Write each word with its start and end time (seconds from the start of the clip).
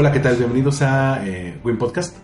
Hola, 0.00 0.12
¿qué 0.12 0.20
tal? 0.20 0.36
Bienvenidos 0.36 0.80
a 0.82 1.26
eh, 1.26 1.58
Win 1.64 1.76
Podcast. 1.76 2.16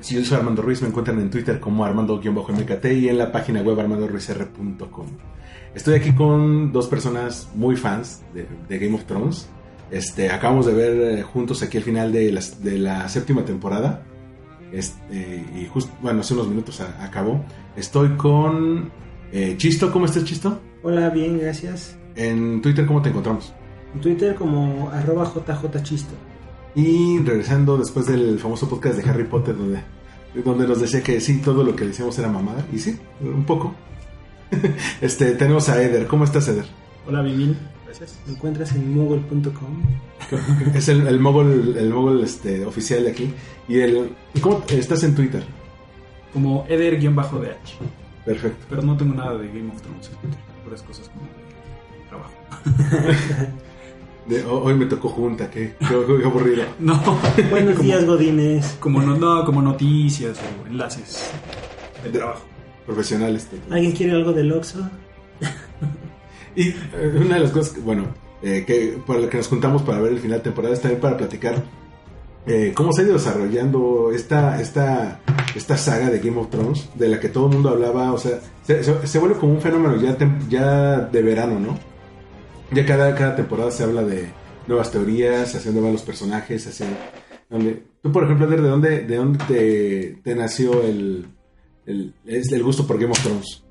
Si 0.00 0.16
yo 0.16 0.24
soy 0.24 0.38
Armando 0.38 0.60
Ruiz, 0.60 0.82
me 0.82 0.88
encuentran 0.88 1.20
en 1.20 1.30
Twitter 1.30 1.60
como 1.60 1.84
Armando-MKT 1.84 2.84
y 3.00 3.08
en 3.08 3.16
la 3.16 3.30
página 3.30 3.62
web 3.62 3.78
armandoruizr.com. 3.78 5.06
Estoy 5.72 5.94
aquí 5.94 6.12
con 6.16 6.72
dos 6.72 6.88
personas 6.88 7.48
muy 7.54 7.76
fans 7.76 8.24
de, 8.34 8.48
de 8.68 8.76
Game 8.80 8.96
of 8.96 9.04
Thrones. 9.04 9.48
Este, 9.92 10.30
acabamos 10.32 10.66
de 10.66 10.74
ver 10.74 11.18
eh, 11.18 11.22
juntos 11.22 11.62
aquí 11.62 11.76
el 11.76 11.84
final 11.84 12.10
de 12.10 12.32
la, 12.32 12.40
de 12.58 12.78
la 12.80 13.08
séptima 13.08 13.44
temporada. 13.44 14.02
Este, 14.72 15.46
y 15.54 15.64
justo, 15.72 15.92
bueno, 16.02 16.22
hace 16.22 16.34
unos 16.34 16.48
minutos 16.48 16.80
a- 16.80 17.04
acabó. 17.04 17.44
Estoy 17.76 18.16
con 18.16 18.90
eh, 19.30 19.54
Chisto. 19.58 19.92
¿Cómo 19.92 20.06
estás, 20.06 20.24
Chisto? 20.24 20.58
Hola, 20.82 21.08
bien, 21.10 21.38
gracias. 21.38 21.96
En 22.16 22.60
Twitter, 22.60 22.84
¿cómo 22.84 23.00
te 23.00 23.10
encontramos? 23.10 23.54
En 23.94 24.00
Twitter 24.00 24.34
como 24.34 24.90
arroba 24.90 25.24
jjchisto. 25.24 26.14
Y 26.74 27.18
regresando 27.18 27.76
después 27.76 28.06
del 28.06 28.38
famoso 28.38 28.68
podcast 28.68 28.96
de 28.96 29.08
Harry 29.10 29.24
Potter, 29.24 29.56
donde, 29.56 29.82
donde 30.42 30.66
nos 30.66 30.80
decía 30.80 31.02
que 31.02 31.20
sí, 31.20 31.38
todo 31.38 31.62
lo 31.62 31.76
que 31.76 31.84
decíamos 31.84 32.18
era 32.18 32.28
mamada. 32.28 32.66
Y 32.72 32.78
sí, 32.78 32.98
un 33.20 33.44
poco. 33.44 33.74
este, 35.00 35.32
tenemos 35.32 35.68
a 35.68 35.82
Eder. 35.82 36.06
¿Cómo 36.06 36.24
estás, 36.24 36.48
Eder? 36.48 36.64
Hola, 37.06 37.20
bien, 37.22 37.58
gracias. 37.84 38.18
Me 38.26 38.32
encuentras 38.32 38.74
en 38.74 38.94
moogle.com. 38.94 39.82
es 40.74 40.88
el, 40.88 41.06
el 41.06 41.20
mogul, 41.20 41.76
el 41.76 41.90
mogul, 41.90 42.22
este, 42.22 42.64
oficial 42.64 43.04
de 43.04 43.10
aquí. 43.10 43.34
Y 43.68 43.80
el, 43.80 44.14
¿Cómo 44.40 44.64
estás 44.68 45.02
en 45.02 45.14
Twitter? 45.14 45.44
Como 46.32 46.64
Eder-DH. 46.68 47.52
Perfecto. 48.24 48.66
Pero 48.70 48.82
no 48.82 48.96
tengo 48.96 49.14
nada 49.14 49.36
de 49.36 49.48
Game 49.48 49.70
of 49.70 49.82
Thrones 49.82 50.08
en 50.08 50.16
Twitter. 50.16 50.38
Puras 50.64 50.82
cosas 50.82 51.10
como 51.10 51.26
de 51.26 52.08
trabajo. 52.08 53.52
De- 54.26 54.44
ho- 54.44 54.62
hoy 54.62 54.74
me 54.74 54.86
tocó 54.86 55.08
junta, 55.08 55.50
qué, 55.50 55.74
qué, 55.78 55.86
qué 55.88 56.24
aburrido. 56.24 56.64
No, 56.78 57.00
Buenos 57.50 57.78
días, 57.80 58.04
Godines. 58.06 58.76
como, 58.80 59.02
no, 59.02 59.16
no, 59.16 59.44
como 59.44 59.60
noticias 59.62 60.38
o 60.38 60.66
enlaces 60.68 61.30
de 62.04 62.10
trabajo. 62.10 62.42
Profesional 62.86 63.34
este. 63.36 63.58
¿Alguien 63.70 63.92
quiere 63.92 64.12
algo 64.12 64.32
del 64.32 64.52
Oxxo? 64.52 64.78
Y 66.54 66.68
eh, 66.68 66.74
una 67.18 67.36
de 67.36 67.40
las 67.40 67.50
cosas, 67.50 67.72
que, 67.72 67.80
bueno, 67.80 68.04
eh, 68.42 68.64
que 68.66 68.98
para 69.06 69.20
lo 69.20 69.28
que 69.30 69.38
nos 69.38 69.48
juntamos 69.48 69.80
para 69.82 70.00
ver 70.00 70.12
el 70.12 70.18
final 70.18 70.38
de 70.38 70.44
temporada 70.44 70.74
es 70.74 70.82
también 70.82 71.00
para 71.00 71.16
platicar 71.16 71.54
eh, 72.46 72.72
cómo 72.74 72.92
se 72.92 73.00
ha 73.00 73.04
ido 73.04 73.14
desarrollando 73.14 74.10
esta, 74.14 74.60
esta, 74.60 75.20
esta 75.54 75.76
saga 75.78 76.10
de 76.10 76.18
Game 76.18 76.38
of 76.38 76.50
Thrones, 76.50 76.90
de 76.94 77.08
la 77.08 77.18
que 77.20 77.30
todo 77.30 77.46
el 77.46 77.54
mundo 77.54 77.70
hablaba, 77.70 78.12
o 78.12 78.18
sea, 78.18 78.38
se, 78.66 78.84
se- 78.84 79.06
se 79.06 79.18
vuelve 79.18 79.36
como 79.38 79.54
un 79.54 79.62
fenómeno 79.62 79.96
ya, 79.96 80.18
tem- 80.18 80.46
ya 80.48 81.00
de 81.00 81.22
verano, 81.22 81.58
¿no? 81.58 81.78
Ya 82.74 82.86
cada, 82.86 83.14
cada 83.14 83.36
temporada 83.36 83.70
se 83.70 83.84
habla 83.84 84.02
de 84.02 84.28
nuevas 84.66 84.90
teorías, 84.90 85.54
hacia 85.54 85.70
dónde 85.70 85.80
van 85.82 85.92
los 85.92 86.02
personajes, 86.02 86.66
hacia 86.66 86.86
dónde... 87.50 87.82
Tú, 88.02 88.10
por 88.12 88.24
ejemplo, 88.24 88.46
Eder, 88.46 88.62
¿de 88.62 88.68
dónde, 88.68 89.00
de 89.00 89.16
dónde 89.16 89.38
te, 89.46 90.18
te 90.24 90.34
nació 90.34 90.82
el, 90.82 91.26
el, 91.86 92.12
el 92.26 92.62
gusto 92.62 92.86
por 92.86 92.98
Game 92.98 93.12
of 93.12 93.20
Thrones? 93.22 93.62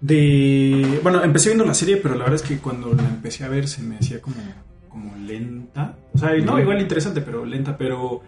De. 0.00 1.00
Bueno, 1.02 1.22
empecé 1.22 1.50
viendo 1.50 1.64
la 1.64 1.74
serie, 1.74 1.96
pero 1.98 2.14
la 2.14 2.24
verdad 2.24 2.36
es 2.36 2.42
que 2.42 2.58
cuando 2.58 2.92
la 2.94 3.06
empecé 3.08 3.44
a 3.44 3.48
ver 3.48 3.68
se 3.68 3.82
me 3.82 3.96
hacía 3.96 4.20
como, 4.20 4.36
como 4.88 5.14
lenta. 5.16 5.96
O 6.14 6.18
sea, 6.18 6.34
no, 6.36 6.58
igual 6.58 6.80
interesante, 6.80 7.20
pero 7.20 7.44
lenta, 7.44 7.76
pero. 7.76 8.22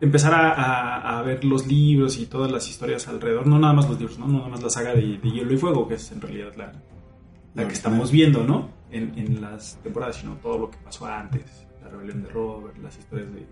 Empezar 0.00 0.34
a, 0.34 0.50
a- 0.52 1.18
a 1.18 1.22
ver 1.22 1.44
los 1.44 1.66
libros 1.66 2.18
y 2.18 2.26
todas 2.26 2.50
las 2.50 2.68
historias 2.68 3.06
alrededor, 3.06 3.46
no 3.46 3.58
nada 3.58 3.72
más 3.72 3.88
los 3.88 3.98
libros, 4.00 4.18
no, 4.18 4.26
no 4.26 4.38
nada 4.38 4.48
más 4.48 4.62
la 4.62 4.70
saga 4.70 4.94
de, 4.94 5.18
de 5.18 5.30
Hielo 5.30 5.52
y 5.52 5.58
Fuego, 5.58 5.86
que 5.86 5.94
es 5.94 6.10
en 6.10 6.20
realidad 6.20 6.52
la, 6.56 6.72
la 7.54 7.66
que 7.66 7.74
estamos 7.74 8.10
viendo, 8.10 8.44
¿no? 8.44 8.68
En, 8.90 9.18
en 9.18 9.40
las 9.40 9.78
temporadas, 9.82 10.16
sino 10.16 10.34
todo 10.36 10.58
lo 10.58 10.70
que 10.70 10.78
pasó 10.78 11.06
antes, 11.06 11.42
la 11.82 11.88
rebelión 11.88 12.22
de 12.22 12.28
Robert, 12.30 12.76
las 12.82 12.98
historias 12.98 13.28
de 13.32 13.46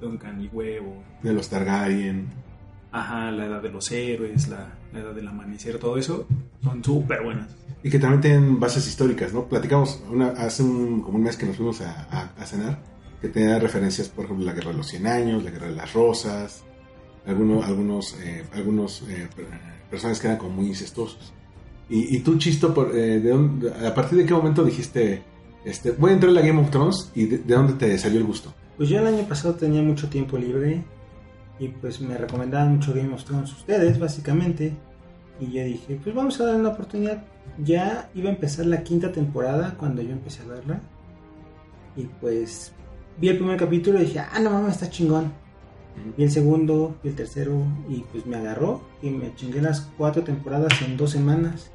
Duncan 0.00 0.42
y 0.42 0.48
Huevo, 0.48 1.02
De 1.22 1.32
los 1.32 1.48
Targaryen. 1.48 2.28
ajá, 2.90 3.30
la 3.30 3.46
edad 3.46 3.62
de 3.62 3.70
los 3.70 3.90
héroes, 3.90 4.48
la, 4.48 4.68
la 4.92 5.00
edad 5.00 5.14
del 5.14 5.28
amanecer, 5.28 5.78
todo 5.78 5.96
eso, 5.96 6.26
son 6.62 6.82
súper 6.84 7.22
buenas. 7.22 7.48
Y 7.82 7.90
que 7.90 7.98
también 7.98 8.20
tienen 8.20 8.60
bases 8.60 8.86
históricas, 8.86 9.32
¿no? 9.32 9.46
Platicamos 9.48 10.02
una, 10.10 10.28
hace 10.28 10.62
un, 10.62 11.00
como 11.02 11.16
un 11.18 11.24
mes 11.24 11.36
que 11.36 11.46
nos 11.46 11.56
fuimos 11.56 11.80
a, 11.80 12.06
a- 12.10 12.32
a 12.38 12.46
cenar, 12.46 12.78
que 13.20 13.28
tenía 13.28 13.58
referencias, 13.58 14.08
por 14.08 14.24
ejemplo, 14.26 14.44
la 14.44 14.52
Guerra 14.52 14.70
de 14.72 14.76
los 14.78 14.88
100 14.88 15.06
Años, 15.06 15.42
la 15.42 15.50
Guerra 15.50 15.68
de 15.68 15.76
las 15.76 15.92
Rosas, 15.94 16.64
algunos, 17.26 17.64
algunos, 17.64 18.14
eh, 18.20 18.44
algunos 18.52 19.02
eh, 19.08 19.28
per- 19.34 19.46
personajes 19.90 20.20
que 20.20 20.26
eran 20.26 20.38
como 20.38 20.50
muy 20.56 20.66
incestuosos. 20.66 21.32
Y, 21.92 22.16
y 22.16 22.20
tú, 22.20 22.38
Chisto, 22.38 22.72
por, 22.72 22.96
eh, 22.96 23.20
¿de 23.20 23.30
dónde- 23.30 23.70
¿a 23.86 23.94
partir 23.94 24.16
de 24.18 24.24
qué 24.26 24.32
momento 24.32 24.64
dijiste, 24.64 25.22
este, 25.64 25.90
voy 25.92 26.10
a 26.10 26.14
entrar 26.14 26.30
a 26.30 26.34
la 26.34 26.40
Game 26.40 26.58
of 26.60 26.70
Thrones 26.70 27.10
y 27.14 27.26
de, 27.26 27.38
de 27.38 27.54
dónde 27.54 27.74
te 27.74 27.96
salió 27.98 28.18
el 28.18 28.24
gusto? 28.26 28.52
Pues 28.78 28.88
yo 28.88 28.98
el 28.98 29.06
año 29.06 29.24
pasado 29.28 29.54
tenía 29.54 29.82
mucho 29.82 30.08
tiempo 30.08 30.38
libre 30.38 30.82
y 31.58 31.68
pues 31.68 32.00
me 32.00 32.16
recomendaban 32.16 32.76
mucho 32.76 32.94
Game 32.94 33.12
of 33.14 33.22
Thrones 33.24 33.52
ustedes, 33.52 33.98
básicamente. 33.98 34.72
Y 35.38 35.52
yo 35.52 35.64
dije, 35.64 36.00
pues 36.02 36.14
vamos 36.14 36.40
a 36.40 36.46
dar 36.46 36.56
una 36.56 36.70
oportunidad. 36.70 37.22
Ya 37.62 38.08
iba 38.14 38.30
a 38.30 38.32
empezar 38.32 38.64
la 38.66 38.82
quinta 38.82 39.12
temporada 39.12 39.74
cuando 39.78 40.00
yo 40.02 40.12
empecé 40.12 40.42
a 40.42 40.46
verla. 40.46 40.80
Y 41.96 42.04
pues 42.20 42.72
vi 43.20 43.28
el 43.28 43.36
primer 43.36 43.58
capítulo 43.58 44.00
y 44.00 44.06
dije, 44.06 44.20
ah, 44.20 44.40
no 44.40 44.50
mames, 44.50 44.72
está 44.76 44.88
chingón. 44.88 45.30
Vi 46.16 46.24
el 46.24 46.30
segundo, 46.30 46.96
vi 47.02 47.10
el 47.10 47.14
tercero 47.16 47.62
y 47.88 48.00
pues 48.10 48.24
me 48.24 48.36
agarró 48.36 48.80
y 49.02 49.10
me 49.10 49.34
chingué 49.34 49.60
las 49.60 49.82
cuatro 49.98 50.22
temporadas 50.24 50.72
en 50.80 50.96
dos 50.96 51.10
semanas. 51.10 51.70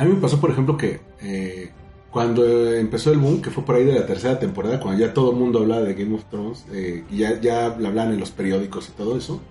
A 0.00 0.04
mí 0.06 0.14
me 0.14 0.20
pasó, 0.22 0.40
por 0.40 0.50
ejemplo, 0.50 0.78
que 0.78 0.98
eh, 1.20 1.72
cuando 2.10 2.72
empezó 2.72 3.12
el 3.12 3.18
boom, 3.18 3.42
que 3.42 3.50
fue 3.50 3.66
por 3.66 3.74
ahí 3.74 3.84
de 3.84 3.92
la 3.92 4.06
tercera 4.06 4.38
temporada, 4.38 4.80
cuando 4.80 4.98
ya 4.98 5.12
todo 5.12 5.32
el 5.32 5.36
mundo 5.36 5.58
hablaba 5.58 5.82
de 5.82 5.92
Game 5.92 6.14
of 6.14 6.24
Thrones, 6.30 6.64
eh, 6.72 7.04
y 7.10 7.18
ya, 7.18 7.38
ya 7.38 7.66
hablaban 7.66 8.10
en 8.10 8.18
los 8.18 8.30
periódicos 8.30 8.88
y 8.88 8.92
todo 8.92 9.18
eso, 9.18 9.42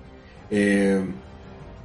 eh, 0.49 1.05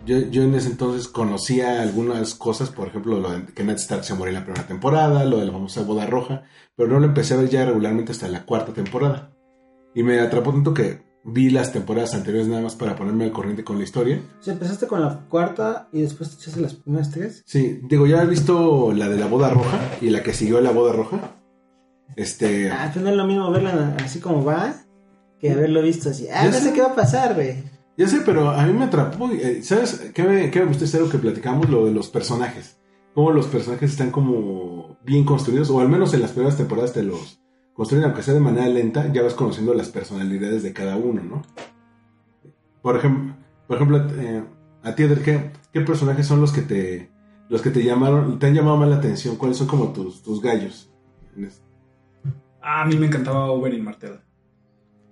yo, 0.07 0.17
yo 0.31 0.45
en 0.45 0.55
ese 0.55 0.71
entonces 0.71 1.09
conocía 1.09 1.83
algunas 1.83 2.35
cosas, 2.35 2.71
por 2.71 2.89
ejemplo, 2.89 3.21
lo 3.21 3.33
de 3.33 3.45
que 3.53 3.65
Ned 3.65 3.75
Stark 3.75 4.03
se 4.03 4.15
murió 4.15 4.31
en 4.31 4.37
la 4.37 4.45
primera 4.45 4.67
temporada, 4.67 5.27
lo 5.27 5.41
de 5.41 5.45
la 5.45 5.53
famosa 5.53 5.83
boda 5.83 6.07
roja, 6.07 6.45
pero 6.75 6.89
no 6.89 7.01
lo 7.01 7.05
empecé 7.05 7.35
a 7.35 7.37
ver 7.37 7.51
ya 7.51 7.67
regularmente 7.67 8.13
hasta 8.13 8.29
la 8.29 8.47
cuarta 8.47 8.73
temporada. 8.73 9.37
Y 9.95 10.03
me 10.03 10.21
atrapó 10.21 10.53
tanto 10.53 10.73
que 10.73 11.03
vi 11.25 11.51
las 11.51 11.73
temporadas 11.73 12.15
anteriores 12.15 12.49
nada 12.49 12.63
más 12.63 12.75
para 12.77 12.97
ponerme 12.97 13.25
al 13.25 13.33
corriente 13.33 13.65
con 13.65 13.79
la 13.79 13.85
historia. 13.85 14.21
O 14.41 14.43
sea, 14.43 14.53
empezaste 14.55 14.87
con 14.87 15.01
la 15.01 15.21
cuarta 15.29 15.89
y 15.93 16.03
después 16.03 16.31
te 16.31 16.37
echaste 16.43 16.61
las 16.61 16.75
primeras 16.75 17.11
tres. 17.11 17.43
Sí, 17.47 17.81
digo, 17.89 18.07
ya 18.07 18.23
he 18.23 18.27
visto 18.27 18.93
la 18.93 19.09
de 19.09 19.17
la 19.19 19.27
boda 19.27 19.51
roja 19.51 19.79
y 20.01 20.11
la 20.11 20.23
que 20.23 20.33
siguió 20.35 20.61
la 20.61 20.71
boda 20.71 20.93
roja. 20.93 21.37
Este. 22.17 22.71
Ah, 22.71 22.91
pues 22.93 23.03
no 23.05 23.11
es 23.11 23.17
lo 23.17 23.27
mismo 23.27 23.51
verla 23.51 23.97
así 24.05 24.21
como 24.21 24.45
va 24.45 24.75
que 25.41 25.51
haberlo 25.51 25.83
visto 25.83 26.11
así. 26.11 26.29
Ah, 26.29 26.45
Ya 26.45 26.51
no 26.51 26.57
sé. 26.59 26.73
qué 26.73 26.81
va 26.81 26.89
a 26.89 26.95
pasar, 26.95 27.35
güey. 27.35 27.57
Ya 27.97 28.09
sé, 28.09 28.23
pero 28.25 28.51
a 28.51 28.65
mí 28.67 28.73
me 28.73 28.85
atrapó. 28.85 29.31
eh, 29.31 29.61
¿Sabes 29.63 30.11
qué 30.15 30.23
me, 30.25 30.51
qué 30.51 30.61
me 30.61 30.67
gustó 30.67 30.85
este 30.85 30.97
algo 30.99 31.11
que 31.11 31.19
platicamos? 31.19 31.69
Lo 31.71 31.87
de 31.87 31.93
los 31.93 32.09
personajes. 32.09 32.77
Cómo 33.15 33.31
los 33.31 33.47
personajes 33.47 33.93
están 33.93 34.11
como 34.11 34.99
bien 35.05 35.25
construidos, 35.25 35.71
o 35.71 35.81
al 35.81 35.89
menos 35.89 36.13
en 36.15 36.21
las 36.23 36.33
primeras 36.33 36.57
temporadas 36.57 36.93
te 36.93 37.03
los 37.05 37.41
construyen, 37.75 38.07
aunque 38.07 38.23
sea 38.23 38.35
de 38.35 38.41
manera 38.41 38.69
lenta, 38.69 39.13
ya 39.13 39.23
vas 39.23 39.35
conociendo 39.35 39.75
las 39.75 39.91
personalidades 39.91 40.63
de 40.63 40.73
cada 40.73 40.97
uno, 40.97 41.23
¿no? 41.23 41.43
Por 42.81 42.97
ejemplo, 42.97 43.35
por 43.67 43.77
ejemplo 43.77 44.07
eh, 44.21 44.45
a 44.83 44.95
ti, 44.95 45.03
Eder, 45.03 45.23
¿qué, 45.23 45.51
¿qué 45.73 45.81
personajes 45.81 46.27
son 46.27 46.41
los 46.41 46.53
que 46.53 46.63
te 46.63 47.11
los 47.49 47.63
que 47.63 47.71
te 47.71 47.85
llamaron, 47.85 48.39
te 48.39 48.47
han 48.47 48.55
llamado 48.55 48.77
más 48.77 48.89
la 48.89 48.97
atención? 48.97 49.37
¿Cuáles 49.37 49.59
son 49.59 49.67
como 49.67 49.93
tus, 49.93 50.23
tus 50.23 50.41
gallos? 50.41 50.91
Ah, 52.61 52.83
a 52.83 52.87
mí 52.87 52.97
me 52.97 53.07
encantaba 53.07 53.51
Oberyn 53.51 53.85
Martell. 53.85 54.21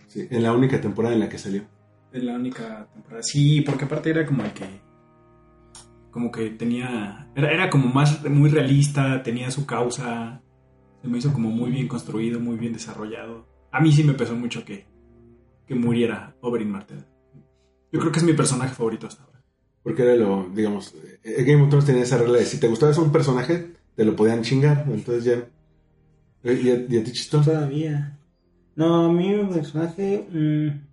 Sí, 0.07 0.27
en 0.31 0.43
la 0.43 0.53
única 0.53 0.81
temporada 0.81 1.15
en 1.15 1.21
la 1.21 1.29
que 1.29 1.39
salió. 1.39 1.65
En 2.13 2.27
la 2.27 2.35
única 2.35 2.89
temporada. 2.93 3.23
Sí, 3.23 3.61
porque 3.63 3.85
aparte 3.85 4.11
era 4.11 4.27
como 4.27 4.43
el 4.45 4.53
que. 4.53 4.65
Como 6.11 6.31
que 6.31 6.51
tenía. 6.51 7.31
Era, 7.35 7.51
era 7.53 7.71
como 7.71 7.89
más. 7.89 8.23
Muy 8.29 8.51
realista, 8.51 9.23
tenía 9.23 9.51
su 9.51 9.67
causa. 9.67 10.43
Se 11.03 11.09
me 11.09 11.19
hizo 11.19 11.33
como 11.33 11.51
muy 11.51 11.71
bien 11.71 11.89
construido, 11.89 12.39
muy 12.41 12.57
bien 12.57 12.73
desarrollado. 12.73 13.47
A 13.73 13.81
mí 13.81 13.93
sí 13.93 14.05
me 14.05 14.15
pesó 14.15 14.35
mucho 14.37 14.65
que. 14.65 14.87
Que 15.67 15.75
muriera 15.75 16.35
Oberyn 16.41 16.71
Martell. 16.71 17.05
Yo 17.93 18.01
creo 18.01 18.13
que 18.13 18.19
es 18.21 18.25
mi 18.25 18.33
personaje 18.33 18.75
favorito 18.75 19.07
hasta 19.07 19.25
ahora. 19.25 19.43
Porque 19.83 20.03
era 20.03 20.15
lo, 20.17 20.49
digamos, 20.55 20.95
eh, 21.25 21.43
Game 21.45 21.63
of 21.63 21.69
Thrones 21.69 21.87
tenía 21.87 22.03
esa 22.03 22.19
regla 22.19 22.39
de 22.39 22.45
si 22.45 22.59
te 22.61 22.69
gustaba 22.69 22.97
un 23.01 23.13
personaje, 23.13 23.73
te 23.97 24.05
lo 24.05 24.15
podían 24.17 24.43
chingar. 24.43 24.85
Entonces 24.89 25.25
ya. 25.25 25.49
eh, 26.45 26.61
¿Y 26.63 26.71
a, 26.71 26.75
y 26.89 26.99
a 27.01 27.05
ti, 27.05 27.13
Chistón? 27.13 27.45
Todavía. 27.45 28.19
No, 28.77 29.07
a 29.07 29.13
mí 29.13 29.29
mi 29.35 29.53
personaje. 29.53 30.27
mm, 30.31 30.87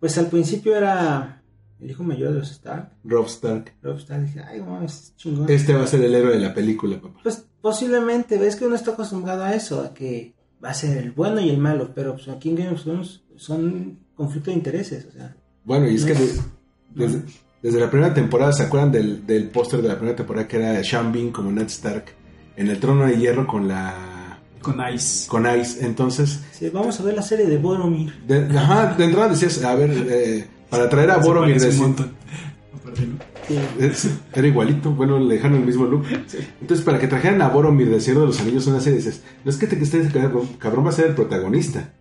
pues 0.00 0.16
al 0.18 0.28
principio 0.28 0.76
era 0.76 1.37
el 1.80 1.90
hijo 1.90 2.02
mayor 2.02 2.32
de 2.32 2.38
los 2.40 2.50
Stark. 2.50 2.90
Rob 3.04 3.26
Stark. 3.26 3.72
Rob 3.82 3.96
Stark. 3.98 4.22
Dije, 4.24 4.40
ay, 4.40 4.60
mames, 4.60 4.92
es 4.92 5.16
chingón. 5.16 5.48
Este 5.50 5.74
va 5.74 5.84
a 5.84 5.86
ser 5.86 6.02
el 6.02 6.14
héroe 6.14 6.32
de 6.34 6.40
la 6.40 6.52
película, 6.54 7.00
papá. 7.00 7.20
Pues 7.22 7.44
posiblemente, 7.60 8.38
ves 8.38 8.56
que 8.56 8.66
uno 8.66 8.74
está 8.76 8.92
acostumbrado 8.92 9.44
a 9.44 9.54
eso, 9.54 9.80
a 9.82 9.94
que 9.94 10.34
va 10.64 10.70
a 10.70 10.74
ser 10.74 10.98
el 10.98 11.12
bueno 11.12 11.40
y 11.40 11.50
el 11.50 11.58
malo, 11.58 11.92
pero 11.94 12.14
pues 12.14 12.28
aquí 12.28 12.48
en 12.50 12.56
Game 12.56 12.70
of 12.70 12.82
Thrones 12.82 13.22
son 13.36 13.98
conflictos 14.14 14.52
de 14.52 14.58
intereses, 14.58 15.06
o 15.08 15.12
sea. 15.12 15.36
Bueno, 15.64 15.88
y 15.88 15.94
es 15.94 16.00
No 16.02 16.06
que 16.06 16.12
es- 16.14 16.36
de- 16.36 16.42
desde, 17.06 17.22
desde 17.62 17.80
la 17.80 17.90
primera 17.90 18.12
temporada, 18.14 18.52
¿se 18.52 18.64
acuerdan 18.64 18.90
del, 18.90 19.24
del 19.26 19.48
póster 19.50 19.82
de 19.82 19.88
la 19.88 19.96
primera 19.96 20.16
temporada 20.16 20.48
que 20.48 20.56
era 20.56 20.82
Sean 20.82 21.12
Bean 21.12 21.30
como 21.30 21.52
Ned 21.52 21.66
Stark 21.66 22.06
en 22.56 22.68
el 22.68 22.80
trono 22.80 23.04
de 23.06 23.16
hierro 23.18 23.46
con 23.46 23.68
la 23.68 24.40
Con 24.62 24.80
Ice. 24.92 25.28
con 25.28 25.46
Ice? 25.60 25.84
Entonces, 25.86 26.40
Sí, 26.52 26.70
vamos 26.70 26.98
a 26.98 27.04
ver 27.04 27.14
la 27.14 27.22
serie 27.22 27.46
de 27.46 27.58
Boromir. 27.58 28.12
de, 28.26 28.46
ajá, 28.58 28.94
de 28.96 29.04
entrada 29.04 29.28
decías, 29.28 29.62
a 29.62 29.74
ver, 29.76 29.90
eh, 30.08 30.46
para 30.70 30.88
traer 30.88 31.10
a 31.10 31.20
Se 31.22 31.26
Boromir, 31.28 31.56
es- 33.78 34.10
era 34.34 34.46
igualito, 34.46 34.90
bueno, 34.92 35.18
le 35.18 35.34
dejaron 35.36 35.58
el 35.58 35.66
mismo 35.66 35.86
look. 35.86 36.04
Entonces, 36.60 36.84
para 36.84 36.98
que 36.98 37.06
trajeran 37.08 37.40
a 37.42 37.48
Boromir 37.48 37.88
del 37.90 38.00
Señor 38.00 38.20
de 38.22 38.26
los 38.26 38.40
Anillos 38.40 38.66
una 38.66 38.80
serie, 38.80 38.98
dices, 38.98 39.22
no 39.44 39.50
es 39.50 39.56
que 39.56 39.66
te 39.66 39.76
que 39.78 39.84
este 39.84 40.06
cabrón, 40.08 40.46
cabrón 40.58 40.84
va 40.86 40.90
a 40.90 40.92
ser 40.92 41.06
el 41.06 41.14
protagonista. 41.14 41.92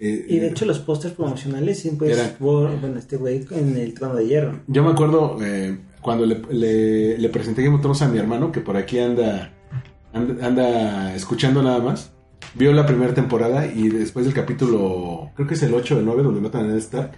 Eh, 0.00 0.26
Y 0.28 0.38
de 0.38 0.48
hecho 0.48 0.64
los 0.64 0.78
pósters 0.78 1.14
promocionales 1.14 1.80
siempre 1.80 2.12
Era- 2.12 2.24
es 2.26 2.38
Bor- 2.38 2.78
bueno, 2.80 2.98
este 3.00 3.16
güey 3.16 3.44
en 3.50 3.76
el 3.76 3.94
trono 3.94 4.14
de 4.14 4.26
hierro. 4.28 4.60
Yo 4.68 4.84
me 4.84 4.90
acuerdo 4.92 5.38
eh, 5.42 5.76
cuando 6.00 6.24
le, 6.24 6.40
le, 6.52 7.18
le 7.18 7.28
presenté 7.30 7.62
Game 7.64 7.74
of 7.74 7.80
Thrones 7.82 8.02
a 8.02 8.08
mi 8.08 8.18
hermano, 8.18 8.52
que 8.52 8.60
por 8.60 8.76
aquí 8.76 9.00
anda, 9.00 9.52
anda, 10.12 10.46
anda 10.46 11.14
escuchando 11.16 11.62
nada 11.64 11.80
más. 11.80 12.12
Vio 12.54 12.72
la 12.72 12.86
primera 12.86 13.12
temporada 13.12 13.66
y 13.66 13.88
después 13.88 14.24
del 14.24 14.34
capítulo, 14.34 15.30
creo 15.34 15.48
que 15.48 15.54
es 15.54 15.62
el 15.64 15.74
8 15.74 15.96
o 15.96 15.98
el 15.98 16.04
9, 16.04 16.22
donde 16.22 16.40
matan 16.40 16.64
a 16.64 16.68
Ned 16.68 16.76
Stark, 16.76 17.12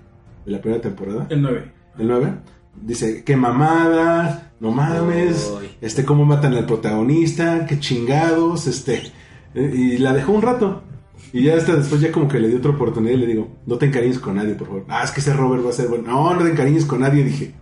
de 0.50 0.56
la 0.56 0.60
primera 0.62 0.82
temporada, 0.82 1.26
El 1.30 1.42
9. 1.42 1.72
el 1.98 2.08
9, 2.08 2.32
dice, 2.82 3.22
qué 3.24 3.36
mamada, 3.36 4.52
no 4.60 4.72
mames, 4.72 5.52
Uy. 5.58 5.68
este, 5.80 6.04
cómo 6.04 6.24
matan 6.24 6.54
al 6.54 6.66
protagonista, 6.66 7.66
qué 7.66 7.78
chingados, 7.78 8.66
este, 8.66 9.02
eh, 9.54 9.72
y 9.74 9.98
la 9.98 10.12
dejó 10.12 10.32
un 10.32 10.42
rato. 10.42 10.82
Y 11.32 11.44
ya 11.44 11.56
hasta 11.56 11.76
después 11.76 12.00
ya 12.00 12.10
como 12.10 12.26
que 12.26 12.40
le 12.40 12.48
di 12.48 12.56
otra 12.56 12.72
oportunidad 12.72 13.14
y 13.14 13.18
le 13.18 13.26
digo, 13.28 13.56
no 13.66 13.78
te 13.78 13.86
encariñes 13.86 14.18
con 14.18 14.34
nadie, 14.34 14.54
por 14.54 14.66
favor. 14.66 14.84
Ah, 14.88 15.02
es 15.04 15.12
que 15.12 15.20
ese 15.20 15.32
Robert 15.32 15.64
va 15.64 15.70
a 15.70 15.72
ser 15.72 15.86
bueno. 15.86 16.08
No, 16.08 16.34
no 16.34 16.42
te 16.42 16.50
encariñes 16.50 16.84
con 16.84 17.00
nadie, 17.00 17.22
dije. 17.22 17.54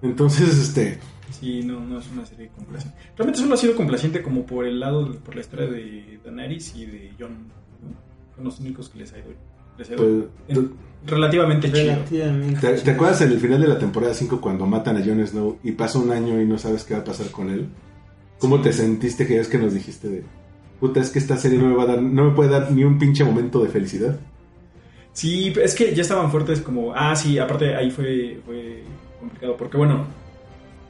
Entonces, 0.00 0.56
este, 0.58 0.98
Sí, 1.30 1.62
no, 1.62 1.80
no 1.80 1.98
es 1.98 2.10
una 2.10 2.24
serie 2.24 2.48
complaciente. 2.56 2.96
Realmente 3.16 3.40
solo 3.40 3.54
ha 3.54 3.56
sido 3.58 3.74
complaciente 3.76 4.22
como 4.22 4.46
por 4.46 4.64
el 4.66 4.80
lado, 4.80 5.12
por 5.16 5.34
la 5.34 5.40
historia 5.42 5.66
de 5.66 6.18
Daenerys 6.24 6.74
y 6.76 6.86
de 6.86 7.10
Jon. 7.18 7.32
¿no? 7.82 8.34
Son 8.36 8.44
los 8.44 8.60
únicos 8.60 8.88
que 8.88 8.98
les 9.00 9.12
ha 9.12 9.18
ido 9.18 9.28
pues, 9.76 9.88
en- 10.48 10.72
relativamente 11.06 11.70
chido. 11.72 11.94
Relativamente. 11.94 12.60
¿te, 12.60 12.72
te 12.82 12.90
acuerdas 12.92 13.20
en 13.22 13.32
el 13.32 13.38
final 13.40 13.60
de 13.60 13.68
la 13.68 13.78
temporada 13.78 14.14
5 14.14 14.40
cuando 14.40 14.66
matan 14.66 14.96
a 14.96 15.04
Jon 15.04 15.26
Snow 15.26 15.58
y 15.62 15.72
pasa 15.72 15.98
un 15.98 16.10
año 16.10 16.40
y 16.40 16.46
no 16.46 16.58
sabes 16.58 16.84
qué 16.84 16.94
va 16.94 17.00
a 17.00 17.04
pasar 17.04 17.30
con 17.30 17.50
él? 17.50 17.66
¿Cómo 18.38 18.60
te 18.60 18.72
sentiste 18.72 19.26
que 19.26 19.38
es 19.38 19.48
que 19.48 19.58
nos 19.58 19.72
dijiste 19.74 20.08
de, 20.08 20.22
puta, 20.80 21.00
es 21.00 21.10
que 21.10 21.18
esta 21.18 21.36
serie 21.36 21.58
no 21.58 21.68
me 21.68 21.74
va 21.76 21.84
a 21.84 21.86
dar, 21.86 22.02
no 22.02 22.24
me 22.24 22.30
puede 22.34 22.50
dar 22.50 22.70
ni 22.72 22.84
un 22.84 22.98
pinche 22.98 23.24
momento 23.24 23.62
de 23.62 23.68
felicidad? 23.70 24.18
Sí, 25.12 25.52
es 25.62 25.74
que 25.74 25.94
ya 25.94 26.02
estaban 26.02 26.30
fuertes 26.30 26.60
como... 26.60 26.92
Ah, 26.94 27.14
sí, 27.14 27.38
aparte 27.38 27.74
ahí 27.76 27.90
fue, 27.90 28.40
fue 28.44 28.82
complicado. 29.20 29.56
Porque 29.56 29.76
bueno, 29.76 30.06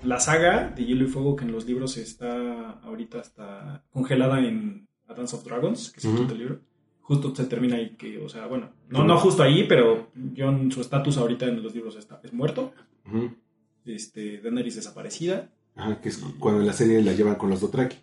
la 0.02 0.18
saga 0.18 0.72
de 0.74 0.84
Hielo 0.84 1.04
y 1.04 1.08
Fuego 1.08 1.36
que 1.36 1.44
en 1.44 1.52
los 1.52 1.66
libros 1.66 1.96
está 1.98 2.70
ahorita 2.82 3.18
está 3.20 3.82
congelada 3.92 4.40
en 4.40 4.88
A 5.08 5.14
Dance 5.14 5.36
of 5.36 5.44
Dragons, 5.44 5.90
que 5.90 5.98
es 5.98 6.04
el 6.06 6.10
Ujú. 6.12 6.18
quinto 6.20 6.34
libro. 6.34 6.60
Justo 7.06 7.34
se 7.34 7.44
termina 7.44 7.76
ahí 7.76 7.96
que, 7.96 8.18
o 8.18 8.28
sea, 8.30 8.46
bueno, 8.46 8.70
no, 8.88 9.04
no 9.04 9.18
justo 9.18 9.42
ahí, 9.42 9.64
pero 9.68 10.08
Jon, 10.36 10.72
su 10.72 10.80
estatus 10.80 11.18
ahorita 11.18 11.44
en 11.46 11.62
los 11.62 11.74
libros 11.74 11.96
está, 11.96 12.18
es 12.24 12.32
muerto. 12.32 12.72
Ujú. 13.06 13.30
Este, 13.84 14.40
Daenerys 14.40 14.76
desaparecida. 14.76 15.50
Ajá, 15.76 16.00
que 16.00 16.08
es 16.08 16.18
cuando 16.38 16.60
en 16.62 16.66
la 16.66 16.72
serie 16.72 17.02
la 17.02 17.12
llevan 17.12 17.34
con 17.34 17.50
los 17.50 17.60
Dothraki. 17.60 17.96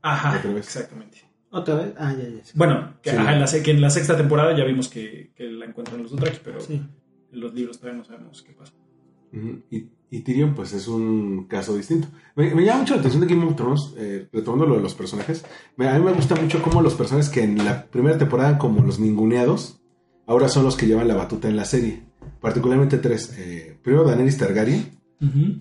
Ajá, 0.00 0.38
Otra 0.38 0.52
vez. 0.54 0.66
exactamente. 0.66 1.18
Otra 1.50 1.74
vez. 1.74 1.94
Ah, 1.98 2.14
ya, 2.16 2.28
ya. 2.28 2.42
Bueno, 2.54 2.94
que, 3.02 3.10
Sí. 3.10 3.16
ajá, 3.16 3.34
en 3.34 3.40
la, 3.40 3.46
que 3.62 3.70
en 3.70 3.80
la 3.80 3.90
sexta 3.90 4.16
temporada 4.16 4.56
ya 4.56 4.64
vimos 4.64 4.88
que, 4.88 5.32
que 5.36 5.44
la 5.44 5.66
encuentran 5.66 6.02
los 6.02 6.12
Dothraki, 6.12 6.38
pero 6.42 6.60
Sí. 6.60 6.74
en 7.32 7.40
los 7.40 7.52
libros 7.54 7.78
todavía 7.78 7.98
no 7.98 8.04
sabemos 8.06 8.42
qué 8.42 8.52
pasa. 8.54 8.72
Y, 9.70 9.88
y 10.10 10.20
Tyrion, 10.20 10.54
pues 10.54 10.72
es 10.72 10.86
un 10.88 11.46
caso 11.48 11.76
distinto. 11.76 12.08
Me, 12.36 12.54
me 12.54 12.64
llama 12.64 12.80
mucho 12.80 12.94
la 12.94 13.00
atención 13.00 13.26
de 13.26 13.34
Game 13.34 13.44
of 13.46 13.56
Thrones, 13.56 13.92
eh, 13.98 14.28
retomando 14.32 14.66
lo 14.66 14.76
de 14.76 14.82
los 14.82 14.94
personajes. 14.94 15.44
Me- 15.76 15.88
a 15.88 15.98
mí 15.98 16.04
me 16.04 16.12
gusta 16.12 16.34
mucho 16.36 16.62
cómo 16.62 16.80
los 16.82 16.94
personajes 16.94 17.28
que 17.30 17.42
en 17.42 17.64
la 17.64 17.86
primera 17.86 18.16
temporada, 18.18 18.56
como 18.58 18.82
los 18.82 18.98
ninguneados, 19.00 19.80
ahora 20.26 20.48
son 20.48 20.64
los 20.64 20.76
que 20.76 20.86
llevan 20.86 21.08
la 21.08 21.14
batuta 21.16 21.48
en 21.48 21.56
la 21.56 21.64
serie. 21.64 22.02
Particularmente 22.40 22.98
tres. 22.98 23.34
Eh, 23.38 23.78
primero, 23.82 24.04
Daenerys 24.04 24.36
Targaryen, 24.38 24.96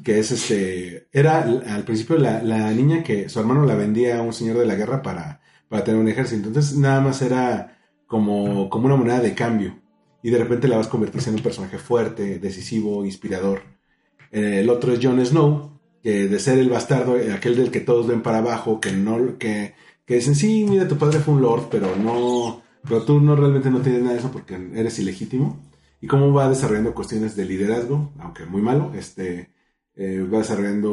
que 0.04 0.20
es 0.20 0.32
este. 0.32 1.08
Era 1.12 1.42
al 1.44 1.84
principio 1.86 2.18
la, 2.18 2.44
la 2.44 2.72
niña 2.72 3.04
que 3.04 3.30
su 3.30 3.40
hermano 3.40 3.66
la 3.66 3.76
vendía 3.76 4.20
a 4.20 4.22
un 4.22 4.34
señor 4.34 4.58
de 4.58 4.66
la 4.66 4.76
guerra 4.76 5.02
para, 5.02 5.42
para 5.70 5.84
tener 5.84 6.00
un 6.00 6.08
ejército. 6.10 6.48
Entonces, 6.50 6.78
nada 6.78 7.02
más 7.02 7.22
era 7.22 7.80
como, 8.06 8.70
como 8.70 8.86
una 8.88 8.96
moneda 8.96 9.22
de 9.22 9.34
cambio. 9.34 9.80
Y 10.22 10.30
de 10.32 10.38
repente 10.40 10.68
la 10.68 10.78
vas 10.78 10.88
convirtiendo 10.88 11.30
en 11.30 11.36
un 11.38 11.44
personaje 11.44 11.78
fuerte, 11.78 12.38
decisivo, 12.40 13.06
inspirador. 13.06 13.62
Eh, 14.38 14.60
el 14.60 14.70
otro 14.70 14.92
es 14.92 15.00
Jon 15.02 15.26
Snow, 15.26 15.80
que 16.04 16.28
de 16.28 16.40
ser 16.40 16.60
el 16.60 16.70
bastardo, 16.70 17.18
eh, 17.18 17.32
aquel 17.32 17.56
del 17.56 17.72
que 17.72 17.80
todos 17.80 18.06
ven 18.08 18.22
para 18.22 18.40
abajo, 18.40 18.80
que 18.82 18.92
no, 18.92 19.38
que, 19.38 19.74
que 20.06 20.16
dicen, 20.16 20.36
sí, 20.36 20.66
mira, 20.70 20.88
tu 20.88 20.98
padre 20.98 21.20
fue 21.20 21.36
un 21.36 21.42
lord, 21.42 21.68
pero 21.72 21.96
no, 21.96 22.62
pero 22.84 23.04
tú 23.04 23.20
no 23.22 23.36
realmente 23.36 23.70
no 23.72 23.80
tienes 23.80 24.02
nada 24.02 24.14
de 24.14 24.20
eso 24.20 24.32
porque 24.32 24.56
eres 24.76 25.00
ilegítimo. 25.00 25.58
Y 26.02 26.08
cómo 26.08 26.34
va 26.34 26.50
desarrollando 26.50 26.94
cuestiones 26.94 27.36
de 27.38 27.46
liderazgo, 27.46 28.12
aunque 28.20 28.46
muy 28.46 28.62
malo, 28.62 28.92
este, 28.96 29.52
eh, 29.96 30.28
va 30.32 30.40
desarrollando 30.40 30.92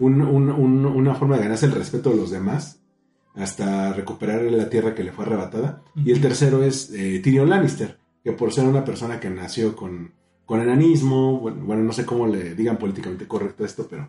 un- 0.00 0.22
un- 0.22 0.50
un- 0.50 0.86
una 0.86 1.14
forma 1.14 1.36
de 1.36 1.42
ganarse 1.44 1.66
el 1.66 1.72
respeto 1.72 2.10
de 2.10 2.16
los 2.16 2.30
demás 2.32 2.82
hasta 3.34 3.92
recuperar 3.92 4.42
la 4.42 4.68
tierra 4.68 4.94
que 4.96 5.04
le 5.04 5.12
fue 5.12 5.24
arrebatada. 5.24 5.82
Y 5.94 6.10
el 6.10 6.20
tercero 6.20 6.62
es 6.64 6.88
Tyrion 7.22 7.48
Lannister, 7.48 7.98
que 8.24 8.32
por 8.32 8.52
ser 8.52 8.66
una 8.66 8.84
persona 8.84 9.20
que 9.20 9.30
nació 9.30 9.76
con, 9.76 10.12
con 10.48 10.62
enanismo, 10.62 11.38
bueno, 11.38 11.62
bueno, 11.62 11.82
no 11.84 11.92
sé 11.92 12.06
cómo 12.06 12.26
le 12.26 12.54
digan 12.54 12.78
políticamente 12.78 13.28
correcto 13.28 13.66
esto, 13.66 13.86
pero 13.86 14.08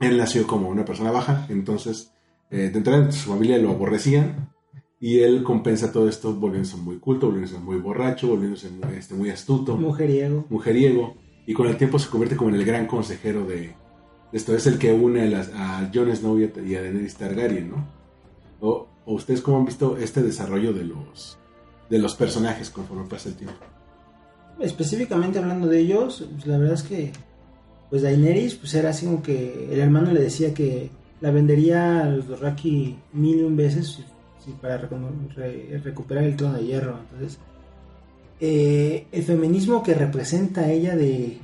él 0.00 0.16
nació 0.16 0.44
como 0.44 0.68
una 0.68 0.84
persona 0.84 1.12
baja, 1.12 1.46
entonces 1.50 2.12
eh, 2.50 2.70
de 2.70 2.78
entrada 2.78 3.12
su 3.12 3.30
familia 3.30 3.58
lo 3.58 3.70
aborrecían 3.70 4.52
y 4.98 5.20
él 5.20 5.44
compensa 5.44 5.92
todo 5.92 6.08
esto 6.08 6.34
volviéndose 6.34 6.76
muy 6.78 6.98
culto, 6.98 7.26
volviéndose 7.26 7.60
muy 7.60 7.76
borracho, 7.76 8.26
volviéndose 8.26 8.70
muy, 8.70 8.96
este, 8.96 9.14
muy 9.14 9.30
astuto 9.30 9.76
Mujeriego. 9.76 10.46
mujeriego 10.50 11.14
y 11.46 11.54
con 11.54 11.68
el 11.68 11.76
tiempo 11.76 12.00
se 12.00 12.10
convierte 12.10 12.34
como 12.34 12.50
en 12.50 12.56
el 12.56 12.64
gran 12.64 12.88
consejero 12.88 13.44
de, 13.44 13.56
de 13.60 13.74
esto. 14.32 14.56
Es 14.56 14.66
el 14.66 14.78
que 14.80 14.92
une 14.92 15.22
a, 15.22 15.26
las, 15.26 15.52
a 15.54 15.88
Jon 15.94 16.10
Snow 16.14 16.40
y 16.40 16.44
a, 16.44 16.50
y 16.60 16.74
a 16.74 16.82
Daenerys 16.82 17.14
Targaryen, 17.14 17.70
¿no? 17.70 17.86
O, 18.60 18.88
o 19.04 19.14
ustedes 19.14 19.40
cómo 19.40 19.58
han 19.58 19.64
visto 19.64 19.96
este 19.96 20.24
desarrollo 20.24 20.72
de 20.72 20.82
los 20.86 21.38
de 21.88 21.98
los 22.00 22.16
personajes 22.16 22.70
conforme 22.70 23.08
pasa 23.08 23.28
el 23.28 23.36
tiempo. 23.36 23.54
Específicamente 24.60 25.38
hablando 25.38 25.66
de 25.66 25.80
ellos, 25.80 26.26
pues, 26.32 26.46
la 26.46 26.58
verdad 26.58 26.74
es 26.74 26.82
que 26.82 27.12
pues 27.90 28.02
Daenerys 28.02 28.54
pues 28.54 28.72
era 28.74 28.88
así 28.88 29.04
como 29.04 29.22
que 29.22 29.68
el 29.70 29.78
hermano 29.78 30.12
le 30.12 30.22
decía 30.22 30.54
que 30.54 30.90
la 31.20 31.30
vendería 31.30 32.00
a 32.00 32.08
los 32.08 32.26
Dothraki 32.26 32.96
mil 33.12 33.38
y 33.38 33.42
un 33.42 33.54
veces 33.54 34.02
para 34.60 34.78
recuperar 34.78 36.24
el 36.24 36.36
trono 36.36 36.54
de 36.54 36.64
hierro. 36.64 36.98
Entonces, 36.98 37.38
eh, 38.40 39.06
el 39.12 39.22
feminismo 39.22 39.82
que 39.82 39.94
representa 39.94 40.70
ella 40.70 40.96
de, 40.96 41.38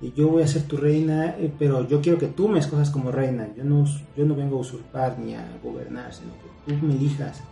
de 0.00 0.12
yo 0.12 0.28
voy 0.28 0.42
a 0.42 0.48
ser 0.48 0.62
tu 0.62 0.76
reina, 0.76 1.36
eh, 1.38 1.52
pero 1.58 1.86
yo 1.86 2.00
quiero 2.00 2.18
que 2.18 2.28
tú 2.28 2.48
me 2.48 2.58
escojas 2.58 2.90
como 2.90 3.12
reina. 3.12 3.48
Yo 3.56 3.62
no, 3.62 3.84
yo 4.16 4.24
no 4.24 4.34
vengo 4.34 4.56
a 4.56 4.60
usurpar 4.60 5.18
ni 5.18 5.34
a 5.34 5.46
gobernar, 5.62 6.12
sino 6.12 6.32
que 6.66 6.72
tú 6.72 6.86
me 6.86 6.94
elijas. 6.94 7.42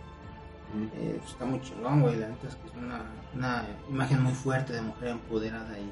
Eh, 0.95 1.15
pues, 1.19 1.31
está 1.31 1.45
muy 1.45 1.61
chingón, 1.61 2.01
güey. 2.01 2.17
La 2.17 2.27
neta 2.29 2.47
es 2.47 2.55
que 2.55 2.67
es 2.67 2.73
una, 2.75 3.01
una 3.35 3.65
imagen 3.89 4.23
muy 4.23 4.33
fuerte 4.33 4.73
de 4.73 4.81
mujer 4.81 5.09
empoderada 5.09 5.71
ahí. 5.73 5.91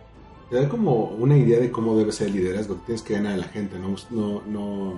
Te 0.49 0.61
da 0.61 0.69
como 0.69 1.05
una 1.05 1.37
idea 1.37 1.59
de 1.59 1.71
cómo 1.71 1.97
debe 1.97 2.11
ser 2.11 2.27
el 2.27 2.33
liderazgo, 2.33 2.75
tienes 2.85 3.01
que 3.01 3.13
ganar 3.15 3.33
a 3.33 3.37
la 3.37 3.45
gente, 3.45 3.79
no 3.79 3.95
no 4.11 4.41
no, 4.41 4.41
no- 4.45 4.93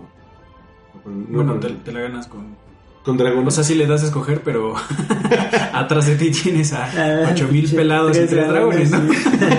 no- 1.05 1.27
Bueno, 1.37 1.53
no- 1.55 1.59
te, 1.59 1.69
te 1.69 1.91
la 1.91 2.01
ganas 2.01 2.27
con, 2.27 2.55
Con 3.05 3.17
dragones. 3.17 3.47
O 3.49 3.51
sea, 3.51 3.63
sí 3.63 3.75
le 3.75 3.85
das 3.85 4.01
a 4.03 4.07
escoger, 4.07 4.41
pero 4.41 4.73
atrás 5.73 6.07
de 6.07 6.15
ti 6.15 6.31
tienes 6.31 6.73
a 6.73 6.85
Ah, 6.85 7.29
8000 7.31 7.67
sí, 7.67 7.75
pelados 7.75 8.17
y 8.17 8.25
tres 8.25 8.47
dragones, 8.47 8.91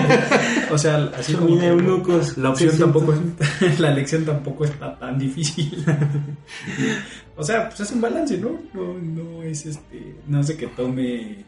o 0.71 0.77
sea, 0.77 1.11
así 1.17 1.33
como 1.33 1.61
eunucos, 1.61 2.37
la 2.37 2.49
opción 2.49 2.71
600. 2.71 2.79
tampoco 2.79 3.13
es, 3.61 3.79
la 3.79 3.91
elección 3.91 4.25
tampoco 4.25 4.65
está 4.65 4.99
tan 4.99 5.17
difícil. 5.17 5.83
o 7.37 7.43
sea, 7.43 7.69
pues 7.69 7.79
es 7.79 7.91
un 7.93 8.01
balance, 8.01 8.37
¿no? 8.37 8.51
No, 8.73 8.93
no 8.99 9.43
es 9.43 9.65
este, 9.65 10.15
no 10.27 10.43
de 10.43 10.57
que 10.57 10.67
tome 10.67 11.45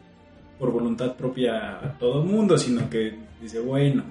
por 0.58 0.72
voluntad 0.72 1.16
propia 1.16 1.80
a 1.80 1.98
todo 1.98 2.24
mundo, 2.24 2.58
sino 2.58 2.90
que 2.90 3.14
dice, 3.42 3.60
bueno, 3.60 4.04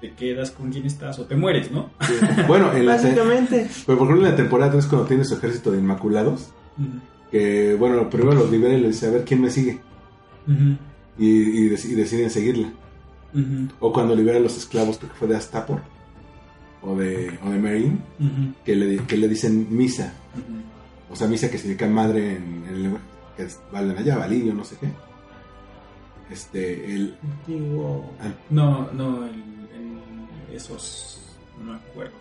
te 0.00 0.12
quedas 0.12 0.50
con 0.50 0.70
quien 0.70 0.84
estás 0.86 1.18
o 1.18 1.24
te 1.26 1.34
mueres, 1.36 1.70
¿no? 1.70 1.90
Sí. 2.00 2.14
Bueno, 2.46 2.72
en 2.72 2.86
Básicamente. 2.86 3.68
pero 3.86 3.98
por 3.98 4.06
ejemplo 4.08 4.26
en 4.26 4.32
la 4.32 4.36
temporada 4.36 4.72
3 4.72 4.86
cuando 4.86 5.06
tiene 5.08 5.24
su 5.24 5.34
ejército 5.34 5.70
de 5.70 5.78
inmaculados, 5.78 6.48
que 7.30 7.74
bueno, 7.74 8.08
primero 8.10 8.34
los 8.34 8.50
libera 8.50 8.74
y 8.74 8.80
le 8.80 8.88
dice, 8.88 9.06
a 9.06 9.10
ver, 9.10 9.24
¿quién 9.24 9.40
me 9.40 9.50
sigue? 9.50 9.80
Y, 11.18 11.26
y 11.28 11.70
dec- 11.70 11.84
y 11.90 11.94
deciden 11.94 12.30
seguirla. 12.30 12.68
O 13.80 13.92
cuando 13.92 14.14
libera 14.14 14.38
a 14.38 14.40
los 14.40 14.56
esclavos, 14.56 14.98
creo 14.98 15.10
que 15.10 15.16
fue 15.18 15.28
de 15.28 15.36
Astapor, 15.36 15.80
o 16.82 16.94
de, 16.96 17.36
o 17.44 17.50
de 17.50 17.92
que 18.64 18.76
le, 18.76 18.96
que 19.04 19.16
le 19.16 19.28
dicen 19.28 19.66
misa. 19.70 20.12
O 21.10 21.16
sea, 21.16 21.26
misa 21.28 21.50
que 21.50 21.58
significa 21.58 21.86
madre 21.88 22.36
en, 22.36 22.64
en 22.68 22.74
el 22.74 22.82
lenguaje 22.82 23.04
que 23.36 23.42
es, 23.44 23.58
valen 23.72 23.96
allá, 23.98 24.16
Valillo, 24.18 24.52
no 24.54 24.64
sé 24.64 24.76
qué. 24.80 24.88
Este, 26.30 26.94
el... 26.94 27.16
Digo, 27.46 28.12
No, 28.50 28.90
no, 28.92 29.24
el, 29.24 29.30
el- 29.34 29.53
esos 30.56 31.20
no 31.58 31.72
me 31.72 31.76
acuerdo, 31.76 32.14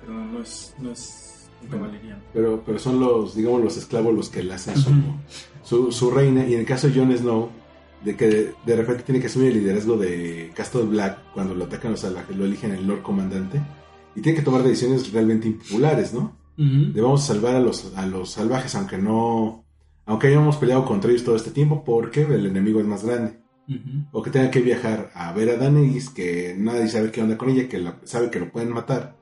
pero 0.00 0.14
no 0.14 0.40
es, 0.40 0.74
no 0.78 0.92
es 0.92 1.48
caballería. 1.70 2.18
Pero, 2.32 2.62
pero 2.64 2.78
son 2.78 3.00
los, 3.00 3.34
digamos, 3.34 3.62
los 3.62 3.76
esclavos 3.76 4.14
los 4.14 4.28
que 4.28 4.42
le 4.42 4.54
hacen 4.54 4.76
su, 4.76 4.90
su, 5.62 5.92
su 5.92 6.10
reina. 6.10 6.46
Y 6.46 6.54
en 6.54 6.60
el 6.60 6.66
caso 6.66 6.88
de 6.88 6.98
Jon 6.98 7.16
Snow, 7.16 7.50
de 8.04 8.16
que 8.16 8.28
de, 8.28 8.54
de 8.64 8.76
repente 8.76 9.02
tiene 9.02 9.20
que 9.20 9.26
asumir 9.26 9.48
el 9.48 9.58
liderazgo 9.58 9.96
de 9.96 10.52
Castle 10.54 10.84
Black 10.84 11.18
cuando 11.34 11.54
lo 11.54 11.64
atacan 11.64 11.90
los 11.90 12.00
salvajes, 12.00 12.36
lo 12.36 12.44
eligen 12.44 12.72
el 12.72 12.86
Lord 12.86 13.02
Comandante. 13.02 13.60
Y 14.14 14.20
tiene 14.20 14.38
que 14.38 14.44
tomar 14.44 14.62
decisiones 14.62 15.12
realmente 15.12 15.48
impopulares, 15.48 16.14
¿no? 16.14 16.36
Ujú. 16.56 16.92
Debemos 16.92 17.24
salvar 17.24 17.56
a 17.56 17.60
los, 17.60 17.92
a 17.96 18.06
los 18.06 18.30
salvajes, 18.30 18.74
aunque 18.74 18.98
no. 18.98 19.64
Aunque 20.06 20.28
hayamos 20.28 20.56
peleado 20.56 20.84
contra 20.86 21.10
ellos 21.10 21.24
todo 21.24 21.36
este 21.36 21.50
tiempo, 21.50 21.84
porque 21.84 22.22
el 22.22 22.46
enemigo 22.46 22.80
es 22.80 22.86
más 22.86 23.04
grande. 23.04 23.40
O 24.12 24.22
que 24.22 24.30
tenga 24.30 24.50
que 24.50 24.60
viajar 24.60 25.10
a 25.14 25.32
ver 25.32 25.50
a 25.50 25.56
Daenerys, 25.56 26.08
que 26.10 26.54
nadie 26.58 26.88
sabe 26.88 27.10
qué 27.10 27.20
onda 27.22 27.36
con 27.36 27.50
ella, 27.50 27.68
que 27.68 27.78
la- 27.78 27.98
sabe 28.04 28.30
que 28.30 28.40
lo 28.40 28.50
pueden 28.50 28.70
matar, 28.72 29.16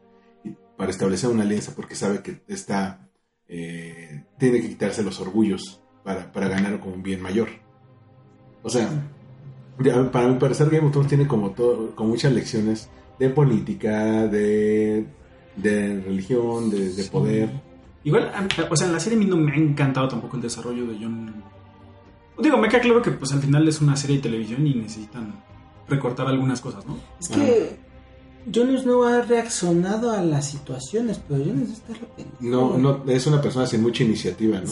y 0.44 0.50
para 0.76 0.90
establecer 0.90 1.30
una 1.30 1.42
alianza, 1.42 1.72
porque 1.74 1.94
sabe 1.96 2.22
que 2.22 2.42
está. 2.48 3.08
eh, 3.48 4.24
tiene 4.38 4.60
que 4.60 4.68
quitarse 4.68 5.02
los 5.04 5.20
orgullos 5.20 5.80
para, 6.04 6.32
para 6.32 6.48
ganar 6.48 6.78
con 6.80 6.92
un 6.94 7.02
bien 7.02 7.20
mayor. 7.22 7.48
O 8.62 8.68
sea, 8.70 8.88
ya, 9.80 10.10
para 10.10 10.28
mi 10.28 10.38
parecer, 10.38 10.68
Game 10.70 10.86
of 10.86 10.92
Thrones 10.92 11.08
tiene 11.08 11.26
como, 11.28 11.50
todo, 11.52 11.94
como 11.94 12.10
muchas 12.10 12.32
lecciones 12.32 12.88
de 13.18 13.30
política, 13.30 14.26
de, 14.26 15.06
de 15.56 16.00
religión, 16.00 16.70
de, 16.70 16.92
de 16.92 17.04
poder. 17.04 17.50
Igual, 18.04 18.30
o 18.70 18.76
sea, 18.76 18.86
en 18.88 18.92
la 18.92 19.00
serie 19.00 19.16
a 19.16 19.20
mí 19.20 19.26
no 19.26 19.36
me 19.36 19.52
ha 19.52 19.56
encantado 19.56 20.08
tampoco 20.08 20.36
el 20.36 20.42
desarrollo 20.42 20.86
de 20.86 20.96
John. 21.00 21.34
Digo, 22.38 22.56
me 22.58 22.68
queda 22.68 22.80
claro 22.80 23.02
que 23.02 23.10
pues 23.10 23.32
al 23.32 23.40
final 23.40 23.66
es 23.68 23.80
una 23.80 23.96
serie 23.96 24.16
de 24.16 24.22
televisión 24.22 24.66
y 24.66 24.74
necesitan 24.74 25.34
recortar 25.88 26.26
algunas 26.26 26.60
cosas, 26.60 26.84
¿no? 26.86 26.98
es 27.20 27.28
que 27.28 27.76
Jon 28.54 28.76
Snow 28.78 29.02
ha 29.04 29.22
reaccionado 29.22 30.12
a 30.12 30.22
las 30.22 30.46
situaciones, 30.48 31.20
pero 31.26 31.44
Jon 31.44 31.64
Snow 31.64 31.72
está 31.72 31.92
arrepentido. 31.94 32.78
No, 32.78 32.78
no, 33.04 33.10
es 33.10 33.26
una 33.26 33.40
persona 33.40 33.66
sin 33.66 33.82
mucha 33.82 34.04
iniciativa, 34.04 34.60
¿no? 34.60 34.70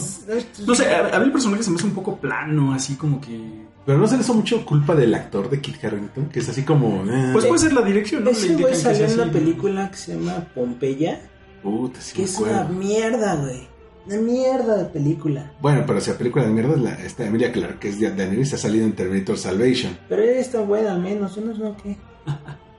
No 0.65 0.75
sé, 0.75 0.87
a, 0.93 1.15
a 1.15 1.19
mí 1.19 1.25
el 1.25 1.31
personaje 1.31 1.63
se 1.63 1.71
me 1.71 1.75
hace 1.77 1.85
un 1.85 1.93
poco 1.93 2.15
plano, 2.17 2.73
así 2.73 2.95
como 2.95 3.19
que... 3.19 3.65
Pero 3.85 3.97
no 3.99 4.07
se 4.07 4.15
le 4.15 4.21
hizo 4.21 4.33
mucho 4.33 4.65
culpa 4.65 4.95
del 4.95 5.13
actor 5.13 5.49
de 5.49 5.59
Kit 5.61 5.83
Harington, 5.83 6.29
que 6.29 6.39
es 6.39 6.49
así 6.49 6.63
como. 6.63 7.03
eh, 7.05 7.29
Pues 7.33 7.45
puede 7.45 7.59
ser 7.59 7.73
la 7.73 7.81
dirección, 7.83 8.23
¿no? 8.23 8.31
Ese 8.31 8.55
güey 8.55 8.73
salió 8.75 9.05
en 9.05 9.13
una 9.19 9.31
película 9.31 9.91
que 9.91 9.97
se 9.97 10.15
llama 10.15 10.47
Pompeya, 10.55 11.21
puta, 11.61 12.01
sí 12.01 12.13
que 12.15 12.21
me 12.21 12.25
es 12.25 12.39
una 12.39 12.63
mierda, 12.63 13.35
güey. 13.35 13.67
Una 14.07 14.17
mierda 14.17 14.77
de 14.77 14.85
película. 14.85 15.51
Bueno, 15.61 15.83
pero 15.87 15.99
si 15.99 16.11
la 16.11 16.17
película 16.17 16.45
de 16.45 16.51
mierda 16.51 16.73
es 16.75 16.81
la, 16.81 16.93
esta 16.95 17.25
Emilia 17.25 17.51
Clarke, 17.51 17.79
que 17.79 17.89
es 17.89 17.99
de 17.99 18.11
Daenerys, 18.11 18.53
ha 18.53 18.57
salido 18.57 18.85
en 18.85 18.93
Terminator 18.93 19.37
Salvation. 19.37 19.97
Pero 20.07 20.21
ella 20.21 20.39
está 20.39 20.61
buena 20.61 20.93
al 20.93 21.01
menos, 21.01 21.35
yo 21.35 21.41
no 21.41 21.55
sé 21.55 21.61
qué. 21.83 21.97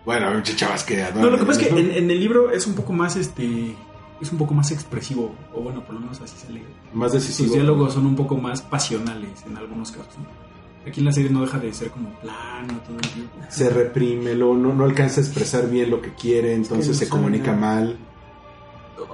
Bueno, 0.06 0.40
chavas 0.40 0.84
que 0.84 1.02
adoran 1.02 1.22
No, 1.22 1.30
lo 1.30 1.38
que 1.38 1.44
pasa 1.46 1.62
es 1.62 1.66
que 1.66 1.80
en, 1.80 1.90
en 1.90 2.08
el 2.08 2.20
libro 2.20 2.52
es 2.52 2.64
un 2.68 2.74
poco 2.74 2.92
más, 2.92 3.16
este... 3.16 3.74
Es 4.20 4.30
un 4.30 4.38
poco 4.38 4.54
más 4.54 4.70
expresivo, 4.70 5.34
o 5.52 5.60
bueno, 5.60 5.84
por 5.84 5.94
lo 5.96 6.00
menos 6.00 6.20
así 6.20 6.36
se 6.38 6.52
lee. 6.52 6.62
Más 6.94 7.10
Sus 7.10 7.22
decisivo. 7.22 7.54
diálogos 7.54 7.94
son 7.94 8.06
un 8.06 8.14
poco 8.14 8.36
más 8.36 8.62
pasionales 8.62 9.44
en 9.46 9.56
algunos 9.56 9.90
casos. 9.90 10.16
¿no? 10.18 10.88
Aquí 10.88 11.00
en 11.00 11.06
la 11.06 11.12
serie 11.12 11.28
no 11.30 11.40
deja 11.40 11.58
de 11.58 11.72
ser 11.74 11.90
como 11.90 12.08
plano 12.20 12.80
todo 12.86 12.96
el 12.96 13.08
tiempo. 13.10 13.34
Se 13.50 13.68
reprime, 13.68 14.34
lo, 14.34 14.54
no, 14.54 14.72
no 14.72 14.84
alcanza 14.84 15.20
a 15.20 15.24
expresar 15.24 15.68
bien 15.68 15.90
lo 15.90 16.00
que 16.00 16.14
quiere, 16.14 16.54
entonces 16.54 16.86
no 16.88 16.94
se 16.94 17.08
comunica 17.08 17.50
nada. 17.56 17.74
mal. 17.80 17.98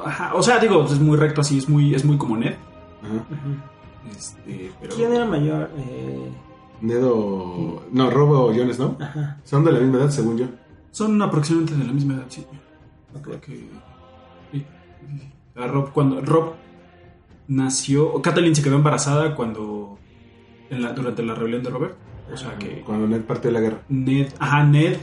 Ajá, 0.05 0.35
o 0.35 0.43
sea, 0.43 0.59
digo, 0.59 0.85
es 0.85 0.99
muy 1.01 1.17
recto 1.17 1.41
así, 1.41 1.59
es 1.59 1.69
muy, 1.69 1.95
es 1.95 2.05
muy 2.05 2.17
como 2.19 2.37
Ned. 2.37 2.55
Ajá. 3.03 3.25
Este, 4.11 4.71
pero... 4.81 4.95
¿Quién 4.95 5.13
era 5.15 5.25
mayor? 5.25 5.71
Eh, 5.79 6.31
Nedo. 6.81 7.85
No, 7.93 8.11
Robo 8.11 8.47
o 8.47 8.55
Jon 8.55 8.73
Snow. 8.73 8.97
ajá. 9.01 9.39
Son 9.45 9.65
de 9.65 9.73
la 9.73 9.81
misma 9.81 9.99
edad, 9.99 10.11
según 10.11 10.39
yo. 10.39 10.47
Son 10.91 11.21
aproximadamente 11.23 11.77
de 11.77 11.85
la 11.87 11.93
misma 11.93 12.15
edad, 12.15 12.25
sí. 12.29 12.45
Creo 13.23 13.41
que... 13.41 13.69
sí. 14.53 14.67
A 15.57 15.67
Rob, 15.67 15.93
cuando 15.93 16.21
Rob 16.21 16.55
nació... 17.49 18.21
Kathleen 18.23 18.55
se 18.57 18.63
quedó 18.63 18.77
embarazada 18.77 19.35
cuando... 19.35 19.99
en 20.71 20.83
la- 20.83 20.93
durante 20.93 21.23
la 21.23 21.35
rebelión 21.35 21.63
de 21.63 21.71
Robert. 21.71 21.95
O 22.33 22.37
sea 22.37 22.57
que 22.57 22.81
Cuando 22.81 23.07
Ned 23.07 23.23
parte 23.23 23.49
de 23.49 23.53
la 23.53 23.61
guerra. 23.61 23.83
Ned... 23.89 24.33
Ajá, 24.39 24.65
Ned 24.65 24.97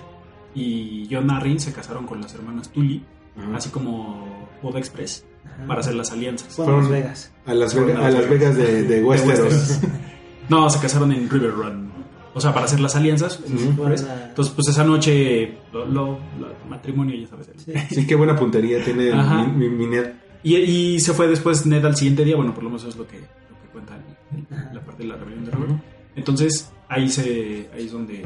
y 0.55 1.07
John 1.11 1.29
Arryn 1.31 1.59
se 1.59 1.71
casaron 1.71 2.05
con 2.07 2.21
las 2.21 2.33
hermanas 2.33 2.69
Tully. 2.69 3.03
Ajá. 3.37 3.57
Así 3.57 3.69
como 3.69 4.38
Boda 4.61 4.79
Express. 4.79 5.25
ajá. 5.45 5.67
Para 5.67 5.79
hacer 5.81 5.95
las 5.95 6.11
alianzas. 6.11 6.55
Fueron- 6.55 6.81
Las 6.81 6.89
Vegas. 6.89 7.31
A 7.45 7.53
Las, 7.53 7.73
Vegas, 7.75 7.97
a 7.99 8.07
a 8.07 8.11
Las 8.11 8.29
Vegas 8.29 8.55
de, 8.57 8.83
de 8.83 9.03
Westeros. 9.03 9.53
Westeros. 9.53 9.79
No, 10.49 10.67
se 10.69 10.79
casaron 10.79 11.11
en 11.11 11.29
River 11.29 11.51
Run. 11.51 11.91
O 12.33 12.41
sea, 12.41 12.51
para 12.53 12.65
hacer 12.65 12.79
las 12.79 12.95
alianzas. 12.95 13.39
Entonces, 13.47 14.53
pues 14.55 14.67
esa 14.67 14.83
noche, 14.83 15.57
lo, 15.71 15.85
lo- 15.85 16.19
lo- 16.39 16.69
matrimonio, 16.69 17.15
ya 17.15 17.27
sabes. 17.27 17.49
Sí. 17.57 17.71
Sí, 17.95 18.07
qué 18.07 18.15
buena 18.15 18.35
puntería 18.35 18.83
tiene 18.83 19.11
mi, 19.13 19.47
mi- 19.47 19.69
mi 19.69 19.85
Ned. 19.87 20.11
Y, 20.41 20.55
y 20.55 20.99
se 21.01 21.13
fue 21.13 21.27
después 21.27 21.65
Ned 21.67 21.85
al 21.85 21.95
siguiente 21.95 22.23
día. 22.25 22.35
Bueno, 22.35 22.53
por 22.55 22.63
lo 22.63 22.69
menos 22.69 22.83
es 22.85 22.95
lo 22.95 23.05
que, 23.07 23.17
lo 23.17 23.25
que 23.61 23.67
cuenta 23.71 23.95
el- 23.95 24.73
la 24.75 24.81
parte 24.81 25.03
de 25.03 25.09
la 25.09 25.17
rebelión 25.17 25.45
de 25.45 25.51
Robert. 25.51 25.73
Entonces, 26.15 26.71
ahí 26.87 27.09
se 27.09 27.69
ahí 27.75 27.85
es 27.85 27.91
donde 27.91 28.23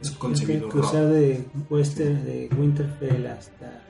es 0.00 0.10
concebido 0.12 0.58
Hay 0.58 0.64
que 0.64 0.68
cruzar 0.68 1.02
Rob. 1.04 1.12
de 1.12 1.44
Wester, 1.70 2.16
de 2.22 2.48
Winterfell 2.56 3.26
hasta 3.26 3.82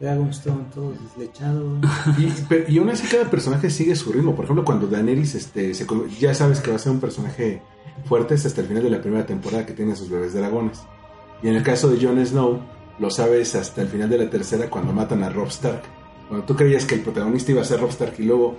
Dragonstone, 0.00 0.64
todo 0.74 0.92
deslechado. 0.92 1.78
Y, 2.18 2.72
y 2.72 2.78
aún 2.78 2.90
así 2.90 3.06
cada 3.06 3.30
personaje 3.30 3.70
sigue 3.70 3.94
su 3.94 4.12
ritmo. 4.12 4.34
Por 4.34 4.44
ejemplo, 4.44 4.64
cuando 4.64 4.86
Daenerys 4.86 5.34
este, 5.34 5.74
se, 5.74 5.86
ya 6.18 6.34
sabes 6.34 6.60
que 6.60 6.70
va 6.70 6.76
a 6.76 6.78
ser 6.78 6.92
un 6.92 7.00
personaje 7.00 7.62
fuerte 8.06 8.34
es 8.34 8.46
hasta 8.46 8.62
el 8.62 8.68
final 8.68 8.82
de 8.82 8.90
la 8.90 9.02
primera 9.02 9.26
temporada 9.26 9.66
que 9.66 9.74
tiene 9.74 9.92
a 9.92 9.96
sus 9.96 10.08
bebés 10.08 10.32
dragones. 10.32 10.80
Y 11.42 11.48
en 11.48 11.56
el 11.56 11.62
caso 11.62 11.90
de 11.90 12.04
Jon 12.04 12.24
Snow, 12.24 12.60
lo 12.98 13.10
sabes 13.10 13.54
hasta 13.54 13.82
el 13.82 13.88
final 13.88 14.08
de 14.08 14.18
la 14.18 14.30
tercera 14.30 14.68
cuando 14.68 14.92
matan 14.92 15.22
a 15.22 15.30
Rob 15.30 15.48
Stark. 15.48 15.82
Cuando 16.30 16.46
tú 16.46 16.56
creías 16.56 16.86
que 16.86 16.94
el 16.94 17.02
protagonista 17.02 17.50
iba 17.52 17.60
a 17.60 17.64
ser 17.64 17.78
Rob 17.80 17.90
Stark 17.90 18.14
y 18.18 18.22
luego 18.22 18.56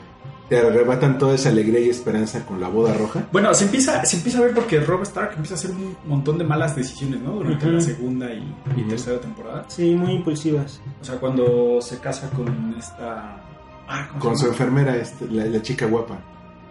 te 0.49 0.59
arrebatan 0.59 1.17
toda 1.17 1.33
esa 1.35 1.47
alegría 1.49 1.79
y 1.79 1.89
esperanza 1.89 2.45
con 2.45 2.59
la 2.59 2.67
boda 2.67 2.93
roja. 2.93 3.25
Bueno, 3.31 3.53
se 3.53 3.63
empieza, 3.63 4.03
se 4.05 4.17
empieza 4.17 4.39
a 4.39 4.41
ver 4.41 4.53
porque 4.53 4.79
Rob 4.81 5.01
Stark 5.03 5.31
empieza 5.37 5.55
a 5.55 5.57
hacer 5.57 5.71
un 5.71 5.95
montón 6.05 6.37
de 6.37 6.43
malas 6.43 6.75
decisiones, 6.75 7.21
¿no? 7.21 7.31
Durante 7.31 7.65
la 7.71 7.79
segunda 7.79 8.27
y, 8.33 8.53
tercera 8.89 9.19
temporada. 9.21 9.63
Sí, 9.69 9.95
muy 9.95 10.11
impulsivas. 10.11 10.81
O 11.01 11.05
sea, 11.05 11.15
cuando 11.17 11.79
se 11.81 11.97
casa 11.99 12.29
con 12.31 12.75
esta... 12.77 13.41
Ah, 13.87 14.07
¿cómo 14.09 14.19
se 14.21 14.27
Con 14.27 14.37
su 14.37 14.47
enfermera, 14.47 14.95
este, 14.97 15.25
la, 15.29 15.45
la 15.45 15.61
chica 15.61 15.85
guapa. 15.85 16.19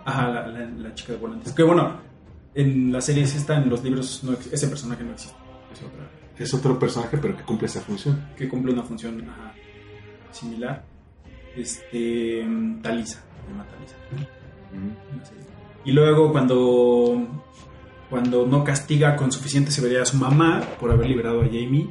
Ajá, 0.04 0.28
la, 0.28 0.47
la- 0.47 0.66
la 0.66 0.95
chica 0.95 1.14
de 1.14 1.19
volantes. 1.19 1.52
Que 1.52 1.62
bueno, 1.62 1.95
en 2.54 2.92
la 2.92 3.00
serie 3.00 3.23
esta, 3.23 3.57
en 3.57 3.71
los 3.71 3.83
libros, 3.83 4.23
no 4.25 4.33
ese 4.33 4.69
personaje 4.69 5.02
no 5.04 5.12
existe. 5.12 5.37
Es 5.73 5.80
otra. 5.83 6.11
Es 6.38 6.52
otro 6.54 6.78
personaje, 6.78 7.16
pero 7.19 7.35
que 7.37 7.42
cumple 7.45 7.66
esa 7.66 7.80
función. 7.80 8.26
Que 8.37 8.47
cumple 8.49 8.73
una 8.75 8.83
función 8.83 9.21
ajá, 9.28 9.52
similar. 10.33 10.85
Este. 11.57 12.47
Talisa. 12.83 13.23
Se 13.45 13.50
llama. 13.52 13.66
Y 15.85 15.92
luego 15.92 16.33
cuando. 16.33 17.26
Cuando 18.09 18.45
no 18.45 18.64
castiga 18.64 19.14
con 19.14 19.30
suficiente 19.30 19.71
severidad 19.71 20.02
a 20.02 20.07
su 20.07 20.16
mamá 20.16 20.61
por 20.80 20.90
haber 20.90 21.07
liberado 21.07 21.42
a 21.42 21.45
Jamie. 21.45 21.88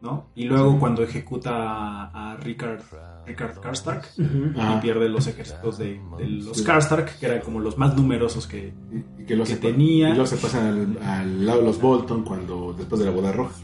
¿no? 0.00 0.26
Y 0.34 0.44
luego 0.44 0.78
cuando 0.78 1.02
ejecuta 1.02 1.50
a, 1.54 2.32
a 2.32 2.36
Rickard, 2.36 2.82
Rickard 3.26 3.58
Karstark 3.60 4.06
y 4.18 4.80
pierde 4.82 5.08
los 5.08 5.26
ejércitos 5.26 5.78
de, 5.78 5.98
de 6.18 6.26
los 6.28 6.60
Karstark, 6.62 7.18
que 7.18 7.26
eran 7.26 7.40
como 7.40 7.58
los 7.60 7.78
más 7.78 7.94
numerosos 7.96 8.46
que, 8.46 8.74
Y, 9.18 9.22
y 9.22 9.26
que, 9.26 9.56
tenía. 9.56 10.08
y 10.08 10.12
luego 10.12 10.26
se 10.26 10.36
pasan 10.36 10.66
al, 10.66 11.02
al 11.08 11.46
lado 11.46 11.60
de 11.60 11.66
los 11.66 11.80
Bolton 11.80 12.22
cuando 12.22 12.74
después 12.76 12.98
de 13.00 13.06
la 13.06 13.12
boda 13.12 13.32
roja. 13.32 13.54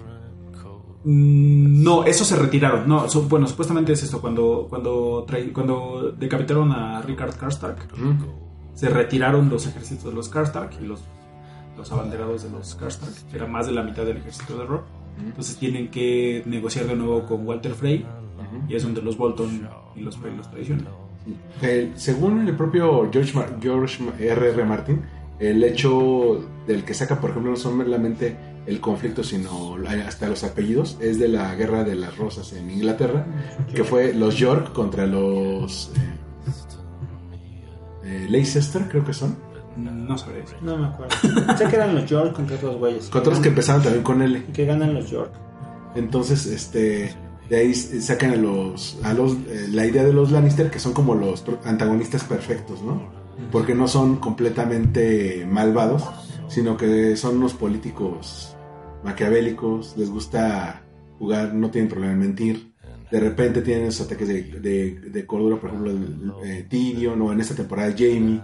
Mm, 1.04 1.82
No, 1.82 2.04
eso 2.04 2.24
se 2.24 2.36
retiraron. 2.36 2.88
No, 2.88 3.06
bueno, 3.28 3.46
supuestamente 3.46 3.92
es 3.92 4.02
esto. 4.02 4.20
Cuando, 4.20 4.66
cuando, 4.68 5.26
cuando 5.52 6.12
decapitaron 6.18 6.70
a 6.72 7.00
Richard 7.02 7.36
Karstark, 7.36 7.78
se 8.74 8.88
retiraron 8.88 9.48
los 9.48 9.66
ejércitos 9.66 10.04
de 10.04 10.12
los 10.12 10.28
Karstark 10.28 10.72
y 10.80 10.84
los, 10.86 11.00
los 11.76 11.90
abanderados 11.92 12.42
de 12.44 12.50
los 12.50 12.74
Karstark, 12.74 13.12
que 13.30 13.36
era 13.36 13.46
más 13.46 13.66
de 13.66 13.72
la 13.72 13.82
mitad 13.82 14.04
del 14.04 14.18
ejército 14.18 14.58
de 14.58 14.64
Rock. 14.66 14.84
Entonces 15.22 15.56
tienen 15.56 15.90
que 15.90 16.42
negociar 16.46 16.86
de 16.86 16.96
nuevo 16.96 17.26
con 17.26 17.46
Walter 17.46 17.74
Frey 17.74 18.06
y 18.68 18.74
es 18.74 18.82
donde 18.82 19.02
los 19.02 19.16
Bolton 19.18 19.68
y 19.96 20.00
los 20.00 20.16
Frey 20.16 20.34
los 20.34 20.50
traicionan. 20.50 20.86
Eh, 21.60 21.92
según 21.96 22.48
el 22.48 22.56
propio 22.56 23.10
George, 23.12 23.36
Mar- 23.36 23.56
George 23.60 24.02
R.R. 24.18 24.64
Martin, 24.64 25.02
el 25.38 25.62
hecho 25.64 26.42
del 26.66 26.84
que 26.84 26.94
saca, 26.94 27.20
por 27.20 27.30
ejemplo, 27.30 27.50
no 27.50 27.56
son 27.58 27.76
meramente 27.76 28.34
el 28.66 28.80
conflicto, 28.80 29.24
sino 29.24 29.76
hasta 30.06 30.28
los 30.28 30.44
apellidos, 30.44 30.96
es 31.00 31.18
de 31.18 31.28
la 31.28 31.54
Guerra 31.54 31.82
de 31.84 31.94
las 31.96 32.16
Rosas 32.16 32.52
en 32.52 32.70
Inglaterra, 32.70 33.26
que 33.74 33.84
fue 33.84 34.12
los 34.12 34.36
York 34.36 34.72
contra 34.72 35.06
los 35.06 35.90
eh, 35.96 36.00
eh, 38.04 38.26
Leicester, 38.28 38.86
creo 38.88 39.04
que 39.04 39.12
son, 39.12 39.36
No 39.76 40.16
sabré. 40.18 40.44
No 40.62 40.76
me 40.76 40.86
acuerdo. 40.88 41.14
sé 41.56 41.64
que 41.66 41.76
eran 41.76 41.94
los 41.94 42.06
York 42.06 42.32
contra 42.34 42.56
otros 42.56 42.76
güeyes. 42.76 43.08
contra 43.08 43.30
los 43.32 43.40
que 43.40 43.48
empezaron 43.48 43.82
también 43.82 44.02
con 44.04 44.22
L. 44.22 44.38
Y 44.48 44.52
que 44.52 44.64
ganan 44.66 44.94
los 44.94 45.10
York. 45.10 45.32
Entonces, 45.94 46.46
este, 46.46 47.14
de 47.48 47.56
ahí 47.56 47.74
sacan 47.74 48.32
a 48.32 48.36
los, 48.36 48.98
a 49.02 49.12
los, 49.12 49.32
eh, 49.48 49.66
la 49.70 49.86
idea 49.86 50.04
de 50.04 50.12
los 50.12 50.30
Lannister 50.30 50.70
que 50.70 50.78
son 50.78 50.92
como 50.92 51.14
los 51.14 51.40
pro- 51.42 51.58
antagonistas 51.64 52.24
perfectos, 52.24 52.82
¿no? 52.82 53.10
Porque 53.50 53.74
no 53.74 53.88
son 53.88 54.16
completamente 54.16 55.46
malvados, 55.50 56.04
sino 56.50 56.76
que 56.76 57.16
son 57.16 57.38
unos 57.38 57.54
políticos 57.54 58.54
maquiavélicos, 59.04 59.94
les 59.96 60.10
gusta 60.10 60.82
jugar, 61.18 61.54
no 61.54 61.70
tienen 61.70 61.88
problema 61.88 62.12
en 62.12 62.18
mentir. 62.18 62.70
De 63.10 63.18
repente 63.18 63.60
tienen 63.62 63.86
esos 63.86 64.06
ataques 64.06 64.28
de, 64.28 64.42
de, 64.60 65.00
de 65.10 65.26
cordura, 65.26 65.56
por 65.60 65.70
ejemplo, 65.70 65.90
el, 65.90 66.32
eh, 66.44 66.66
Tyrion 66.68 67.20
o 67.22 67.32
en 67.32 67.40
esta 67.40 67.54
temporada 67.56 67.92
Jamie, 67.96 68.40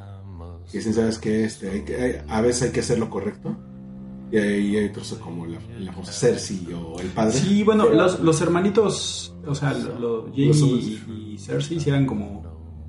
que 0.70 0.78
dicen, 0.78 0.92
¿sabes 0.94 1.18
qué? 1.18 1.44
Este, 1.44 1.70
hay 1.70 1.82
que- 1.82 1.96
hay- 1.96 2.16
a 2.28 2.40
veces 2.40 2.62
hay 2.64 2.70
que 2.70 2.80
hacer 2.80 2.98
lo 2.98 3.08
correcto. 3.08 3.56
Y 4.32 4.38
hay, 4.38 4.76
hay 4.76 4.86
otros 4.88 5.14
como 5.22 5.46
la, 5.46 5.58
la 5.78 5.92
famosa 5.92 6.10
Cersei 6.10 6.66
o 6.74 6.98
el 7.00 7.06
padre. 7.10 7.32
Sí, 7.38 7.62
bueno, 7.62 7.88
los, 7.88 8.18
los 8.18 8.40
hermanitos, 8.40 9.36
o 9.46 9.54
sea, 9.54 9.72
lo, 9.72 9.98
lo- 10.00 10.22
Jaime 10.32 10.48
Los 10.48 10.62
y, 10.62 11.34
y 11.34 11.38
Cersei 11.38 11.78
eran 11.86 12.06
como... 12.06 12.44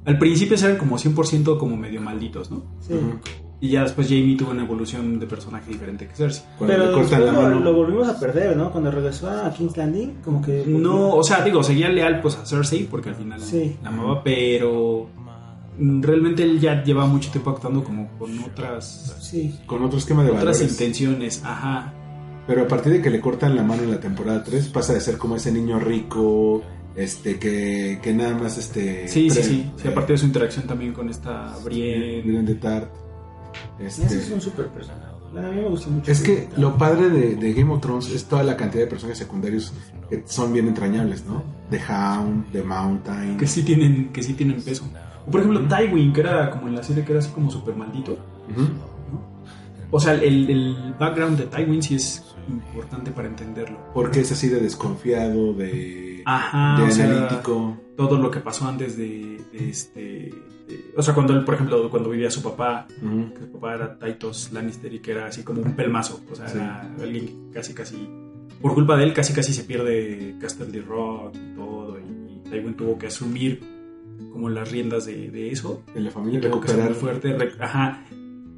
Al 0.06 0.18
principio 0.18 0.58
eran 0.58 0.78
como 0.78 0.98
100% 0.98 1.60
como 1.60 1.78
medio 1.78 2.02
malditos, 2.02 2.50
¿no? 2.50 2.64
Sí. 2.80 2.94
Ujú. 2.94 3.20
Y 3.60 3.70
ya 3.70 3.82
después 3.82 4.08
Jamie 4.08 4.38
tuvo 4.38 4.52
una 4.52 4.64
evolución 4.64 5.20
de 5.20 5.26
personaje 5.26 5.72
diferente 5.72 6.08
que 6.08 6.14
Cersei. 6.16 6.44
Cuando 6.60 6.76
Pero 6.76 6.86
le 6.88 6.94
cortan 6.94 7.20
después 7.22 7.26
la 7.34 7.42
lo, 7.50 7.56
mano. 7.56 7.60
lo 7.62 7.74
volvimos 7.74 8.08
a 8.08 8.20
perder, 8.20 8.56
¿no? 8.56 8.72
Cuando 8.72 8.92
regresó 8.92 9.30
a 9.30 9.52
King's 9.52 9.76
Landing, 9.76 10.18
como 10.24 10.42
que... 10.44 10.64
No, 10.68 11.16
o 11.16 11.24
sea, 11.24 11.44
digo, 11.44 11.64
seguía 11.64 11.90
leal 11.90 12.22
pues 12.22 12.36
a 12.38 12.46
Cersei 12.46 12.84
porque 12.84 13.10
al 13.10 13.16
final 13.16 13.42
Sí. 13.42 13.76
la 13.82 13.90
amaba, 13.90 14.24
pero 14.24 15.10
realmente 15.80 16.44
él 16.44 16.60
ya 16.60 16.84
lleva 16.84 17.06
mucho 17.08 17.32
tiempo 17.32 17.50
actuando 17.52 17.84
como 17.84 18.10
con 18.18 18.38
otras 18.44 19.18
Sí. 19.22 19.60
con 19.66 19.84
otro 19.84 19.98
esquema 19.98 20.24
de 20.24 20.30
otras 20.32 20.46
valores. 20.60 20.72
intenciones, 20.72 21.42
ajá. 21.44 21.94
Pero 22.48 22.64
a 22.64 22.68
partir 22.68 22.94
de 22.94 23.02
que 23.02 23.10
le 23.10 23.20
cortan 23.20 23.56
la 23.56 23.64
mano 23.64 23.84
en 23.84 23.92
la 23.92 24.00
temporada 24.00 24.44
3, 24.44 24.70
pasa 24.70 24.94
de 24.94 25.02
ser 25.02 25.18
como 25.18 25.36
ese 25.36 25.52
niño 25.52 25.80
rico, 25.80 26.62
este, 26.96 27.38
que, 27.40 28.00
que 28.02 28.14
nada 28.14 28.36
más, 28.38 28.58
este... 28.58 29.08
Sí, 29.08 29.30
sí, 29.30 29.36
pre- 29.36 29.44
sí. 29.44 29.72
Sí, 29.78 29.88
eh, 29.88 29.92
aparte 29.92 30.14
de 30.14 30.18
su 30.20 30.26
interacción 30.28 30.66
también 30.66 30.94
con 30.94 31.10
esta 31.10 31.56
Brienne. 31.64 32.22
Brienne 32.22 32.44
de 32.48 32.56
Tart. 32.56 32.90
Este, 33.80 34.06
Ese 34.06 34.18
es 34.20 34.32
un 34.32 34.42
super 34.42 34.68
personaje. 34.68 35.06
Bueno, 35.32 35.48
a 35.50 35.52
mí 35.52 35.62
me 35.62 35.68
gusta 35.70 35.90
mucho. 35.90 36.12
Es 36.12 36.22
que 36.22 36.48
lo 36.58 36.78
padre 36.78 37.10
de, 37.10 37.36
de 37.36 37.54
Game 37.54 37.72
of 37.74 37.82
Thrones 37.82 38.10
es 38.10 38.26
toda 38.26 38.44
la 38.44 38.56
cantidad 38.56 38.84
de 38.84 38.88
personajes 38.90 39.18
secundarios 39.20 39.74
que 40.10 40.24
son 40.26 40.54
bien 40.54 40.68
entrañables, 40.68 41.26
¿no? 41.26 41.44
The 41.70 41.82
Hound, 41.90 42.52
The 42.52 42.64
Mountain. 42.64 43.38
que 43.38 43.46
sí 43.48 43.64
tienen 43.64 44.10
que 44.14 44.24
sí 44.24 44.34
tienen 44.34 44.62
peso. 44.62 44.86
O 45.28 45.30
por 45.32 45.42
ejemplo, 45.42 45.68
Tywin, 45.68 46.14
que 46.14 46.22
era 46.22 46.50
como 46.50 46.70
en 46.70 46.76
la 46.76 46.84
serie 46.84 47.04
que 47.04 47.12
era 47.12 47.20
así 47.20 47.30
como 47.32 47.52
súper 47.52 47.76
maldito. 47.76 48.18
O 49.90 50.00
sea, 50.00 50.14
el, 50.14 50.50
el 50.50 50.94
background 51.00 51.38
de 51.38 51.46
Tywin 51.46 51.82
sí 51.82 51.96
es 51.96 52.24
importante 52.50 53.12
para 53.12 53.28
entenderlo. 53.28 53.78
Porque 53.94 54.22
es 54.22 54.32
así 54.32 54.50
de 54.50 54.60
desconfiado, 54.60 55.54
de, 55.54 56.22
Ajá, 56.26 56.76
de 56.78 56.84
o 56.84 56.92
sea, 56.92 57.06
analítico. 57.06 57.78
todo 57.96 58.18
lo 58.18 58.30
que 58.32 58.40
pasó 58.42 58.68
antes 58.68 58.98
de, 58.98 59.42
de 59.54 59.70
este... 59.70 60.34
o 60.96 61.02
sea, 61.02 61.14
cuando 61.14 61.34
él, 61.34 61.44
por 61.46 61.56
ejemplo, 61.56 61.90
cuando 61.90 62.10
vivía 62.10 62.30
su 62.32 62.42
papá, 62.44 62.88
que 62.90 63.40
su 63.40 63.52
papá 63.54 63.76
era 63.76 63.98
Titus 64.00 64.52
Lannister 64.52 64.94
y 64.94 65.00
que 65.00 65.12
era 65.12 65.28
así 65.28 65.44
como 65.44 65.62
un 65.62 65.76
pelmazo. 65.76 66.22
O 66.32 66.36
sea, 66.36 66.48
Sí. 66.48 66.58
era 66.58 66.82
alguien 67.02 67.26
que 67.28 67.54
casi, 67.54 67.74
casi... 67.74 68.10
Por 68.62 68.74
culpa 68.74 68.98
de 68.98 69.04
él, 69.04 69.14
casi, 69.14 69.34
casi 69.34 69.54
se 69.54 69.64
pierde 69.64 70.36
Castle 70.42 70.82
Rock 70.82 71.36
y 71.36 71.56
todo. 71.56 71.98
Y, 72.00 72.34
y 72.34 72.50
Tywin 72.50 72.74
tuvo 72.76 72.98
que 72.98 73.08
asumir 73.08 73.62
como 74.32 74.50
las 74.50 74.72
riendas 74.72 75.06
de, 75.06 75.30
de 75.30 75.52
eso. 75.52 75.84
En 75.96 76.04
la 76.06 76.12
familia 76.12 76.40
recuperar 76.42 76.94
fuerte. 76.96 77.34
re- 77.38 77.52
ajá. 77.60 78.04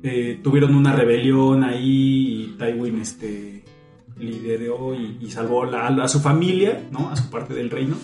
Eh, 0.01 0.39
tuvieron 0.41 0.73
una 0.75 0.95
rebelión 0.95 1.63
ahí 1.65 2.43
y 2.43 2.55
Tywin 2.57 3.01
este, 3.01 3.65
lideró 4.17 4.93
y, 4.95 5.17
y 5.19 5.29
salvó 5.31 5.65
la- 5.65 5.87
a 5.87 6.07
su 6.07 6.19
familia, 6.21 6.87
¿no? 6.91 7.09
A 7.09 7.15
su 7.17 7.29
parte 7.29 7.53
del 7.53 7.69
reino. 7.69 7.95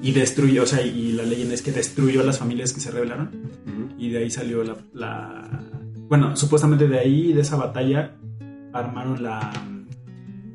Y 0.00 0.12
destruyó, 0.12 0.62
o 0.62 0.66
sea, 0.66 0.80
y 0.82 1.12
la 1.12 1.24
leyenda 1.24 1.54
es 1.54 1.62
que 1.62 1.72
destruyó 1.72 2.20
a 2.20 2.24
las 2.24 2.38
familias 2.38 2.72
que 2.72 2.80
se 2.80 2.90
rebelaron. 2.90 3.30
Y 3.98 4.10
de 4.10 4.18
ahí 4.18 4.30
salió 4.30 4.62
la, 4.62 4.76
la- 4.94 5.70
Bueno, 6.08 6.36
supuestamente 6.36 6.86
de 6.86 6.98
ahí, 6.98 7.32
de 7.32 7.40
esa 7.40 7.56
batalla, 7.56 8.16
armaron 8.72 9.22
la, 9.22 9.50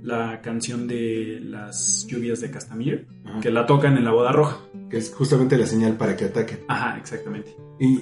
la 0.02 0.42
canción 0.42 0.88
de 0.88 1.40
las 1.44 2.06
lluvias 2.08 2.40
de 2.42 2.52
Castamir, 2.52 3.08
que 3.42 3.52
la 3.52 3.66
tocan 3.66 3.98
en 3.98 4.06
la 4.06 4.12
boda 4.12 4.32
roja. 4.32 4.60
que 4.90 4.98
es 4.98 5.12
justamente 5.14 5.58
la 5.58 5.66
señal 5.66 5.98
para 5.98 6.16
que 6.16 6.26
ataquen. 6.26 6.60
Ajá, 6.68 6.98
exactamente. 6.98 7.56
Y, 7.80 8.00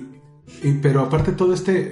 y- 0.64 0.74
pero 0.82 1.02
aparte 1.02 1.32
todo 1.32 1.54
este, 1.54 1.90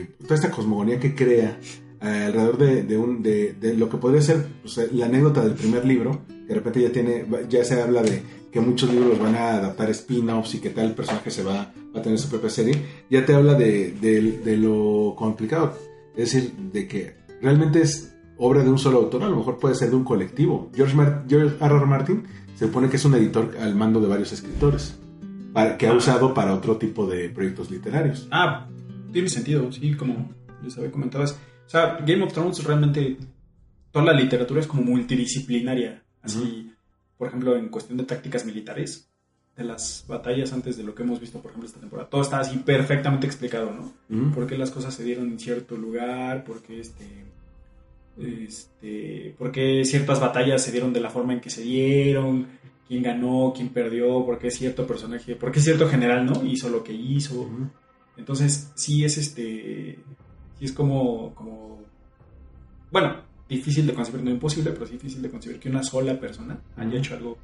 eh, 0.00 0.10
toda 0.22 0.34
esta 0.36 0.50
cosmogonía 0.50 1.00
que 1.00 1.14
crea 1.14 1.58
eh, 2.00 2.24
alrededor 2.26 2.58
de, 2.58 2.82
de 2.84 2.96
un, 2.98 3.22
de, 3.22 3.54
de 3.54 3.74
lo 3.74 3.88
que 3.88 3.96
podría 3.96 4.20
ser 4.22 4.46
pues, 4.62 4.92
la 4.92 5.06
anécdota 5.06 5.42
del 5.42 5.54
primer 5.54 5.84
libro, 5.84 6.22
que 6.28 6.34
de 6.48 6.54
repente 6.54 6.82
ya 6.82 6.92
tiene, 6.92 7.24
ya 7.48 7.64
se 7.64 7.80
habla 7.82 8.02
de 8.02 8.22
que 8.52 8.60
muchos 8.60 8.92
libros 8.92 9.18
van 9.18 9.34
a 9.36 9.50
adaptar 9.54 9.90
spin-offs 9.90 10.54
y 10.54 10.60
que 10.60 10.70
tal 10.70 10.94
personaje 10.94 11.30
se 11.30 11.42
va, 11.44 11.72
va 11.94 12.00
a 12.00 12.02
tener 12.02 12.18
su 12.18 12.28
propia 12.28 12.50
serie, 12.50 12.74
ya 13.10 13.24
te 13.26 13.34
habla 13.34 13.54
de, 13.54 13.92
de- 14.00 14.38
de 14.44 14.56
lo 14.56 15.14
complicado, 15.16 15.76
es 16.16 16.32
decir, 16.32 16.52
de 16.72 16.88
que 16.88 17.14
realmente 17.42 17.82
es 17.82 18.14
obra 18.38 18.62
de 18.62 18.70
un 18.70 18.78
solo 18.78 18.98
autor, 18.98 19.22
a 19.24 19.28
lo 19.28 19.36
mejor 19.36 19.58
puede 19.58 19.74
ser 19.74 19.90
de 19.90 19.96
un 19.96 20.04
colectivo. 20.04 20.70
George, 20.74 20.94
Mar- 20.94 21.24
George 21.28 21.56
R. 21.60 21.74
R. 21.76 21.86
Martin 21.86 22.22
se 22.54 22.66
supone 22.66 22.88
que 22.88 22.96
es 22.96 23.04
un 23.04 23.14
editor 23.14 23.54
al 23.60 23.74
mando 23.74 24.00
de 24.00 24.08
varios 24.08 24.32
escritores, 24.32 24.96
para, 25.52 25.76
que 25.76 25.86
ha 25.86 25.90
Ah. 25.92 25.96
usado 25.96 26.34
para 26.34 26.54
otro 26.54 26.76
tipo 26.76 27.06
de 27.06 27.28
proyectos 27.30 27.70
literarios. 27.70 28.28
Ah, 28.30 28.68
tiene 29.12 29.28
sentido, 29.28 29.70
sí, 29.72 29.94
como 29.94 30.30
les 30.62 30.76
había 30.78 30.90
comentado. 30.90 31.24
O 31.24 31.70
sea, 31.70 31.98
Game 32.06 32.22
of 32.22 32.32
Thrones 32.32 32.62
realmente, 32.64 33.16
toda 33.90 34.04
la 34.06 34.12
literatura 34.12 34.60
es 34.60 34.66
como 34.66 34.82
multidisciplinaria. 34.82 36.02
Así, 36.22 36.72
por 37.18 37.28
ejemplo, 37.28 37.56
en 37.56 37.68
cuestión 37.68 37.98
de 37.98 38.04
tácticas 38.04 38.46
militares, 38.46 39.08
de 39.58 39.64
las 39.64 40.04
batallas 40.06 40.52
antes 40.52 40.76
de 40.76 40.84
lo 40.84 40.94
que 40.94 41.02
hemos 41.02 41.20
visto, 41.20 41.40
por 41.40 41.50
ejemplo, 41.50 41.66
esta 41.66 41.80
temporada, 41.80 42.08
todo 42.08 42.22
está 42.22 42.38
así 42.38 42.58
perfectamente 42.58 43.26
explicado, 43.26 43.72
¿no? 43.72 43.92
Ujú. 44.16 44.34
por 44.34 44.46
qué 44.46 44.56
las 44.56 44.70
cosas 44.70 44.94
se 44.94 45.02
dieron 45.02 45.28
en 45.28 45.38
cierto 45.40 45.76
lugar, 45.76 46.44
por 46.44 46.62
qué 46.62 46.78
este, 46.78 47.24
este, 48.20 49.34
por 49.36 49.50
qué 49.50 49.84
ciertas 49.84 50.20
batallas 50.20 50.62
se 50.62 50.70
dieron 50.70 50.92
de 50.92 51.00
la 51.00 51.10
forma 51.10 51.32
en 51.32 51.40
que 51.40 51.50
se 51.50 51.62
dieron, 51.62 52.46
quién 52.86 53.02
ganó, 53.02 53.52
quién 53.54 53.70
perdió, 53.70 54.24
por 54.24 54.38
qué 54.38 54.50
cierto 54.52 54.86
personaje, 54.86 55.34
por 55.34 55.50
qué 55.50 55.60
cierto 55.60 55.88
general, 55.88 56.24
¿no? 56.24 56.44
Hizo 56.44 56.68
lo 56.68 56.84
que 56.84 56.92
hizo. 56.92 57.50
Entonces, 58.16 58.70
sí 58.76 59.04
es 59.04 59.18
este, 59.18 59.98
sí 60.58 60.64
es 60.64 60.72
como, 60.72 61.34
como, 61.34 61.80
bueno, 62.92 63.27
difícil 63.48 63.86
de 63.86 63.94
concebir, 63.94 64.22
no 64.22 64.30
imposible, 64.30 64.70
pero 64.72 64.84
es 64.84 64.90
difícil 64.90 65.22
de 65.22 65.30
concebir 65.30 65.58
que 65.58 65.68
una 65.68 65.82
sola 65.82 66.18
persona 66.18 66.58
haya 66.76 66.98
hecho 66.98 67.14
algo, 67.14 67.38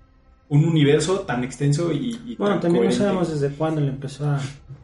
un 0.50 0.64
universo 0.64 1.20
tan 1.20 1.42
extenso 1.44 1.90
y, 1.92 2.20
y 2.26 2.36
Bueno, 2.36 2.54
tan 2.54 2.62
también 2.72 2.84
no 2.84 2.90
coherente. 2.90 2.96
sabemos 2.96 3.30
desde 3.40 3.54
cuándo 3.56 3.80
le 3.80 3.88
empezó 3.88 4.28
a 4.28 4.38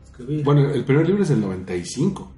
escribir. 0.05 0.45
Bueno, 0.45 0.63
Bueno, 0.63 0.75
el 0.75 0.85
primer 0.85 1.07
libro 1.07 1.23
es 1.23 1.29
del 1.29 1.41
95. 1.41 2.33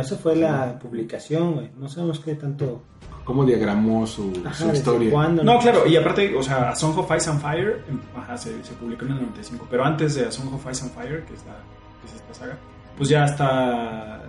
eso 0.00 0.18
fue 0.18 0.36
la 0.36 0.78
publicación, 0.78 1.54
güey. 1.54 1.70
No 1.78 1.88
sabemos 1.88 2.20
qué 2.20 2.34
tanto... 2.34 2.82
¿Cómo 3.24 3.44
diagramó 3.44 4.06
su, 4.06 4.32
Ajá, 4.44 4.54
su 4.70 4.72
historia? 4.72 5.10
cuándo. 5.10 5.44
No, 5.44 5.58
claro, 5.58 5.86
y 5.86 5.96
aparte, 5.96 6.34
o 6.34 6.42
sea, 6.42 6.70
A 6.70 6.74
Song 6.74 6.96
of 6.98 7.10
Ice 7.14 7.28
and 7.28 7.42
Fire, 7.42 7.84
em, 7.86 7.98
ajá, 8.16 8.38
se, 8.38 8.64
se 8.64 8.72
publicó 8.72 9.04
en 9.04 9.12
el 9.12 9.16
95, 9.18 9.66
pero 9.70 9.84
antes 9.84 10.14
de 10.14 10.24
A 10.24 10.32
Song 10.32 10.52
of 10.54 10.66
Ice 10.70 10.82
and 10.82 10.94
Fire, 10.94 11.22
que 11.26 11.34
es, 11.34 11.44
la, 11.44 11.56
que 12.00 12.06
es 12.08 12.14
esta 12.14 12.32
saga, 12.32 12.58
pues 12.96 13.10
ya 13.10 13.26
está 13.26 14.22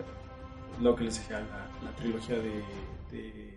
lo 0.82 0.94
que 0.98 1.06
les 1.06 1.16
decía, 1.18 1.40
la, 1.40 1.90
la 1.90 1.96
trilogía 1.96 2.36
de, 2.36 2.62
de 3.18 3.49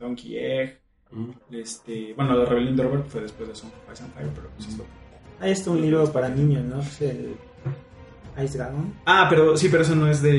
Donkey 0.00 0.36
Egg, 0.38 0.80
Ujú. 1.12 1.34
este, 1.52 2.14
bueno, 2.14 2.34
la 2.36 2.44
rebelión 2.46 2.76
de 2.76 2.82
Robert 2.82 3.06
fue 3.08 3.20
después 3.20 3.48
de 3.48 3.54
Song 3.54 3.70
of 3.86 3.92
Ice 3.94 4.02
and 4.02 4.12
Fire, 4.14 4.28
pero 4.34 4.48
pues 4.56 4.68
esto. 4.68 4.84
Ahí 5.40 5.52
está 5.52 5.70
un 5.70 5.80
libro 5.80 6.04
para 6.12 6.28
niños, 6.28 6.64
¿no? 6.64 6.80
Es 6.80 7.00
el 7.02 7.34
Ice 8.44 8.58
Dragon. 8.58 8.94
Ah, 9.06 9.26
pero 9.28 9.56
sí, 9.56 9.68
pero 9.68 9.82
eso 9.82 9.94
no 9.94 10.08
es 10.10 10.22
de, 10.22 10.30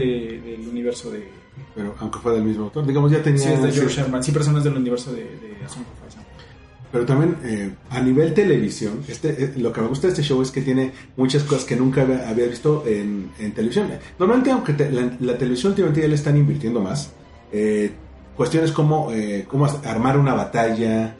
del 0.43 0.67
universo 0.67 1.12
de... 1.12 1.28
Pero 1.76 1.95
aunque 2.00 2.19
fue 2.19 2.34
del 2.34 2.43
mismo 2.43 2.65
autor, 2.65 2.86
digamos, 2.86 3.12
ya 3.12 3.21
tenía... 3.21 3.39
Sí, 3.39 3.50
es 3.54 3.62
de 3.62 3.71
George 3.71 3.89
sí. 3.95 4.02
Sherman, 4.02 4.24
sí, 4.24 4.32
pero 4.32 4.43
eso 4.43 4.52
no 4.52 4.58
es 4.60 4.63
del 4.63 4.76
universo 4.76 5.13
de, 5.13 5.24
de 5.24 5.58
Song 5.67 5.84
of 5.84 6.08
Ice 6.08 6.17
and 6.17 6.26
Fire. 6.28 6.45
pero 6.91 7.06
también 7.06 7.36
eh, 7.43 7.71
a 7.89 8.00
nivel 8.02 8.34
televisión, 8.34 9.04
este, 9.08 9.43
eh, 9.43 9.54
lo 9.58 9.71
que 9.74 9.82
me 9.82 9.88
gusta 9.88 10.08
de 10.08 10.13
este 10.13 10.24
show 10.24 10.41
es 10.41 10.52
que 10.52 10.62
tiene 10.62 10.91
muchas 11.17 11.43
cosas 11.43 11.65
que 11.65 11.76
nunca 11.76 12.02
había, 12.04 12.30
había 12.30 12.47
visto 12.47 12.84
en, 12.88 13.32
en 13.39 13.52
televisión. 13.54 13.89
Normalmente, 14.17 14.52
aunque 14.52 14.74
te- 14.74 14.91
la, 14.91 15.15
la 15.19 15.38
televisión 15.38 15.71
últimamente 15.71 16.02
ya 16.02 16.08
le 16.08 16.15
están 16.15 16.38
invirtiendo 16.38 16.80
más, 16.82 17.12
eh, 17.52 17.91
cuestiones 18.36 18.72
como 18.72 19.12
eh, 19.12 19.46
cómo 19.48 19.65
armar 19.86 20.17
una 20.17 20.34
batalla, 20.34 21.15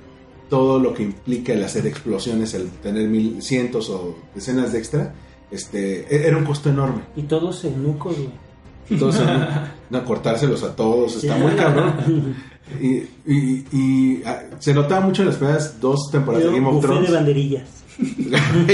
todo 0.50 0.80
lo 0.80 0.94
que 0.94 1.04
implica 1.04 1.54
el 1.54 1.64
hacer 1.64 1.88
explosiones, 1.88 2.54
el 2.54 2.70
tener 2.70 3.08
mil, 3.08 3.42
cientos 3.42 3.90
o 3.90 4.16
decenas 4.36 4.74
de 4.74 4.80
extra, 4.80 5.14
este, 5.50 6.02
e- 6.14 6.28
era 6.28 6.38
un 6.38 6.44
costo 6.46 6.70
enorme. 6.70 7.02
Y 7.16 7.24
todos 7.24 7.64
eunucos, 7.64 8.16
güey. 8.18 8.30
Entonces, 8.90 9.22
no, 9.26 10.00
no, 10.00 10.06
cortárselos 10.06 10.64
a 10.64 10.76
todos, 10.76 11.16
está 11.24 11.38
muy 11.38 11.54
cabrón. 11.54 12.36
Y, 12.82 12.98
y- 13.26 13.66
y, 13.72 14.24
ah, 14.26 14.42
se 14.60 14.74
notaba 14.74 15.06
mucho 15.06 15.22
en 15.22 15.30
las 15.30 15.38
primeras 15.38 15.80
dos 15.80 16.10
temporadas 16.12 16.48
de 16.48 16.54
Game 16.54 16.68
of 16.68 16.74
buffet 16.76 16.90
de 16.90 16.94
Thrones. 16.96 17.14
banderillas. 17.14 17.70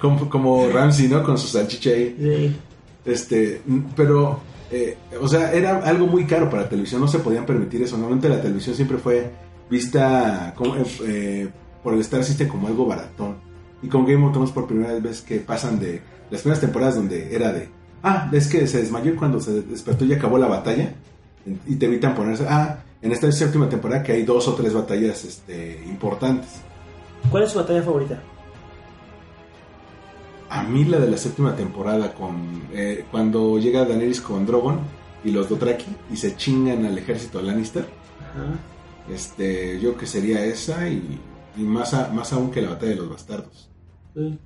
Como, 0.00 0.28
como 0.30 0.68
Ramsey, 0.70 1.08
¿no? 1.08 1.22
Con 1.22 1.36
su 1.38 1.48
salchicha 1.48 1.90
ahí. 1.90 2.16
Sí. 2.18 2.56
Este, 3.04 3.60
pero, 3.96 4.40
eh, 4.70 4.96
o 5.20 5.26
sea, 5.26 5.52
era 5.52 5.78
algo 5.78 6.06
muy 6.06 6.26
caro 6.26 6.48
para 6.48 6.62
la 6.62 6.68
televisión, 6.68 7.00
no 7.00 7.08
se 7.08 7.18
podían 7.18 7.44
permitir 7.44 7.82
eso. 7.82 7.96
Normalmente 7.96 8.28
la 8.28 8.40
televisión 8.40 8.76
siempre 8.76 8.98
fue 8.98 9.30
vista 9.68 10.54
eh, 10.58 10.84
eh, 11.06 11.48
por 11.82 11.94
el 11.94 12.00
Star 12.00 12.24
System 12.24 12.48
como 12.48 12.68
algo 12.68 12.86
baratón. 12.86 13.36
Y 13.82 13.88
con 13.88 14.04
Game 14.04 14.24
of 14.24 14.32
Thrones 14.32 14.52
por 14.52 14.66
primera 14.66 14.92
vez 14.98 15.22
que 15.22 15.38
pasan 15.40 15.80
de 15.80 16.02
las 16.30 16.42
primeras 16.42 16.60
temporadas 16.60 16.96
donde 16.96 17.34
era 17.34 17.52
de, 17.52 17.68
ah, 18.02 18.30
es 18.32 18.46
que 18.46 18.66
se 18.66 18.78
desmayó 18.78 19.12
y 19.12 19.16
cuando 19.16 19.40
se 19.40 19.62
despertó 19.62 20.04
y 20.04 20.12
acabó 20.12 20.38
la 20.38 20.46
batalla. 20.46 20.94
Y 21.66 21.76
te 21.76 21.86
evitan 21.86 22.14
ponerse, 22.14 22.46
ah, 22.48 22.84
en 23.02 23.12
esta 23.12 23.32
séptima 23.32 23.68
temporada 23.68 24.02
que 24.02 24.12
hay 24.12 24.22
dos 24.24 24.46
o 24.46 24.54
tres 24.54 24.74
batallas 24.74 25.24
este, 25.24 25.82
importantes. 25.86 26.60
¿Cuál 27.30 27.44
es 27.44 27.50
su 27.50 27.58
batalla 27.58 27.82
favorita? 27.82 28.20
A 30.50 30.62
mí 30.64 30.84
la 30.84 30.98
de 30.98 31.08
la 31.10 31.16
séptima 31.16 31.54
temporada, 31.56 32.12
con 32.12 32.62
eh, 32.72 33.04
cuando 33.10 33.58
llega 33.58 33.84
Daenerys 33.84 34.20
con 34.20 34.44
Drogon 34.44 34.80
y 35.24 35.30
los 35.30 35.48
Dothraki 35.48 35.86
y 36.12 36.16
se 36.16 36.36
chingan 36.36 36.84
al 36.84 36.98
ejército 36.98 37.40
Lannister, 37.40 37.86
Ajá. 38.32 38.58
este, 39.12 39.78
yo 39.80 39.96
que 39.96 40.06
sería 40.06 40.44
esa 40.44 40.88
y, 40.88 41.18
y 41.56 41.60
más, 41.62 41.94
a- 41.94 42.10
más 42.12 42.32
aún 42.32 42.50
que 42.50 42.62
la 42.62 42.70
batalla 42.70 42.90
de 42.92 42.96
los 42.98 43.10
bastardos. 43.10 43.70
Sí. 44.14 44.38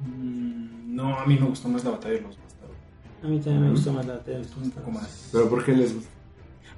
Mm, 0.00 0.94
No, 0.94 1.18
a 1.18 1.24
mí 1.26 1.36
me 1.38 1.46
gustó 1.46 1.68
más 1.68 1.82
la 1.84 1.90
batalla 1.92 2.14
de 2.14 2.20
los 2.22 2.36
bastardos. 2.36 2.76
A 3.22 3.26
mí 3.26 3.38
también 3.40 3.62
me 3.64 3.70
gusta 3.70 3.92
más 3.92 4.06
la 4.06 4.14
batalla 4.14 4.38
de 4.38 4.44
los 4.44 4.56
Un 4.56 4.70
poco 4.70 4.90
más. 4.90 5.28
Pero 5.32 5.48
¿por 5.48 5.64
qué 5.64 5.72
les 5.72 5.94
gusta? 5.94 6.10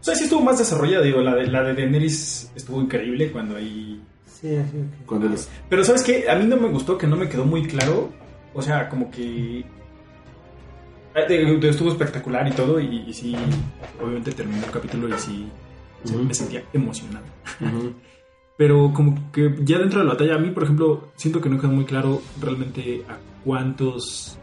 O 0.00 0.04
sea, 0.04 0.14
sí 0.14 0.24
estuvo 0.24 0.40
más 0.42 0.58
desarrollada, 0.58 1.04
digo, 1.04 1.20
la 1.20 1.34
de, 1.34 1.46
la 1.46 1.62
de 1.62 1.74
Daenerys 1.74 2.50
estuvo 2.54 2.80
increíble 2.80 3.30
cuando 3.32 3.56
ahí... 3.56 4.00
Sí, 4.42 4.54
así 4.56 4.72
que... 4.72 5.06
Cuando 5.06 5.28
les... 5.28 5.48
Pero 5.70 5.84
¿sabes 5.84 6.02
qué? 6.02 6.28
A 6.28 6.34
mí 6.36 6.44
no 6.44 6.56
me 6.56 6.68
gustó 6.68 6.98
que 6.98 7.06
no 7.06 7.16
me 7.16 7.28
quedó 7.28 7.44
muy 7.46 7.66
claro. 7.66 8.10
O 8.54 8.60
sea, 8.60 8.88
como 8.88 9.10
que... 9.10 9.60
eh, 11.14 11.26
de- 11.28 11.68
Estuvo 11.68 11.90
espectacular 11.90 12.46
y 12.48 12.52
todo, 12.52 12.78
y, 12.80 13.04
y 13.08 13.12
sí, 13.14 13.34
obviamente 14.02 14.32
terminó 14.32 14.64
el 14.64 14.70
capítulo 14.70 15.08
y 15.08 15.12
sí, 15.18 15.48
me 16.26 16.34
sentía 16.34 16.64
emocionado. 16.72 17.24
Pero 18.58 18.92
como 18.92 19.30
que 19.32 19.54
ya 19.62 19.78
dentro 19.78 20.00
de 20.00 20.04
la 20.06 20.12
batalla, 20.12 20.34
a 20.34 20.38
mí, 20.38 20.50
por 20.50 20.64
ejemplo, 20.64 21.08
siento 21.16 21.40
que 21.40 21.48
no 21.48 21.58
quedó 21.60 21.70
muy 21.70 21.84
claro 21.84 22.20
realmente 22.40 23.02
a 23.08 23.16
cuántos... 23.44 24.38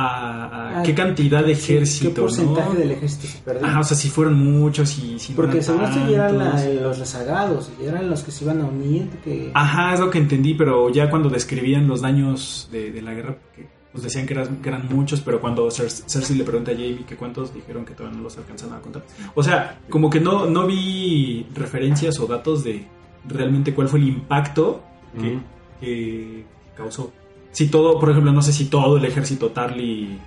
A, 0.00 0.44
a 0.44 0.78
Ah, 0.78 0.82
qué 0.84 0.94
cantidad 0.94 1.44
de 1.44 1.54
Sí, 1.56 1.72
ejército, 1.72 2.14
¿Qué 2.14 2.20
porcentaje 2.20 2.68
¿no? 2.72 2.74
del 2.78 2.90
ejército 2.92 3.26
se 3.26 3.38
perdió? 3.38 3.66
Ajá, 3.66 3.80
o 3.80 3.84
sea, 3.84 3.96
si 3.96 4.08
fueron 4.10 4.34
muchos 4.38 4.96
y 4.98 5.18
si 5.18 5.32
no 5.32 5.36
Porque 5.36 5.58
eran 5.58 5.64
según 5.64 5.82
esto 5.84 5.98
ya 6.08 6.28
eran 6.28 6.82
los 6.82 6.98
rezagados, 6.98 7.70
y 7.80 7.84
eran 7.86 8.08
los 8.08 8.22
que 8.22 8.30
se 8.30 8.44
iban 8.44 8.60
a 8.60 8.66
unir, 8.66 9.08
que... 9.24 9.50
Ajá, 9.54 9.94
es 9.94 10.00
lo 10.00 10.08
que 10.10 10.18
entendí, 10.18 10.54
pero 10.54 10.88
ya 10.90 11.10
cuando 11.10 11.28
describían 11.28 11.88
los 11.88 12.00
daños 12.02 12.68
de, 12.70 12.92
de 12.92 13.02
la 13.02 13.12
guerra, 13.14 13.38
que, 13.56 13.66
pues 13.90 14.04
decían 14.04 14.26
que 14.26 14.34
eran, 14.34 14.56
que 14.62 14.68
eran 14.68 14.86
muchos, 14.88 15.20
pero 15.20 15.40
cuando 15.40 15.66
Cer- 15.68 15.88
Cersei 16.08 16.36
le 16.36 16.44
pregunta 16.44 16.70
a 16.70 16.74
Jamie 16.74 17.04
que 17.04 17.16
cuántos, 17.16 17.52
dijeron 17.52 17.84
que 17.84 17.94
todavía 17.94 18.18
no 18.18 18.22
los 18.24 18.36
alcanzan 18.38 18.72
a 18.74 18.78
contar. 18.80 19.02
O 19.34 19.42
sea, 19.42 19.80
como 19.90 20.10
que 20.10 20.20
no, 20.20 20.46
no 20.46 20.66
vi 20.66 21.46
referencias 21.54 22.20
o 22.20 22.26
datos 22.26 22.62
de 22.62 22.86
realmente 23.26 23.74
cuál 23.74 23.88
fue 23.88 23.98
el 23.98 24.08
impacto 24.08 24.80
que, 25.18 25.38
que 25.80 26.44
causó. 26.76 27.12
Si 27.52 27.68
todo, 27.68 27.98
por 27.98 28.10
ejemplo, 28.10 28.32
no 28.32 28.42
sé 28.42 28.52
si 28.52 28.66
todo 28.66 28.96
el 28.98 29.04
ejército 29.04 29.50
Tarly 29.50 30.18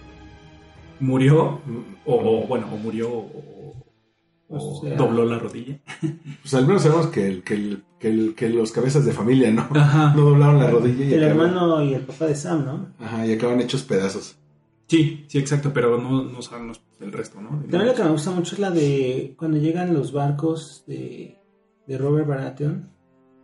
murió, 0.99 1.61
o, 2.05 2.15
o, 2.15 2.47
bueno, 2.47 2.67
o 2.73 2.77
murió 2.77 3.09
o, 3.09 3.75
o 4.49 4.57
O 4.57 4.81
sea- 4.81 4.95
dobló 4.97 5.25
la 5.25 5.39
rodilla. 5.39 5.79
Pues 6.41 6.53
al 6.53 6.67
menos 6.67 6.81
sabemos 6.83 7.07
que, 7.07 7.27
el- 7.27 7.43
que, 7.43 7.53
el- 7.53 7.83
que, 7.99 8.07
el- 8.09 8.35
que 8.35 8.49
los 8.49 8.71
cabezas 8.71 9.05
de 9.05 9.11
familia 9.13 9.51
no, 9.51 9.67
Ajá. 9.73 10.13
no 10.15 10.23
doblaron 10.23 10.59
la 10.59 10.69
rodilla 10.69 11.05
y 11.05 11.13
el 11.13 11.23
acaban, 11.23 11.47
hermano 11.49 11.83
y 11.83 11.93
el 11.93 12.01
papá 12.01 12.25
de 12.27 12.35
Sam, 12.35 12.65
¿no? 12.65 12.87
ajá, 12.99 13.25
y 13.25 13.33
acaban 13.33 13.61
hechos 13.61 13.83
pedazos. 13.83 14.37
Sí, 14.87 15.25
sí, 15.29 15.37
exacto, 15.37 15.71
pero 15.73 15.97
no, 16.01 16.23
no 16.23 16.41
sabemos 16.41 16.81
el 16.99 17.13
resto, 17.13 17.39
¿no? 17.39 17.49
También 17.61 17.87
lo 17.87 17.93
que 17.95 18.03
me 18.03 18.09
gusta 18.11 18.31
mucho 18.31 18.55
es 18.55 18.59
la 18.59 18.71
de 18.71 19.35
cuando 19.37 19.57
llegan 19.57 19.93
los 19.93 20.11
barcos 20.11 20.83
de, 20.85 21.39
de 21.87 21.97
Robert 21.97 22.27
Baratheon 22.27 22.89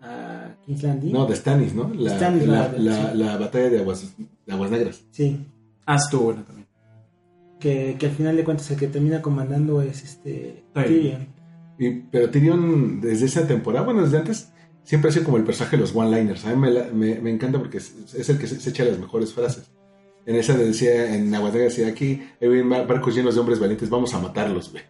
a 0.01 0.55
King's 0.65 0.83
Landing. 0.83 1.11
No, 1.13 1.25
de 1.25 1.35
Stannis, 1.35 1.73
¿no? 1.73 1.91
La, 1.93 2.15
Stannis, 2.15 2.47
la, 2.47 2.71
la- 2.71 2.77
la- 2.77 3.11
sí. 3.11 3.17
la 3.17 3.37
batalla 3.37 3.69
de 3.69 3.79
aguas, 3.79 4.15
de 4.45 4.53
aguas 4.53 4.71
negras. 4.71 5.03
Sí, 5.11 5.45
Ah, 5.85 5.95
estuvo 5.95 6.23
buena 6.25 6.43
también. 6.45 6.67
que, 7.59 7.95
que 7.97 8.05
al 8.07 8.11
final 8.11 8.35
de 8.35 8.43
cuentas 8.43 8.69
el 8.71 8.77
que 8.77 8.87
termina 8.87 9.21
comandando 9.21 9.81
es 9.81 10.03
este 10.03 10.63
Tyrion. 10.73 11.27
Y, 11.79 11.91
pero 12.11 12.29
Tyrion, 12.29 12.99
desde 13.01 13.25
esa 13.27 13.47
temporada, 13.47 13.85
bueno, 13.85 14.01
desde 14.03 14.17
antes, 14.17 14.51
siempre 14.83 15.09
ha 15.09 15.13
sido 15.13 15.25
como 15.25 15.37
el 15.37 15.43
personaje 15.43 15.75
de 15.77 15.81
los 15.81 15.95
one-liners. 15.95 16.45
A 16.45 16.49
mí 16.49 16.55
me, 16.57 16.71
la- 16.71 16.89
me- 16.93 17.19
me 17.21 17.29
encanta 17.31 17.57
porque 17.59 17.77
es, 17.77 17.95
es 18.15 18.29
el 18.29 18.37
que 18.37 18.47
se, 18.47 18.59
se 18.59 18.69
echa 18.71 18.83
las 18.83 18.99
mejores 18.99 19.33
frases. 19.33 19.71
En 20.25 20.35
esa 20.35 20.57
decía, 20.57 21.15
en 21.15 21.33
Aguadega 21.33 21.63
decía, 21.65 21.87
aquí 21.87 22.21
hay 22.41 22.61
barcos 22.61 23.15
llenos 23.15 23.33
de 23.35 23.39
hombres 23.39 23.59
valientes, 23.61 23.89
vamos 23.89 24.13
a 24.13 24.19
matarlos, 24.19 24.71
güey. 24.71 24.83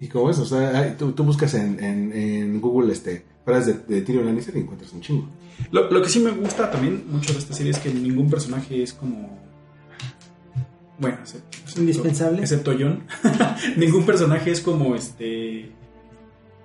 Y 0.00 0.06
como 0.08 0.30
eso, 0.30 0.42
o 0.42 0.46
sea, 0.46 0.96
tú, 0.96 1.12
tú 1.12 1.24
buscas 1.24 1.54
en, 1.54 1.82
en- 1.82 2.12
en 2.12 2.47
Google 2.60 2.92
este, 2.92 3.24
frases 3.44 3.86
de, 3.88 3.96
de 3.96 4.02
Tyrion 4.02 4.26
Lannister 4.26 4.56
y 4.56 4.60
encuentras 4.60 4.92
un 4.92 5.00
chingo. 5.00 5.26
Lo, 5.70 5.90
lo 5.90 6.02
que 6.02 6.08
sí 6.08 6.20
me 6.20 6.30
gusta 6.30 6.70
también 6.70 7.04
mucho 7.10 7.32
de 7.32 7.38
esta 7.40 7.52
serie 7.54 7.72
es 7.72 7.78
que 7.78 7.92
ningún 7.92 8.30
personaje 8.30 8.82
es 8.82 8.92
como. 8.92 9.38
Bueno, 10.98 11.18
excepto, 11.20 11.80
Indispensable. 11.80 12.40
Excepto 12.40 12.74
John. 12.78 13.04
ningún 13.76 14.04
personaje 14.04 14.50
es 14.50 14.60
como 14.60 14.94
este. 14.96 15.70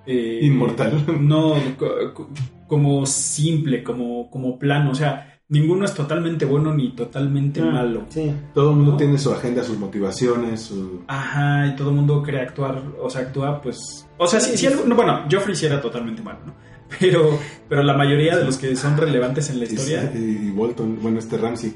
eh, 0.06 0.38
Inmortal. 0.42 1.04
No, 1.20 1.54
co- 1.78 2.12
co- 2.14 2.28
como 2.66 3.06
simple, 3.06 3.84
como, 3.84 4.28
como 4.30 4.58
plano. 4.58 4.90
O 4.90 4.94
sea, 4.94 5.33
ninguno 5.48 5.84
es 5.84 5.94
totalmente 5.94 6.44
bueno 6.44 6.72
ni 6.74 6.92
totalmente 6.94 7.60
Ah, 7.60 7.66
malo. 7.66 8.04
Sí. 8.08 8.32
Todo 8.54 8.70
el 8.70 8.76
mundo 8.76 8.92
¿No? 8.92 8.96
tiene 8.96 9.18
su 9.18 9.30
agenda, 9.32 9.62
sus 9.62 9.78
motivaciones, 9.78 10.62
su... 10.62 11.02
Ajá, 11.06 11.66
y 11.68 11.76
todo 11.76 11.90
el 11.90 11.96
mundo 11.96 12.22
cree 12.22 12.40
actuar, 12.42 12.82
o 13.00 13.08
sea, 13.10 13.22
actúa 13.22 13.60
pues... 13.60 14.06
O 14.18 14.26
sea, 14.26 14.40
sí, 14.40 14.56
sí, 14.56 14.66
algo- 14.66 14.84
no, 14.86 14.94
bueno, 14.94 15.24
Joffrey 15.30 15.54
sí 15.54 15.66
era 15.66 15.80
totalmente 15.80 16.22
malo, 16.22 16.38
¿no? 16.46 16.54
Pero, 17.00 17.38
pero 17.68 17.82
la 17.82 17.96
mayoría 17.96 18.36
de 18.36 18.44
los 18.44 18.56
que 18.58 18.76
son 18.76 18.96
relevantes 18.96 19.48
en 19.50 19.58
la 19.58 19.64
historia, 19.64 20.12
Y, 20.14 20.18
y 20.18 20.50
Bolton, 20.50 20.98
bueno, 21.02 21.18
este 21.18 21.36
Ramsey. 21.38 21.74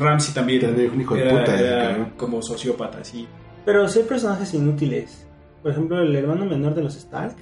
Ramsey 0.00 0.34
también 0.34 0.64
un 0.92 1.00
hijo 1.00 1.14
de 1.14 1.22
era, 1.22 1.38
puta, 1.38 1.60
era 1.60 2.12
como 2.16 2.42
sociópata, 2.42 3.04
sí. 3.04 3.28
Pero 3.64 3.86
sí 3.88 4.00
hay 4.00 4.04
personajes 4.06 4.52
inútiles. 4.54 5.26
Por 5.62 5.70
ejemplo, 5.72 6.00
el 6.00 6.16
hermano 6.16 6.46
menor 6.46 6.74
de 6.74 6.82
los 6.82 6.96
Stark. 6.96 7.36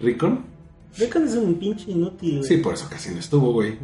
¿Rickon? 0.00 0.44
Rickon 0.98 1.24
es 1.24 1.34
un 1.34 1.54
pinche 1.54 1.90
inútil. 1.90 2.38
güey. 2.38 2.48
Sí, 2.48 2.56
por 2.58 2.74
eso 2.74 2.86
casi 2.90 3.10
no 3.10 3.18
estuvo, 3.18 3.52
güey. 3.52 3.78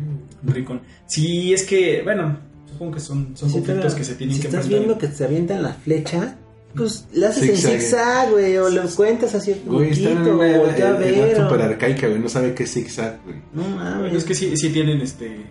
Ricon. 0.44 0.80
Sí, 1.06 1.52
es 1.54 1.64
que, 1.64 2.02
bueno, 2.02 2.38
supongo 2.70 2.92
que 2.92 3.00
son, 3.00 3.36
son 3.36 3.48
Si 3.48 3.54
conflictos 3.56 3.92
te- 3.94 3.98
que 3.98 4.04
se 4.04 4.14
tienen 4.14 4.36
si 4.36 4.42
que 4.42 4.48
estás 4.48 4.64
enfrentar. 4.66 4.86
viendo 4.86 4.98
que 5.00 5.08
te 5.16 5.24
avientan 5.24 5.62
la 5.62 5.72
flecha, 5.74 6.36
pues 6.74 7.06
la 7.14 7.28
haces 7.28 7.44
Zigzag. 7.44 7.72
en 7.72 7.80
zigzag, 7.80 8.30
güey, 8.30 8.56
o 8.58 8.68
lo 8.68 8.82
cuentas 8.90 9.34
así 9.34 9.54
Güey, 9.64 9.90
está 9.90 10.10
en 10.10 10.18
poquito, 10.18 10.36
una 10.36 11.48
o- 11.48 11.62
arcaica, 11.62 12.08
güey. 12.08 12.20
No 12.20 12.28
sabe 12.28 12.54
qué 12.54 12.64
es 12.64 12.72
zigzag, 12.74 13.20
güey. 13.24 13.36
No 13.54 13.62
mames. 13.62 14.00
Bueno, 14.00 14.18
es 14.18 14.24
que 14.24 14.34
sí, 14.34 14.54
sí 14.56 14.68
tienen 14.70 15.00
este... 15.00 15.46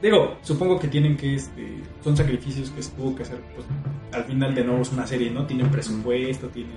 Digo, 0.00 0.38
supongo 0.42 0.78
que 0.78 0.88
tienen 0.88 1.14
que, 1.16 1.34
este, 1.34 1.76
son 2.02 2.16
sacrificios 2.16 2.70
que 2.70 2.82
se 2.82 2.90
tuvo 2.92 3.14
que 3.14 3.22
hacer, 3.24 3.38
pues, 3.54 3.66
al 4.12 4.24
final 4.24 4.54
de 4.54 4.64
nuevo 4.64 4.80
es 4.80 4.90
una 4.92 5.06
serie, 5.06 5.30
¿no? 5.30 5.44
Tienen 5.46 5.70
presupuesto, 5.70 6.46
tienen... 6.48 6.72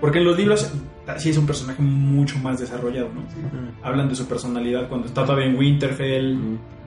Porque 0.00 0.18
en 0.18 0.24
los 0.24 0.36
libros 0.36 0.70
sí 1.16 1.30
es 1.30 1.36
un 1.38 1.46
personaje 1.46 1.82
mucho 1.82 2.38
más 2.38 2.60
desarrollado, 2.60 3.08
¿no? 3.14 3.22
Hablan 3.82 4.08
de 4.08 4.14
su 4.14 4.26
personalidad 4.26 4.88
cuando 4.88 5.06
está 5.08 5.24
todavía 5.24 5.46
en 5.46 5.56
Winterfell. 5.56 6.34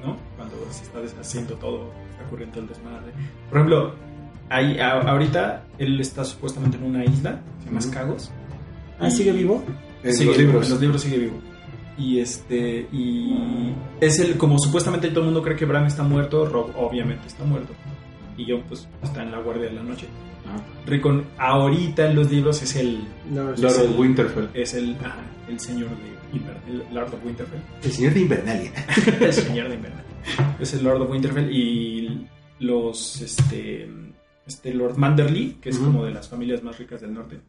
¿no? 0.03 0.17
Cuando 0.35 0.55
se 0.71 0.83
está 0.83 0.99
deshaciendo 0.99 1.53
todo, 1.55 1.91
está 2.11 2.25
ocurriendo 2.25 2.59
el 2.59 2.67
desmadre. 2.67 3.11
Por 3.49 3.57
ejemplo, 3.59 3.93
ahí, 4.49 4.79
a- 4.79 5.01
ahorita 5.01 5.63
él 5.77 5.99
está 5.99 6.23
supuestamente 6.25 6.77
en 6.77 6.83
una 6.85 7.03
isla, 7.05 7.39
se 7.59 7.65
llama. 7.67 7.81
Skagos. 7.81 8.31
¿Ah, 8.99 9.09
sigue 9.11 9.31
vivo? 9.31 9.63
En 10.03 10.13
Sigue 10.13 10.25
los 10.29 10.37
vivo, 10.37 10.47
libros. 10.49 10.65
En 10.67 10.71
los 10.73 10.81
libros 10.81 11.01
sigue 11.01 11.17
vivo. 11.19 11.39
Y 11.97 12.19
este, 12.19 12.87
y 12.91 13.73
es 13.99 14.19
el, 14.19 14.37
como 14.37 14.57
supuestamente 14.57 15.09
todo 15.09 15.19
el 15.19 15.25
mundo 15.25 15.43
cree 15.43 15.55
que 15.55 15.65
Bran 15.65 15.85
está 15.85 16.01
muerto, 16.03 16.45
Rob 16.45 16.71
obviamente 16.77 17.27
está 17.27 17.43
muerto. 17.43 17.73
Y 18.37 18.49
Jon 18.49 18.63
pues 18.67 18.87
está 19.03 19.23
en 19.23 19.31
la 19.31 19.39
guardia 19.39 19.65
de 19.65 19.73
la 19.73 19.83
noche. 19.83 20.07
Rickon 20.85 21.23
ahorita 21.37 22.09
en 22.09 22.15
los 22.15 22.29
libros 22.31 22.61
es 22.63 22.75
el 22.75 22.99
Lord- 23.33 23.63
of 23.63 23.99
Winterfell. 23.99 24.49
es 24.53 24.73
el, 24.73 24.95
el 25.47 25.59
señor 25.59 25.89
de 25.89 26.37
Inver- 26.37 26.57
el 26.89 26.93
Lord 26.95 27.13
of 27.13 27.25
Winterfell. 27.25 27.59
El 27.83 27.91
señor 27.91 28.13
de 28.13 28.19
Invernalia. 28.21 28.71
el 29.21 29.33
señor 29.33 29.69
de 29.69 29.75
Inverno. 29.75 30.01
Es 30.59 30.73
el 30.73 30.83
Lord 30.83 31.01
of 31.01 31.09
Winterfell 31.11 31.49
y 31.51 32.27
los 32.59 33.21
este 33.21 33.89
este 34.47 34.73
Lord 34.73 34.97
Manderly, 34.97 35.57
que 35.61 35.69
es 35.69 35.77
como 35.77 36.03
de 36.03 36.11
las 36.11 36.27
familias 36.27 36.61
más 36.63 36.77
ricas 36.77 36.99
del 37.01 37.13
norte, 37.13 37.39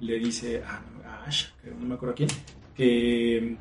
le 0.00 0.18
dice 0.18 0.62
a, 0.64 0.82
a 1.06 1.24
Ash, 1.26 1.46
que 1.62 1.70
no 1.70 1.86
me 1.86 1.94
acuerdo 1.94 2.12
a 2.14 2.16
quién, 2.16 2.28
que, 2.74 3.56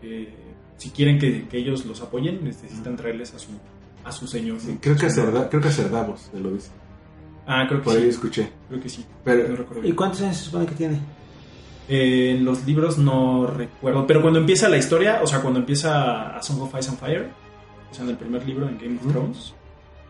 que 0.00 0.28
si 0.76 0.90
quieren 0.90 1.18
que, 1.18 1.46
que 1.46 1.58
ellos 1.58 1.84
los 1.86 2.00
apoyen, 2.00 2.42
necesitan 2.42 2.96
traerles 2.96 3.34
a 3.34 3.38
su 3.38 3.50
a 4.04 4.12
su 4.12 4.26
señor. 4.26 4.60
Sí, 4.60 4.72
¿no? 4.72 4.78
creo 4.80 4.96
que 4.96 5.10
Cerda- 5.10 5.48
creo 5.48 5.60
que 5.62 5.70
Cerdavos 5.70 6.28
se 6.32 6.40
lo 6.40 6.50
dice. 6.52 6.70
Ah, 7.46 7.64
creo 7.68 7.80
que 7.80 7.84
Por 7.84 7.96
ahí 7.96 8.02
sí. 8.04 8.08
escuché. 8.10 8.50
Creo 8.68 8.80
que 8.80 8.88
sí. 8.88 9.04
Pero- 9.24 9.48
no 9.48 9.56
recuerdo 9.56 9.86
¿Y 9.88 9.92
cuántos 9.92 10.20
años 10.22 10.36
se 10.36 10.44
supone 10.44 10.66
que 10.66 10.74
tiene? 10.74 11.00
Eh, 11.88 12.36
en 12.36 12.44
los 12.44 12.64
libros 12.66 12.98
no 12.98 13.46
recuerdo, 13.48 14.06
pero 14.06 14.22
cuando 14.22 14.38
empieza 14.38 14.68
la 14.68 14.76
historia, 14.76 15.20
o 15.22 15.26
sea, 15.26 15.40
cuando 15.40 15.58
empieza 15.58 16.36
A 16.36 16.42
Song 16.42 16.60
of 16.62 16.72
Ice 16.78 16.88
and 16.88 16.98
Fire, 17.00 17.28
o 17.90 17.94
sea, 17.94 18.04
en 18.04 18.10
el 18.10 18.16
primer 18.16 18.46
libro 18.46 18.68
en 18.68 18.78
Game 18.78 18.96
of. 18.98 19.08
Thrones, 19.10 19.54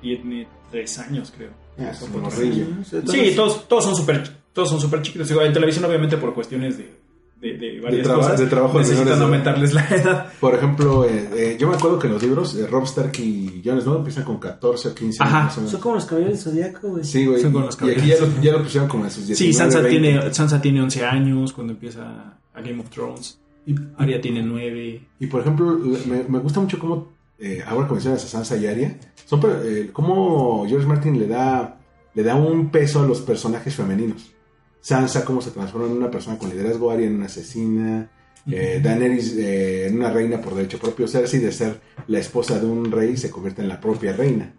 tiene 0.03 0.47
tres 0.71 0.99
años, 0.99 1.33
creo. 1.35 1.51
Ah. 1.79 1.95
Sí, 1.95 2.67
Sí, 3.09 3.33
todos, 3.35 3.67
todos 3.67 3.85
son 3.85 3.97
súper 3.97 4.41
todos 4.53 4.69
son 4.69 4.81
súper 4.81 5.01
chiquitos. 5.01 5.29
Digo, 5.29 5.41
en 5.43 5.53
televisión, 5.53 5.85
obviamente, 5.87 6.17
por 6.19 6.35
cuestiones 6.35 6.77
de, 6.77 6.93
de, 7.41 7.57
de 7.57 7.81
varias 7.81 8.03
traba- 8.07 8.19
cosas, 8.23 8.39
de 8.41 8.47
trabajo 8.47 8.75
de 8.79 8.85
necesitan 8.85 9.19
de 9.19 9.25
aumentarles 9.25 9.73
la 9.75 9.87
edad. 9.91 10.33
Por 10.41 10.55
ejemplo, 10.55 11.05
eh, 11.05 11.29
eh, 11.35 11.57
yo 11.59 11.69
me 11.69 11.77
acuerdo 11.77 11.99
que 11.99 12.07
en 12.07 12.13
los 12.15 12.23
libros 12.23 12.55
eh, 12.57 12.67
Rob 12.67 12.85
Stark 12.85 13.13
y 13.19 13.63
Jon 13.65 13.81
Snow 13.81 13.97
empiezan 13.97 14.25
con 14.25 14.39
14 14.39 14.89
o 14.89 14.95
15 14.95 15.23
años 15.23 15.35
Ajá. 15.35 15.53
o 15.53 15.57
menos. 15.57 15.71
Son 15.71 15.81
como 15.81 15.95
los 15.95 16.05
caballeros 16.07 16.45
del 16.45 16.53
zodiaco, 16.55 16.89
güey. 16.91 17.05
Sí, 17.05 17.25
güey. 17.27 17.41
Son 17.41 17.53
con 17.53 17.67
los 17.67 17.79
y 17.83 17.91
aquí 17.91 18.07
ya 18.09 18.19
lo, 18.21 18.41
ya 18.43 18.53
lo 18.53 18.63
pusieron 18.63 18.89
como 18.89 19.05
en 19.05 19.11
sus 19.11 19.27
19, 19.27 19.53
Sí, 19.53 19.59
Sansa 19.59 19.81
20. 19.81 20.01
tiene, 20.01 20.35
Sansa 20.35 20.61
tiene 20.61 20.83
11 20.83 21.05
años 21.07 21.53
cuando 21.53 21.73
empieza 21.73 22.35
a 22.55 22.61
Game 22.61 22.81
of 22.81 22.91
Thrones. 22.91 23.39
Y, 23.67 23.75
Arya 23.99 24.21
tiene 24.21 24.43
9. 24.43 25.01
y, 25.21 25.27
por 25.27 25.41
ejemplo, 25.43 25.79
me, 26.07 26.25
me 26.29 26.39
gusta 26.41 26.61
mucho 26.61 26.79
cómo, 26.79 27.13
eh, 27.39 27.63
ahora 27.67 27.87
que 27.87 27.93
mencionas 27.95 28.25
a 28.25 28.27
Sansa 28.29 28.57
y 28.57 28.67
Arya, 28.67 28.97
son, 29.27 29.41
eh, 29.65 29.91
cómo 29.93 30.65
George 30.67 30.87
Martin 30.87 31.19
le 31.19 31.27
da, 31.29 31.79
le 32.15 32.23
da 32.23 32.35
un 32.35 32.71
peso 32.71 33.03
a 33.03 33.07
los 33.07 33.21
personajes 33.21 33.75
femeninos. 33.75 34.33
Sansa, 34.81 35.25
cómo 35.25 35.41
se 35.41 35.51
transforma 35.51 35.87
en 35.87 35.93
una 35.93 36.11
persona 36.11 36.39
con 36.39 36.51
liderazgo, 36.51 36.91
Arya 36.91 37.07
en 37.07 37.17
una 37.17 37.27
asesina, 37.27 38.11
eh, 38.51 38.81
Daenerys 38.83 39.37
eh, 39.37 39.87
en 39.89 39.97
una 39.97 40.11
reina 40.11 40.41
por 40.41 40.55
derecho 40.55 40.79
propio, 40.79 41.07
Cersei 41.07 41.41
de 41.41 41.53
ser 41.53 41.81
la 42.07 42.19
esposa 42.19 42.59
de 42.59 42.67
un 42.67 42.91
rey 42.91 43.17
se 43.17 43.31
convierte 43.31 43.63
en 43.63 43.69
la 43.69 43.81
propia 43.81 44.13
reina, 44.13 44.55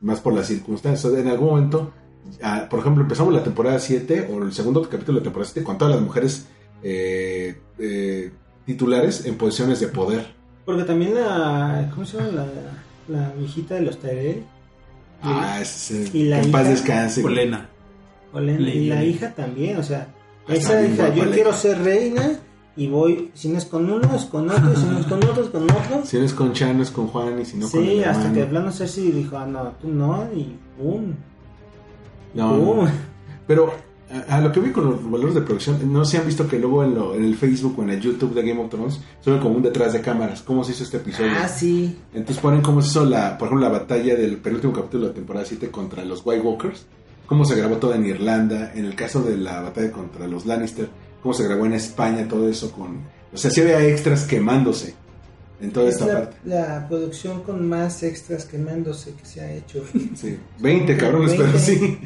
más 0.00 0.20
por 0.20 0.32
las 0.34 0.46
circunstancias. 0.46 1.12
En 1.12 1.28
algún 1.28 1.48
momento, 1.48 1.92
ah, 2.42 2.66
por 2.70 2.80
ejemplo, 2.80 3.02
empezamos 3.02 3.34
la 3.34 3.42
temporada 3.42 3.78
7 3.78 4.28
o 4.32 4.42
el 4.42 4.52
segundo 4.52 4.82
capítulo 4.82 5.18
de 5.18 5.20
la 5.20 5.24
temporada 5.24 5.50
7 5.52 5.64
con 5.66 5.78
todas 5.78 5.94
las 5.94 6.02
mujeres 6.04 6.46
eh, 6.82 7.58
eh, 7.78 8.30
titulares 8.64 9.26
en 9.26 9.36
posiciones 9.36 9.80
de 9.80 9.88
poder. 9.88 10.26
Porque 10.64 10.84
también 10.84 11.14
la. 11.14 11.90
¿Cómo 11.94 12.06
se 12.06 12.18
llama? 12.18 12.30
La, 12.30 12.46
la 13.08 13.32
viejita 13.32 13.74
de 13.74 13.80
los 13.82 13.98
Tyrell. 13.98 14.44
Ah, 15.22 15.58
es, 15.60 15.90
¿Y 15.90 16.24
la 16.24 16.40
en 16.40 16.52
paz 16.52 16.68
descanse. 16.68 17.22
güey. 17.22 17.50
Olena. 18.32 18.68
Y 18.68 18.86
la 18.88 19.04
hija 19.04 19.34
también, 19.34 19.76
o 19.78 19.82
sea, 19.82 20.08
esa 20.48 20.82
hija, 20.86 21.14
yo 21.14 21.30
quiero 21.30 21.52
ser 21.52 21.78
reina 21.82 22.38
y 22.76 22.86
voy, 22.86 23.30
si 23.34 23.48
no 23.48 23.58
es 23.58 23.64
con 23.64 23.90
uno, 23.90 24.08
es 24.14 24.24
con 24.26 24.48
otro, 24.48 24.74
si 24.76 24.84
no 24.86 24.98
es 25.00 25.06
con 25.06 25.22
otro, 25.24 25.42
es 25.42 25.48
con 25.50 25.62
otro. 25.64 26.02
Si 26.04 26.16
no 26.18 26.24
es 26.24 26.32
con 26.32 26.52
Chan, 26.52 26.80
es 26.80 26.90
con 26.90 27.08
Juan, 27.08 27.40
y 27.40 27.44
si 27.44 27.56
no 27.56 27.68
con 27.68 27.82
sí, 27.84 27.98
hasta 27.98 28.10
hermano. 28.10 28.34
que 28.34 28.40
de 28.40 28.46
plano 28.46 28.72
Cersei 28.72 29.10
dijo, 29.10 29.36
ah, 29.36 29.46
no, 29.46 29.72
tú 29.80 29.88
no, 29.88 30.28
y 30.34 30.54
boom. 30.80 31.14
No, 32.34 32.56
boom. 32.56 32.88
Pero 33.46 33.72
a, 34.28 34.36
a 34.36 34.40
lo 34.40 34.52
que 34.52 34.60
vi 34.60 34.70
con 34.70 34.84
los 34.84 35.10
valores 35.10 35.34
de 35.34 35.40
producción, 35.42 35.92
no 35.92 36.04
se 36.04 36.18
han 36.18 36.26
visto 36.26 36.46
que 36.46 36.58
luego 36.58 36.84
en, 36.84 36.94
lo- 36.94 37.14
en 37.14 37.24
el 37.24 37.34
Facebook 37.36 37.74
o 37.78 37.82
en 37.82 37.90
el 37.90 38.00
YouTube 38.00 38.32
de 38.34 38.42
Game 38.48 38.62
of 38.62 38.70
Thrones 38.70 39.00
suben 39.20 39.40
como 39.40 39.56
un 39.56 39.62
detrás 39.62 39.92
de 39.92 40.00
cámaras, 40.00 40.42
cómo 40.42 40.62
se 40.64 40.72
hizo 40.72 40.84
este 40.84 40.98
episodio. 40.98 41.32
Ah, 41.36 41.48
sí. 41.48 41.96
Entonces 42.14 42.38
ponen 42.40 42.60
cómo 42.62 42.80
se 42.82 42.90
hizo, 42.90 43.04
la, 43.04 43.36
por 43.38 43.48
ejemplo, 43.48 43.68
la 43.68 43.76
batalla 43.78 44.14
del 44.14 44.36
penúltimo 44.36 44.72
capítulo 44.72 45.04
de 45.04 45.08
la 45.08 45.14
temporada 45.14 45.44
7 45.46 45.68
contra 45.70 46.04
los 46.04 46.22
White 46.24 46.42
Walkers, 46.42 46.86
cómo 47.28 47.44
se 47.44 47.54
grabó 47.54 47.76
todo 47.76 47.94
en 47.94 48.04
Irlanda, 48.06 48.72
en 48.74 48.84
el 48.86 48.96
caso 48.96 49.22
de 49.22 49.36
la 49.36 49.60
batalla 49.60 49.92
contra 49.92 50.26
los 50.26 50.46
Lannister, 50.46 50.88
cómo 51.22 51.32
se 51.34 51.44
grabó 51.44 51.66
en 51.66 51.74
España, 51.74 52.26
todo 52.26 52.48
eso 52.48 52.72
con... 52.72 53.02
O 53.32 53.36
sea, 53.36 53.50
sí 53.50 53.60
había 53.60 53.84
extras 53.86 54.24
quemándose 54.24 54.94
en 55.60 55.70
toda 55.70 55.88
Es 55.88 55.94
esta 55.94 56.06
la, 56.06 56.12
parte. 56.20 56.36
la 56.44 56.88
producción 56.88 57.42
con 57.42 57.68
más 57.68 58.02
extras 58.02 58.44
quemándose 58.46 59.12
que 59.14 59.24
se 59.26 59.40
ha 59.42 59.52
hecho. 59.52 59.84
Sí, 60.16 60.38
20 60.60 60.96
cabrones, 60.96 61.36
20. 61.36 61.44
pero 61.46 61.58
sí. 61.58 61.98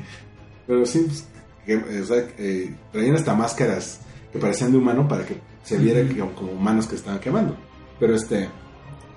Pero 0.67 0.87
sí, 0.87 1.05
pues, 1.07 1.25
que, 1.65 1.77
o 2.01 2.05
sea, 2.07 2.27
eh, 2.39 2.75
traían 2.93 3.15
hasta 3.15 3.35
máscaras 3.35 4.01
que 4.33 4.39
parecían 4.39 4.73
de 4.73 4.79
humano 4.79 5.07
para 5.07 5.25
que 5.25 5.37
se 5.63 5.77
viera 5.79 6.01
que- 6.09 6.19
como 6.35 6.53
humanos 6.53 6.87
que 6.87 6.97
estaban 6.97 7.21
quemando. 7.21 7.55
Pero 8.01 8.17
este. 8.17 8.49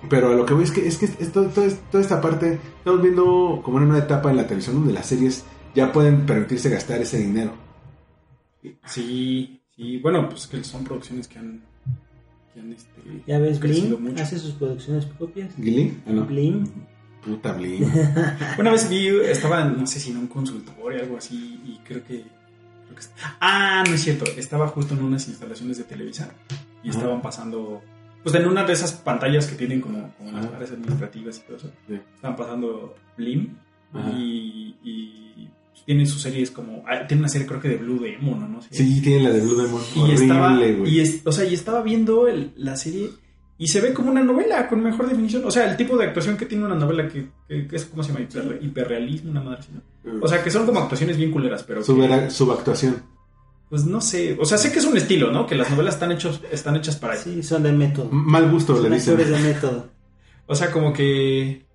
Pero 0.08 0.28
a 0.30 0.34
lo 0.36 0.44
que 0.46 0.54
voy 0.54 0.62
es 0.64 0.70
que, 0.70 0.86
es 0.86 0.98
que 0.98 1.08
todo 1.08 1.50
es- 1.64 1.78
toda 1.90 2.02
esta 2.02 2.20
parte, 2.20 2.58
estamos 2.78 3.02
viendo 3.02 3.60
como 3.64 3.78
en 3.78 3.84
una 3.88 3.98
etapa 3.98 4.30
en 4.30 4.36
la 4.36 4.44
televisión 4.44 4.76
donde 4.76 4.92
las 4.92 5.06
series 5.06 5.42
ya 5.76 5.92
pueden 5.92 6.26
permitirse 6.26 6.68
gastar 6.70 7.00
ese 7.00 7.18
dinero. 7.18 7.52
Sí, 8.86 9.60
sí. 9.76 9.98
Bueno, 9.98 10.28
pues 10.28 10.46
que 10.46 10.62
son 10.64 10.82
producciones 10.84 11.28
que 11.28 11.38
han. 11.38 11.62
Que 12.52 12.60
han 12.60 12.72
este, 12.72 13.00
Ya 13.26 13.38
ves, 13.38 13.60
Blim 13.60 14.00
mucho. 14.02 14.22
hace 14.22 14.38
sus 14.38 14.52
producciones 14.54 15.04
propias. 15.04 15.54
¿Gilly? 15.56 15.96
Ah, 16.06 16.10
no. 16.10 16.24
Blim. 16.24 16.64
Puta 17.24 17.52
Blim. 17.52 17.84
Una 18.58 18.70
vez 18.70 18.88
vi, 18.88 19.08
estaba, 19.08 19.64
no 19.64 19.86
sé 19.86 20.00
si 20.00 20.10
en 20.10 20.16
un 20.18 20.26
consultorio 20.28 21.00
o 21.00 21.02
algo 21.02 21.18
así, 21.18 21.60
y 21.64 21.78
creo 21.84 22.02
que. 22.02 22.22
creo 22.22 22.96
que- 22.96 23.04
ah, 23.40 23.84
no 23.86 23.94
es 23.94 24.02
cierto. 24.02 24.24
Estaba 24.36 24.68
justo 24.68 24.94
en 24.94 25.02
unas 25.04 25.28
instalaciones 25.28 25.78
de 25.78 25.84
Televisa 25.84 26.30
y 26.82 26.90
estaban 26.90 27.20
pasando. 27.22 27.82
Pues 28.22 28.34
en 28.34 28.46
una 28.46 28.64
de 28.64 28.72
esas 28.72 28.92
pantallas 28.92 29.46
que 29.46 29.54
tienen 29.54 29.80
como, 29.80 30.12
como 30.18 30.32
las 30.32 30.46
áreas 30.46 30.72
administrativas 30.72 31.38
y 31.38 31.40
todo 31.42 31.56
eso. 31.58 31.70
Sí. 31.86 31.94
Estaban 32.16 32.36
pasando 32.36 32.96
Blim 33.16 33.54
y, 34.16 34.74
y 34.82 35.48
tienen 35.84 36.06
sus 36.06 36.22
series 36.22 36.50
como. 36.50 36.84
ah, 36.88 37.06
Tiene 37.06 37.20
una 37.22 37.28
serie, 37.28 37.46
creo 37.46 37.60
que 37.60 37.68
de 37.68 37.76
Blue 37.76 38.00
Demon, 38.00 38.42
¿o 38.42 38.48
¿no? 38.48 38.62
sé. 38.62 38.68
Sí, 38.72 39.00
tiene 39.02 39.22
la 39.24 39.30
de 39.30 39.40
Blue 39.40 39.56
Demon. 39.56 39.82
Y 39.94 40.10
estaba, 40.12 40.46
Horrible, 40.54 40.74
güey. 40.74 40.94
y 40.94 41.00
es- 41.00 41.20
o 41.24 41.32
sea, 41.32 41.44
y 41.44 41.54
estaba 41.54 41.82
viendo 41.82 42.26
el- 42.28 42.52
la 42.56 42.76
serie 42.76 43.10
y 43.58 43.68
se 43.68 43.80
ve 43.80 43.92
como 43.94 44.10
una 44.10 44.22
novela 44.22 44.68
con 44.68 44.82
mejor 44.82 45.08
definición. 45.08 45.44
O 45.44 45.50
sea, 45.50 45.70
el 45.70 45.76
tipo 45.76 45.96
de 45.96 46.04
actuación 46.06 46.36
que 46.36 46.46
tiene 46.46 46.64
una 46.64 46.74
novela 46.74 47.08
que, 47.08 47.26
que- 47.48 47.66
que 47.66 47.76
es, 47.76 47.84
¿cómo 47.86 48.02
se 48.02 48.12
llama? 48.12 48.24
Hiper- 48.26 48.58
hiperrealismo, 48.62 49.30
una 49.30 49.42
madre 49.42 49.62
¿no? 49.72 50.20
O 50.22 50.28
sea, 50.28 50.42
que 50.42 50.50
son 50.50 50.66
como 50.66 50.80
actuaciones 50.80 51.16
bien 51.16 51.30
culeras, 51.32 51.62
pero... 51.64 51.80
que- 51.80 52.30
subactuación. 52.30 53.02
pues 53.68 53.84
no 53.84 54.00
sé. 54.00 54.36
O 54.40 54.44
sea, 54.44 54.58
sé 54.58 54.70
que 54.72 54.78
es 54.78 54.84
un 54.84 54.96
estilo, 54.96 55.32
¿no? 55.32 55.46
Que 55.46 55.56
las 55.56 55.68
novelas 55.70 55.94
están, 55.94 56.12
hechos, 56.12 56.40
están 56.52 56.76
hechas 56.76 56.96
para 56.96 57.14
eso. 57.14 57.24
Sí, 57.24 57.42
son 57.42 57.62
de 57.64 57.72
método. 57.72 58.08
Mal 58.12 58.48
gusto, 58.50 58.74
Son 58.76 58.84
le 58.88 58.96
dicen. 58.96 59.14
actores 59.14 59.30
de 59.42 59.48
método. 59.52 59.88
O 60.46 60.54
sea, 60.54 60.70
como 60.70 60.92
que... 60.92 61.65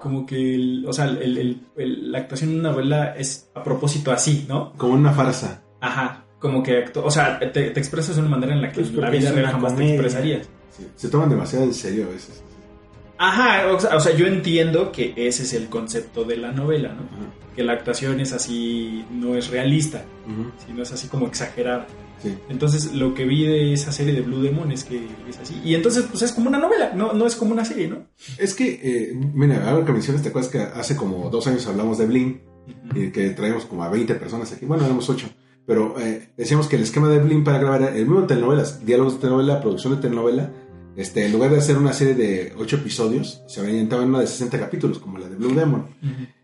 Como 0.00 0.24
que, 0.26 0.54
el- 0.54 0.84
o 0.88 0.92
sea, 0.92 1.04
el- 1.04 1.36
el- 1.38 1.60
el- 1.76 2.10
la 2.12 2.18
actuación 2.18 2.50
en 2.50 2.60
una 2.60 2.70
novela 2.70 3.14
es 3.16 3.50
a 3.54 3.62
propósito 3.62 4.10
así, 4.12 4.46
¿no? 4.48 4.72
Como 4.78 4.94
una 4.94 5.12
farsa. 5.12 5.62
Ajá. 5.80 6.24
Como 6.38 6.62
que, 6.62 6.84
actú- 6.86 7.02
o 7.04 7.10
sea, 7.10 7.38
te, 7.38 7.48
te 7.70 7.78
expresas 7.78 8.16
de 8.16 8.22
una 8.22 8.30
manera 8.30 8.54
en 8.54 8.62
la 8.62 8.68
que 8.72 8.80
Pues 8.80 8.88
en 8.88 9.00
la 9.00 9.10
vida 9.10 9.30
real 9.32 9.52
jamás 9.52 9.76
te 9.76 9.90
expresarías. 9.90 10.48
Sí, 10.76 10.86
Se 10.96 11.08
toman 11.08 11.28
demasiado 11.28 11.64
en 11.66 11.74
serio 11.74 12.06
a 12.08 12.12
veces. 12.12 12.42
Ajá, 13.18 13.66
o 13.70 13.78
sea, 13.78 13.96
o 13.96 14.00
sea, 14.00 14.16
yo 14.16 14.26
entiendo 14.26 14.90
que 14.92 15.12
ese 15.16 15.42
es 15.42 15.52
el 15.52 15.68
concepto 15.68 16.24
de 16.24 16.38
la 16.38 16.52
novela, 16.52 16.88
¿no? 16.94 17.02
Ajá. 17.02 17.30
Que 17.54 17.62
la 17.62 17.74
actuación 17.74 18.18
es 18.20 18.32
así, 18.32 19.04
no 19.10 19.34
es 19.36 19.50
realista, 19.50 20.02
sino 20.66 20.82
es 20.82 20.92
así 20.92 21.08
como 21.08 21.26
exagerada. 21.26 21.86
Sí. 22.22 22.36
Entonces, 22.48 22.92
lo 22.94 23.14
que 23.14 23.24
vi 23.24 23.44
de 23.44 23.72
esa 23.72 23.92
serie 23.92 24.12
de 24.12 24.20
Blue 24.20 24.42
Demon 24.42 24.70
es 24.72 24.84
que 24.84 25.06
es 25.28 25.38
así. 25.38 25.60
Y 25.64 25.74
entonces, 25.74 26.04
pues 26.10 26.22
es 26.22 26.32
como 26.32 26.48
una 26.48 26.58
novela, 26.58 26.92
no, 26.94 27.12
no 27.12 27.26
es 27.26 27.34
como 27.34 27.52
una 27.52 27.64
serie, 27.64 27.88
¿no? 27.88 28.06
Es 28.38 28.54
que, 28.54 28.80
eh, 28.82 29.14
mira, 29.14 29.70
ahora 29.70 29.84
que 29.84 29.92
mencionas, 29.92 30.22
te 30.22 30.28
acuerdas 30.28 30.50
que 30.50 30.58
hace 30.58 30.96
como 30.96 31.30
dos 31.30 31.46
años 31.46 31.66
hablamos 31.66 31.98
de 31.98 32.06
Blim, 32.06 32.38
y 32.94 33.10
que 33.10 33.30
traíamos 33.30 33.64
como 33.64 33.84
a 33.84 33.88
20 33.88 34.14
personas 34.14 34.52
aquí, 34.52 34.66
bueno, 34.66 34.84
éramos 34.84 35.08
8, 35.08 35.28
pero 35.66 35.98
eh, 36.00 36.30
decíamos 36.36 36.66
que 36.66 36.76
el 36.76 36.82
esquema 36.82 37.08
de 37.08 37.18
Blim 37.18 37.44
para 37.44 37.58
grabar 37.58 37.82
era 37.82 37.96
el 37.96 38.06
mismo 38.06 38.22
de 38.22 38.26
telenovelas, 38.28 38.84
diálogos 38.84 39.14
de 39.14 39.20
telenovela, 39.20 39.60
producción 39.60 39.96
de 39.96 40.02
telenovela, 40.02 40.52
este, 40.96 41.24
en 41.24 41.32
lugar 41.32 41.50
de 41.50 41.58
hacer 41.58 41.78
una 41.78 41.92
serie 41.92 42.14
de 42.14 42.52
8 42.58 42.76
episodios, 42.76 43.42
se 43.46 43.60
aventaban 43.60 44.08
una 44.08 44.20
de 44.20 44.26
60 44.26 44.58
capítulos, 44.58 44.98
como 44.98 45.18
la 45.18 45.28
de 45.28 45.36
Blue 45.36 45.54
Demon. 45.54 45.86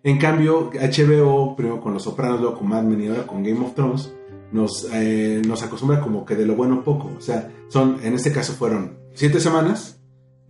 En 0.02 0.18
cambio, 0.18 0.70
HBO, 0.70 1.56
primero 1.56 1.80
con 1.80 1.92
Los 1.92 2.04
Sopranos, 2.04 2.40
luego 2.40 2.58
con 2.58 2.68
Mad 2.68 2.84
Men 2.84 3.02
y 3.02 3.08
ahora 3.08 3.26
con 3.26 3.42
Game 3.42 3.60
of 3.64 3.74
Thrones, 3.74 4.14
nos, 4.56 4.88
eh, 4.92 5.42
nos 5.46 5.62
acostumbra 5.62 6.00
como 6.00 6.24
que 6.24 6.34
de 6.34 6.46
lo 6.46 6.56
bueno 6.56 6.82
poco. 6.82 7.12
O 7.16 7.20
sea, 7.20 7.50
son, 7.68 7.98
en 8.02 8.14
este 8.14 8.32
caso 8.32 8.54
fueron 8.54 8.98
7 9.14 9.38
semanas, 9.38 10.00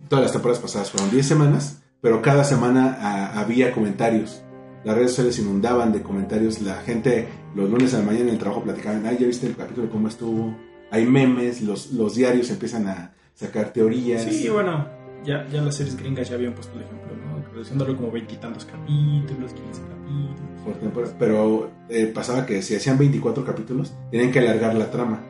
todas 0.07 0.23
las 0.23 0.31
temporadas 0.31 0.61
pasadas 0.61 0.89
fueron 0.89 1.11
10 1.11 1.25
semanas, 1.25 1.83
pero 2.01 2.21
cada 2.21 2.43
semana 2.43 2.97
ah, 2.99 3.39
había 3.39 3.71
comentarios. 3.71 4.41
Las 4.83 4.95
redes 4.95 5.11
sociales 5.11 5.37
inundaban 5.39 5.91
de 5.91 6.01
comentarios, 6.01 6.61
la 6.61 6.77
gente 6.77 7.27
los 7.55 7.69
lunes 7.69 7.93
a 7.93 7.99
la 7.99 8.05
mañana 8.05 8.25
en 8.25 8.29
el 8.29 8.37
trabajo 8.37 8.63
platicaban, 8.63 9.05
ay, 9.05 9.17
ya 9.19 9.27
viste 9.27 9.47
el 9.47 9.55
capítulo, 9.55 9.89
cómo 9.89 10.07
estuvo. 10.07 10.55
Hay 10.91 11.05
memes, 11.05 11.61
los, 11.61 11.91
los 11.91 12.15
diarios 12.15 12.49
empiezan 12.49 12.87
a 12.87 13.13
sacar 13.33 13.73
teorías. 13.73 14.23
Sí, 14.23 14.47
bueno, 14.47 14.87
ya, 15.25 15.45
ya 15.49 15.61
las 15.61 15.75
series 15.75 15.97
gringas 15.97 16.29
ya 16.29 16.35
habían 16.35 16.53
puesto 16.53 16.77
el 16.77 16.83
ejemplo, 16.83 17.15
¿no? 17.17 17.43
reduciéndolo 17.51 17.97
como 17.97 18.11
veintitantos 18.11 18.65
capítulos, 18.65 19.53
quince 19.53 19.81
capítulos. 19.81 20.46
Por 20.67 20.79
temporada. 20.79 21.15
Pero 21.17 21.69
eh, 21.89 22.11
pasaba 22.13 22.45
que 22.45 22.61
si 22.61 22.75
hacían 22.75 22.97
24 22.97 23.43
capítulos, 23.45 23.93
tenían 24.11 24.31
que 24.31 24.39
alargar 24.39 24.75
la 24.75 24.91
trama. 24.91 25.23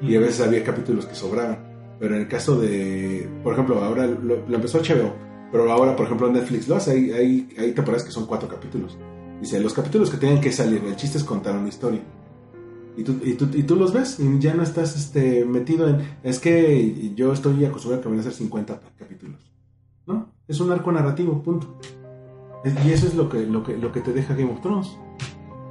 Y 0.00 0.16
a 0.16 0.20
veces 0.20 0.40
había 0.40 0.62
capítulos 0.62 1.06
que 1.06 1.14
sobraban. 1.14 1.96
Pero 1.98 2.16
en 2.16 2.22
el 2.22 2.28
caso 2.28 2.60
de, 2.60 3.28
por 3.42 3.52
ejemplo, 3.52 3.82
ahora 3.82 4.06
lo, 4.06 4.46
lo 4.46 4.56
empezó 4.56 4.78
HBO, 4.78 5.14
pero 5.52 5.70
ahora, 5.70 5.94
por 5.94 6.06
ejemplo, 6.06 6.26
en 6.26 6.32
Netflix 6.32 6.66
lo 6.66 6.76
hace. 6.76 6.92
Hay, 6.92 7.10
hay, 7.12 7.48
hay 7.58 7.72
temporadas 7.72 8.04
que 8.04 8.10
son 8.10 8.26
cuatro 8.26 8.48
capítulos. 8.48 8.98
Dice, 9.40 9.60
los 9.60 9.74
capítulos 9.74 10.10
que 10.10 10.16
tengan 10.16 10.40
que 10.40 10.50
salir, 10.50 10.82
el 10.84 10.96
chiste 10.96 11.18
es 11.18 11.24
contar 11.24 11.56
una 11.56 11.68
historia. 11.68 12.00
Y 12.96 13.04
tú, 13.04 13.18
y 13.24 13.34
tú, 13.34 13.48
y 13.54 13.62
tú 13.62 13.76
los 13.76 13.92
ves 13.92 14.18
y 14.20 14.38
ya 14.38 14.54
no 14.54 14.62
estás 14.62 14.96
este, 14.96 15.44
metido 15.44 15.88
en... 15.88 16.16
Es 16.22 16.38
que 16.38 17.12
yo 17.14 17.32
estoy 17.32 17.64
acostumbrado 17.64 18.00
a 18.00 18.02
que 18.02 18.08
van 18.10 18.20
a 18.20 18.22
ser 18.22 18.32
50 18.32 18.80
capítulos. 18.98 19.40
¿No? 20.06 20.32
Es 20.46 20.60
un 20.60 20.70
arco 20.72 20.92
narrativo, 20.92 21.42
punto. 21.42 21.78
Y 22.64 22.92
eso 22.92 23.06
es 23.08 23.14
lo 23.14 23.28
que, 23.28 23.40
lo 23.46 23.62
que, 23.64 23.76
lo 23.76 23.90
que 23.92 24.00
te 24.00 24.12
deja 24.12 24.34
Game 24.34 24.52
of 24.52 24.60
Thrones. 24.60 24.96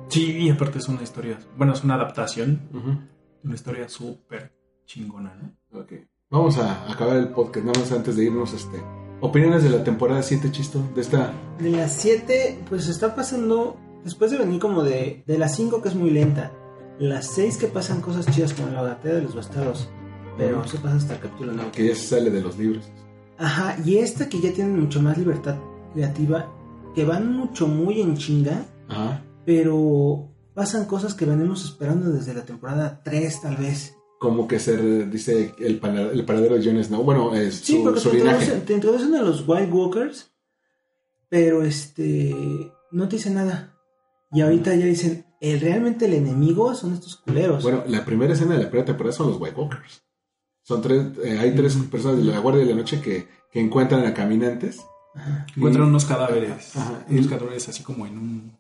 Sí, 0.10 0.38
y 0.39 0.49
aparte 0.49 0.80
es 0.80 0.88
una 0.89 1.01
historia, 1.04 1.39
bueno, 1.58 1.73
es 1.73 1.84
una 1.86 1.95
adaptación, 1.95 2.67
Ujú. 2.73 2.97
una 3.45 3.56
historia 3.56 3.88
súper 3.88 4.51
chingona, 4.86 5.34
¿no? 5.36 5.80
Ok. 5.80 5.93
Vamos 6.30 6.58
a 6.58 6.91
acabar 6.91 7.15
el 7.17 7.30
podcast, 7.30 7.65
nada 7.65 7.80
más 7.80 7.91
antes 7.93 8.15
de 8.17 8.25
irnos. 8.25 8.54
Este, 8.54 8.77
opiniones 9.21 9.63
de 9.63 9.69
la 9.69 9.84
temporada 9.86 10.21
7, 10.21 10.51
Chisto, 10.51 10.84
de 10.95 11.01
esta... 11.01 11.32
De 11.60 11.69
las 11.69 11.93
7, 11.95 12.60
pues 12.69 12.88
está 12.89 13.15
pasando. 13.15 13.77
Después 14.04 14.32
de 14.32 14.38
venir 14.38 14.60
como 14.60 14.84
de, 14.84 15.23
de 15.27 15.38
las 15.38 15.56
5, 15.56 15.82
que 15.82 15.89
es 15.89 15.95
muy 15.95 16.10
lenta. 16.10 16.51
Las 16.99 17.27
6 17.27 17.58
que 17.58 17.67
pasan 17.67 18.01
cosas 18.01 18.25
chidas 18.27 18.54
como 18.54 18.69
la 18.69 18.82
batalla 18.82 19.15
de 19.15 19.21
los 19.21 19.36
bastardos. 19.36 19.89
Pero 20.38 20.65
se 20.67 20.77
pasa 20.77 20.95
hasta 20.95 21.13
el 21.15 21.19
capítulo 21.21 21.51
9. 21.54 21.71
que 21.73 21.88
ya 21.88 21.95
se 21.95 22.08
sale 22.08 22.30
de 22.32 22.41
los 22.41 22.58
libros. 22.58 22.89
Ajá, 23.38 23.77
y 23.86 23.97
esta 23.97 24.27
que 24.27 24.39
ya 24.39 24.51
tienen 24.54 24.80
mucho 24.80 25.01
más 25.01 25.17
libertad 25.17 25.56
creativa. 25.93 26.49
Que 26.95 27.06
van 27.06 27.32
mucho 27.36 27.67
muy 27.67 28.01
en 28.01 28.17
chinga. 28.17 28.65
Ajá. 28.88 29.23
Pero 29.45 30.30
pasan 30.54 30.86
cosas 30.86 31.13
que 31.13 31.25
venimos 31.25 31.63
esperando 31.65 32.12
desde 32.12 32.34
la 32.34 32.43
temporada 32.45 33.01
3, 33.04 33.41
tal 33.41 33.56
vez. 33.58 33.95
Como 34.19 34.47
que 34.47 34.60
se 34.60 34.77
re- 34.77 35.06
dice 35.08 35.56
el, 35.60 35.80
paradero 35.80 36.56
de 36.58 36.63
Jon 36.63 36.84
Snow. 36.84 37.04
Bueno, 37.04 37.34
es 37.34 37.56
Sí, 37.56 37.77
su, 37.77 37.84
porque 37.84 37.99
su 37.99 38.10
te 38.12 38.17
introducen, 38.17 38.62
te 38.65 38.73
introducen 38.73 39.15
a 39.15 39.21
los 39.23 39.47
White 39.47 39.71
Walkers, 39.71 40.32
pero 41.30 41.63
este 41.63 42.71
no 42.91 43.08
te 43.08 43.15
dicen 43.15 43.34
nada. 43.36 43.75
Y 44.32 44.41
ahorita 44.41 44.75
ya 44.75 44.86
dicen, 44.86 45.25
el 45.41 45.60
realmente 45.60 46.06
el 46.06 46.13
enemigo 46.13 46.73
son 46.75 46.93
estos 46.93 47.15
culeros. 47.17 47.63
Bueno, 47.63 47.84
la 47.88 48.06
primera 48.06 48.34
escena 48.34 48.56
de 48.56 48.63
la 48.63 48.69
primera 48.69 48.86
temporada 48.86 49.15
son 49.15 49.27
los 49.32 49.41
White 49.41 49.60
Walkers. 49.60 50.04
Son 50.62 50.82
tres, 50.82 51.17
eh, 51.23 51.39
hay 51.39 51.56
tres 51.56 51.75
personas 51.89 52.17
de 52.19 52.25
la 52.25 52.39
Guardia 52.39 52.63
de 52.63 52.69
la 52.69 52.75
Noche 52.77 53.01
que, 53.01 53.27
que 53.51 53.60
encuentran 53.60 54.06
a 54.06 54.13
caminantes. 54.13 54.86
Encuentran 55.56 55.88
unos 55.88 56.06
cadáveres, 56.06 56.76
Ajá. 56.76 57.06
unos 57.10 57.28
cadáveres 57.28 57.67
así 57.69 57.84
como 57.84 58.06
en 58.06 58.17
un, 58.17 58.52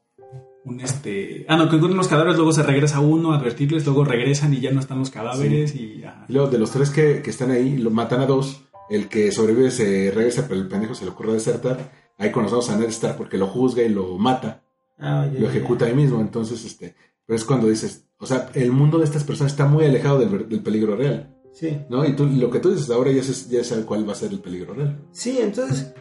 un 0.65 0.79
este... 0.81 1.45
Ah, 1.47 1.55
no, 1.57 1.69
que 1.69 1.75
encuentran 1.75 1.97
los 1.97 2.07
cadáveres, 2.07 2.35
luego 2.37 2.51
se 2.53 2.63
regresa 2.63 2.99
uno 2.99 3.31
a 3.33 3.37
advertirles, 3.37 3.85
luego 3.85 4.03
regresan 4.03 4.53
y 4.53 4.59
ya 4.59 4.71
no 4.71 4.79
están 4.79 4.99
los 4.99 5.09
cadáveres 5.09 5.75
y... 5.75 6.03
ajá. 6.03 6.25
Y 6.27 6.33
luego 6.33 6.49
de 6.49 6.57
los 6.57 6.71
tres 6.71 6.89
que, 6.89 7.21
que 7.21 7.29
están 7.29 7.51
ahí, 7.51 7.77
lo 7.77 7.89
matan 7.91 8.21
a 8.21 8.25
dos. 8.25 8.63
El 8.89 9.07
que 9.07 9.31
sobrevive 9.31 9.71
se 9.71 10.11
regresa, 10.13 10.45
pero 10.49 10.59
el 10.59 10.67
pendejo 10.67 10.93
se 10.95 11.05
le 11.05 11.11
ocurre 11.11 11.33
desertar. 11.33 11.91
Ahí 12.17 12.29
conocemos 12.31 12.69
a 12.69 12.77
Ned 12.77 12.89
Stark 12.89 13.15
porque 13.17 13.37
lo 13.37 13.47
juzga 13.47 13.81
y 13.83 13.89
lo 13.89 14.17
mata. 14.17 14.61
Ah, 14.99 15.25
ya, 15.31 15.39
lo 15.39 15.45
ya. 15.45 15.49
ejecuta 15.51 15.85
ahí 15.85 15.95
mismo. 15.95 16.19
Entonces, 16.19 16.63
este, 16.65 16.93
pero 17.25 17.37
es 17.37 17.45
cuando 17.45 17.67
dices, 17.69 18.03
o 18.19 18.25
sea, 18.25 18.49
el 18.53 18.71
mundo 18.73 18.97
de 18.99 19.05
estas 19.05 19.23
personas 19.23 19.53
está 19.53 19.65
muy 19.65 19.85
alejado 19.85 20.19
del, 20.19 20.49
del 20.49 20.59
peligro 20.61 20.97
real, 20.97 21.33
Sí. 21.53 21.79
¿no? 21.89 22.05
Y 22.05 22.15
tú, 22.15 22.25
lo 22.27 22.49
que 22.49 22.59
tú 22.59 22.71
dices 22.71 22.89
ahora 22.91 23.11
ya, 23.11 23.21
ya 23.21 23.63
sabes 23.63 23.85
cuál 23.85 24.07
va 24.07 24.11
a 24.11 24.15
ser 24.15 24.31
el 24.31 24.39
peligro 24.39 24.73
real. 24.73 24.99
Sí, 25.11 25.37
entonces, 25.39 25.93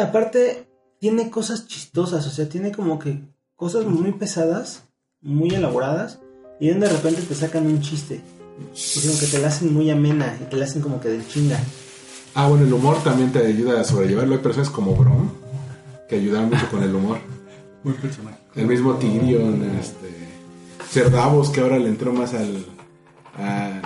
aparte, 0.00 0.66
tiene 1.00 1.30
cosas 1.30 1.66
chistosas, 1.66 2.26
o 2.26 2.30
sea, 2.30 2.48
tiene 2.48 2.72
como 2.72 2.98
que 2.98 3.20
cosas 3.56 3.86
muy 3.86 4.12
pesadas, 4.12 4.84
muy 5.20 5.50
elaboradas, 5.54 6.20
y 6.60 6.68
de 6.68 6.88
repente 6.88 7.22
te 7.22 7.34
sacan 7.34 7.66
un 7.66 7.80
chiste. 7.80 8.20
Porque 8.56 9.08
como 9.08 9.18
que 9.20 9.26
te 9.26 9.38
la 9.40 9.48
hacen 9.48 9.74
muy 9.74 9.90
amena 9.90 10.38
y 10.40 10.44
te 10.44 10.56
la 10.56 10.64
hacen 10.64 10.80
como 10.80 11.00
que 11.00 11.08
del 11.08 11.26
chinga. 11.26 11.58
Ah, 12.36 12.48
bueno, 12.48 12.64
el 12.64 12.72
humor 12.72 13.02
también 13.02 13.32
te 13.32 13.44
ayuda 13.44 13.80
a 13.80 13.84
sobrellevarlo. 13.84 14.34
Hay 14.36 14.40
personas 14.40 14.70
como 14.70 14.94
Brom 14.94 15.28
que 16.08 16.16
ayudan 16.16 16.50
mucho 16.50 16.68
con 16.70 16.82
el 16.82 16.94
humor. 16.94 17.18
Buen 17.82 17.96
personaje. 17.96 18.38
El 18.54 18.66
mismo 18.68 18.94
Tyrion, 18.94 19.62
este, 19.80 20.08
Ser 20.88 21.10
Davos, 21.10 21.50
que 21.50 21.60
ahora 21.60 21.78
le 21.78 21.88
entró 21.88 22.12
más 22.12 22.32
al, 22.34 22.64
a, 23.36 23.80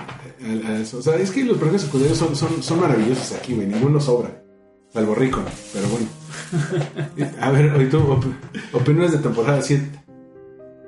al- 0.44 0.66
a 0.66 0.78
eso. 0.80 0.98
O 0.98 1.02
sea, 1.02 1.16
es 1.16 1.30
que 1.30 1.44
los 1.44 1.56
personajes 1.56 1.82
secundarios 1.86 2.18
son, 2.18 2.36
son, 2.36 2.62
son 2.62 2.80
maravillosos 2.80 3.32
aquí, 3.32 3.54
güey. 3.54 3.66
Ninguno 3.66 4.00
sobra. 4.00 4.42
Salvo 4.92 5.14
Rico, 5.14 5.40
pero 5.72 5.86
bueno. 5.88 6.06
A 7.40 7.50
ver, 7.50 7.70
hoy 7.72 7.88
tú, 7.88 7.98
op- 7.98 8.24
opiniones 8.74 9.12
de 9.12 9.18
temporada 9.18 9.60
7. 9.60 9.86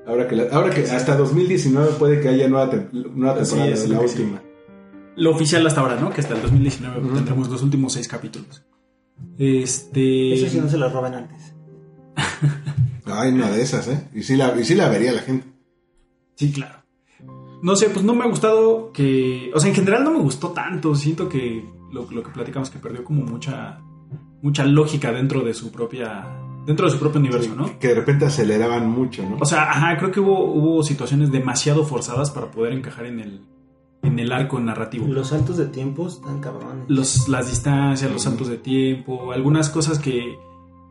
Ahora 0.06 0.26
que, 0.26 0.36
la- 0.36 0.48
ahora 0.52 0.70
que 0.74 0.82
hasta 0.82 1.16
2019 1.16 1.92
puede 1.98 2.20
que 2.20 2.28
haya 2.28 2.48
nueva, 2.48 2.70
temporada, 2.70 3.40
es, 3.42 3.52
la 3.88 3.98
que 4.00 4.08
sí. 4.08 4.22
última. 4.22 4.42
Lo 5.16 5.30
oficial 5.32 5.66
hasta 5.66 5.80
ahora, 5.82 5.96
¿no? 6.00 6.10
Que 6.10 6.20
hasta 6.22 6.34
el 6.34 6.42
2019 6.42 6.98
Ujú. 7.00 7.14
tendremos 7.14 7.48
los 7.50 7.62
últimos 7.62 7.92
seis 7.92 8.08
capítulos. 8.08 8.62
Este... 9.38 10.32
Eso 10.34 10.48
sí 10.48 10.58
no 10.60 10.68
se 10.68 10.78
lo 10.78 10.88
roban 10.88 11.14
antes. 11.14 11.52
Ay, 13.04 13.32
una 13.32 13.50
de 13.50 13.62
esas, 13.62 13.86
¿eh? 13.88 14.08
Y 14.14 14.22
sí 14.22 14.36
la, 14.36 14.58
y 14.58 14.64
sí 14.64 14.74
la 14.74 14.88
vería 14.88 15.12
la 15.12 15.20
gente. 15.20 15.46
Sí, 16.36 16.50
claro. 16.52 16.76
No 17.62 17.76
sé, 17.76 17.90
pues 17.90 18.02
no 18.04 18.14
me 18.14 18.24
ha 18.24 18.28
gustado 18.28 18.92
que... 18.92 19.50
O 19.54 19.60
sea, 19.60 19.68
en 19.68 19.74
general 19.76 20.04
no 20.04 20.10
me 20.12 20.20
gustó 20.20 20.48
tanto. 20.52 20.94
Siento 20.94 21.28
que 21.28 21.62
lo, 21.92 22.10
lo 22.10 22.22
que 22.22 22.30
platicamos 22.30 22.70
que 22.70 22.78
perdió 22.78 23.04
como 23.04 23.22
mucha 23.24 23.80
mucha 24.42 24.64
lógica 24.64 25.12
dentro 25.12 25.42
de 25.42 25.54
su 25.54 25.70
propia 25.70 26.26
dentro 26.66 26.86
de 26.86 26.92
su 26.92 26.98
propio 26.98 27.20
universo, 27.20 27.54
¿no? 27.54 27.78
Que 27.78 27.88
de 27.88 27.94
repente 27.94 28.26
aceleraban 28.26 28.88
mucho, 28.88 29.22
¿no? 29.28 29.38
O 29.40 29.44
sea, 29.44 29.70
ajá, 29.70 29.96
creo 29.96 30.10
que 30.10 30.20
hubo, 30.20 30.44
hubo 30.44 30.82
situaciones 30.82 31.32
demasiado 31.32 31.84
forzadas 31.84 32.30
para 32.30 32.50
poder 32.50 32.72
encajar 32.72 33.06
en 33.06 33.20
el 33.20 33.40
en 34.02 34.18
el 34.18 34.32
arco 34.32 34.58
narrativo. 34.60 35.06
Los 35.06 35.28
saltos 35.28 35.56
de 35.58 35.66
tiempo 35.66 36.06
están 36.08 36.40
cabrones. 36.40 36.84
Los, 36.88 37.28
las 37.28 37.48
distancias, 37.48 38.10
los 38.10 38.22
saltos 38.22 38.48
de 38.48 38.56
tiempo, 38.56 39.32
algunas 39.32 39.68
cosas 39.68 39.98
que, 39.98 40.38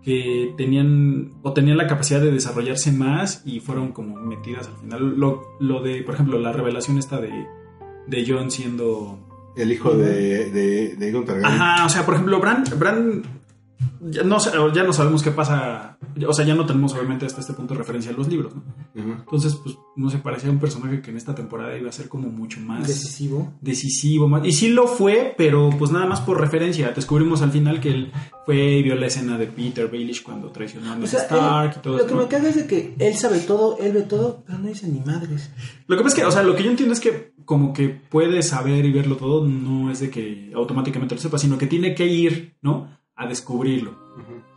que 0.04 0.54
tenían 0.58 1.32
o 1.42 1.54
tenían 1.54 1.78
la 1.78 1.88
capacidad 1.88 2.22
de 2.22 2.32
desarrollarse 2.32 2.92
más 2.92 3.42
y 3.46 3.62
fueron 3.62 3.94
como 3.94 4.16
metidas 4.16 4.68
al 4.68 4.78
final. 4.78 5.20
Lo, 5.20 5.42
lo 5.60 5.82
de, 5.82 6.04
por 6.04 6.14
ejemplo, 6.14 6.38
la 6.38 6.52
revelación 6.52 7.00
esta 7.00 7.20
de, 7.20 7.48
de 8.06 8.26
John 8.28 8.52
siendo... 8.52 9.18
el 9.56 9.72
hijo 9.72 9.92
de, 9.92 10.52
de, 10.52 10.96
de. 10.96 11.44
Ajá, 11.44 11.86
o 11.86 11.90
sea, 11.90 12.06
por 12.06 12.14
ejemplo, 12.14 12.40
Bran, 12.40 12.64
Bran 12.78 13.24
ya, 14.02 14.24
no, 14.24 14.38
ya 14.74 14.84
no 14.84 14.94
sabemos 14.94 15.24
qué 15.24 15.32
pasa, 15.32 15.98
o 16.28 16.34
sea, 16.34 16.46
ya 16.46 16.56
no 16.56 16.66
tenemos 16.66 16.94
obviamente 16.94 17.26
hasta 17.26 17.42
este 17.42 17.54
punto 17.54 17.74
referencia 17.74 18.12
a 18.12 18.16
los 18.16 18.28
libros. 18.28 18.54
Entonces, 18.96 19.56
pues, 19.56 19.78
no 19.96 20.10
sé, 20.10 20.18
parecía 20.18 20.50
un 20.50 20.60
personaje 20.60 21.02
que 21.02 21.12
en 21.12 21.18
esta 21.18 21.36
temporada 21.36 21.78
iba 21.78 21.90
a 21.90 21.94
ser 21.94 22.10
como 22.10 22.28
mucho 22.30 22.60
más 22.60 22.88
Decisivo. 22.88 23.54
decisivo. 23.62 24.28
Más, 24.28 24.46
y 24.46 24.52
sí 24.52 24.70
lo 24.70 24.88
fue, 24.88 25.34
pero 25.38 25.70
pues 25.78 25.92
nada 25.92 26.06
más 26.06 26.22
por 26.22 26.40
referencia. 26.40 26.92
Descubrimos 26.92 27.42
al 27.42 27.52
final 27.52 27.80
que 27.80 27.90
él 27.92 28.12
fue 28.46 28.58
y 28.80 28.84
vio 28.84 28.96
la 28.96 29.08
escena 29.08 29.38
de 29.38 29.48
Peter 29.48 29.88
Baelish 29.90 30.24
cuando 30.24 30.50
traicionó 30.50 30.92
a 30.92 30.96
Ned 30.96 31.04
O 31.04 31.08
sea, 31.08 31.22
Stark 31.22 31.72
él- 31.74 31.78
y 31.78 31.82
todo 31.82 31.98
lo 31.98 32.06
que 32.06 32.14
¿no? 32.16 32.22
me 32.22 32.28
caga 32.28 32.50
es 32.50 32.56
de 32.56 32.68
que 32.68 32.96
él 33.00 33.16
sabe 33.16 33.40
todo, 33.40 33.78
él 33.80 33.94
ve 33.94 34.02
todo, 34.02 34.44
pero 34.46 34.58
no 34.60 34.68
dice 34.68 34.88
ni 34.88 35.00
madres. 35.00 35.52
Lo 35.88 35.96
que 35.98 36.04
pasa 36.04 36.16
es 36.18 36.22
que, 36.22 36.28
o 36.28 36.32
sea, 36.32 36.44
lo 36.44 36.56
que 36.56 36.64
yo 36.64 36.70
entiendo 36.72 36.94
es 36.94 37.00
que 37.00 37.34
como 37.46 37.74
que 37.74 37.90
puede 37.90 38.42
saber 38.44 38.86
y 38.86 38.92
verlo 38.92 39.16
todo, 39.16 39.46
no 39.48 39.90
es 39.92 40.00
de 40.00 40.10
que 40.10 40.52
automáticamente 40.56 41.16
lo 41.16 41.22
sepa, 41.22 41.38
sino 41.40 41.58
que 41.58 41.66
tiene 41.68 41.96
que 41.96 42.06
ir, 42.06 42.56
¿no? 42.62 42.99
A 43.20 43.28
descubrirlo. 43.28 43.92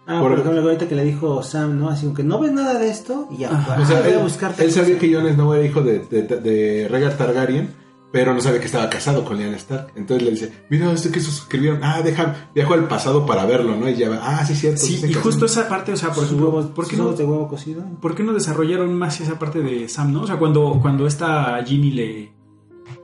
Ah, 0.07 0.20
Por- 0.20 0.31
por, 0.31 0.40
ejemplo, 0.40 0.62
ahorita 0.62 0.88
que 0.88 0.94
le 0.96 1.05
dijo 1.05 1.42
Sam, 1.42 1.79
¿no? 1.79 1.88
Así 1.88 2.12
que 2.14 2.25
no 2.25 2.38
ves 2.40 2.53
nada 2.53 2.79
de 2.79 2.88
esto 2.88 3.29
y 3.31 3.38
ya. 3.38 3.51
Ah, 3.53 3.79
O 3.81 3.85
sea, 3.85 4.01
voy 4.01 4.11
a 4.11 4.14
él, 4.16 4.22
buscarte. 4.22 4.64
él 4.64 4.72
sabía 4.72 4.98
que 4.98 5.12
Jon 5.14 5.29
Snow 5.29 5.53
era 5.55 5.64
hijo 5.66 5.81
de, 5.83 6.01
de, 6.01 6.22
de, 6.22 6.37
de 6.40 6.88
Rhaegar 6.88 7.16
Targaryen, 7.16 7.75
pero 8.11 8.35
no 8.35 8.40
sabía 8.40 8.59
que 8.61 8.66
estaba 8.66 8.90
casado 8.90 9.25
con 9.25 9.38
Lyanna 9.38 9.57
Stark. 9.57 9.92
Entonces 9.94 10.25
le 10.25 10.31
dice, 10.33 10.53
mira, 10.70 10.92
esto 10.92 11.11
que 11.12 11.20
suscribieron. 11.20 11.81
Ah, 11.83 12.03
deja, 12.03 12.48
viajo 12.55 12.75
al 12.75 12.88
pasado 12.88 13.25
para 13.27 13.46
verlo, 13.46 13.77
¿no? 13.77 13.88
Y 13.88 13.94
ya 13.94 14.11
va, 14.11 14.18
ah, 14.22 14.44
sí, 14.44 14.55
cierto. 14.55 14.81
Sí, 14.81 15.01
y 15.09 15.12
justo 15.14 15.46
esa 15.46 15.68
parte, 15.68 15.92
o 15.92 15.96
sea, 15.96 16.09
por 16.09 16.16
Sus 16.25 16.27
ejemplo, 16.27 16.48
huevos, 16.48 16.66
¿por 16.72 16.87
qué 16.88 16.96
no, 16.96 17.12
de 17.12 17.25
huevo 17.25 17.48
cocido. 17.48 17.85
¿por 18.01 18.14
qué 18.14 18.22
no 18.25 18.33
desarrollaron 18.33 18.92
más 18.94 19.20
esa 19.20 19.38
parte 19.38 19.61
de 19.61 19.88
Sam, 19.88 20.12
no? 20.12 20.22
O 20.22 20.27
sea, 20.27 20.37
cuando, 20.37 20.79
cuando 20.83 21.07
esta 21.07 21.62
Ginny 21.64 21.90
le, 21.92 22.33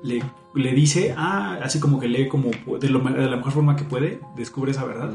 le, 0.02 0.22
le 0.54 0.72
dice, 0.72 1.14
ah, 1.16 1.58
así 1.62 1.78
como 1.80 2.00
que 2.00 2.08
lee 2.08 2.28
como 2.28 2.50
de, 2.80 2.88
lo 2.88 3.00
de 3.00 3.26
la 3.28 3.37
mejor 3.37 3.52
forma 3.52 3.76
que 3.76 3.84
puede, 3.84 4.20
descubre 4.36 4.70
esa 4.72 4.84
verdad. 4.84 5.11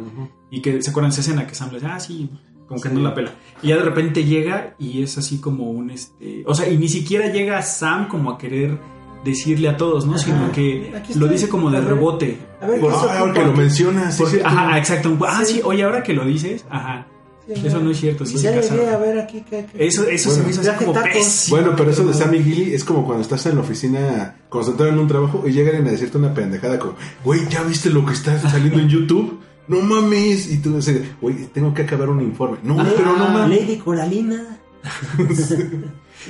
Y 0.51 0.61
que 0.61 0.81
se 0.81 0.89
acuerdan 0.91 1.09
de 1.11 1.13
esa 1.13 1.21
escena 1.21 1.47
que 1.47 1.55
Sam 1.55 1.69
le 1.69 1.75
dice, 1.79 1.88
ah, 1.88 1.99
sí, 1.99 2.29
como 2.67 2.79
que 2.81 2.89
Sí. 2.89 2.95
no 2.95 3.01
la 3.01 3.13
pela. 3.13 3.31
Y 3.61 3.67
ya 3.69 3.77
de 3.77 3.84
repente 3.84 4.23
llega 4.23 4.75
y 4.79 5.01
es 5.03 5.17
así 5.17 5.39
como 5.39 5.69
un, 5.71 5.89
este, 5.89 6.43
o 6.45 6.53
sea, 6.53 6.69
y 6.69 6.77
ni 6.77 6.88
siquiera 6.88 7.27
llega 7.31 7.61
Sam 7.61 8.07
como 8.07 8.31
a 8.31 8.38
querer 8.38 8.77
decirle 9.25 9.69
a 9.69 9.77
todos, 9.77 10.05
¿no? 10.05 10.15
Ajá. 10.15 10.23
Sino 10.23 10.51
que 10.51 10.91
lo 11.15 11.27
dice 11.27 11.47
como 11.49 11.71
de 11.71 11.77
A 11.77 11.79
ver. 11.81 11.89
rebote. 11.89 12.38
A 12.61 12.67
ver, 12.67 12.79
Por- 12.79 12.91
¿qué 12.93 12.99
se 12.99 13.05
ah, 13.09 13.19
ahora 13.19 13.34
que 13.34 13.43
lo 13.43 13.53
mencionas, 13.53 14.17
Porque- 14.17 14.41
ajá, 14.43 14.77
exacto. 14.77 15.17
Ah, 15.27 15.41
Sí. 15.45 15.55
sí, 15.55 15.61
oye, 15.63 15.84
ahora 15.84 16.03
que 16.03 16.13
lo 16.13 16.25
dices, 16.25 16.65
ajá. 16.69 17.07
Sí, 17.45 17.67
Eso 17.67 17.79
no 17.81 17.91
es 17.91 17.99
cierto, 17.99 18.25
sí 18.25 18.37
se 18.37 18.47
a 18.47 18.97
ver 18.97 19.19
aquí 19.19 19.41
que... 19.41 19.65
que- 19.65 19.85
Eso, 19.85 20.07
eso 20.07 20.29
se 20.29 20.35
Bueno. 20.41 20.43
me 20.45 20.51
hizo 20.51 20.61
así 20.71 20.85
como 20.85 20.93
pésimo. 21.01 21.57
Bueno, 21.57 21.73
pero 21.75 21.91
eso 21.91 22.05
de 22.05 22.13
Sammy 22.13 22.41
Gilly 22.41 22.73
es 22.73 22.83
como 22.85 23.05
cuando 23.05 23.21
estás 23.21 23.45
en 23.47 23.55
la 23.55 23.61
oficina 23.61 24.37
concentrado 24.47 24.91
en 24.93 24.99
un 24.99 25.07
trabajo 25.07 25.43
y 25.45 25.51
llegan 25.51 25.85
a 25.85 25.91
decirte 25.91 26.17
una 26.17 26.33
pendejada 26.33 26.79
como, 26.79 26.95
güey, 27.25 27.41
¿ya 27.49 27.63
viste 27.63 27.89
lo 27.89 28.05
que 28.05 28.13
está 28.13 28.39
saliendo 28.49 28.79
en 28.79 28.87
YouTube? 28.89 29.39
no 29.67 29.79
mames. 29.81 30.51
Y 30.51 30.57
tú 30.59 30.75
dices, 30.75 31.01
güey, 31.21 31.45
tengo 31.47 31.73
que 31.73 31.83
acabar 31.83 32.09
un 32.09 32.21
informe. 32.21 32.57
No, 32.63 32.75
pero 32.77 33.15
no 33.17 33.29
mames. 33.29 33.61
Lady 33.61 33.77
Coralina. 33.77 34.59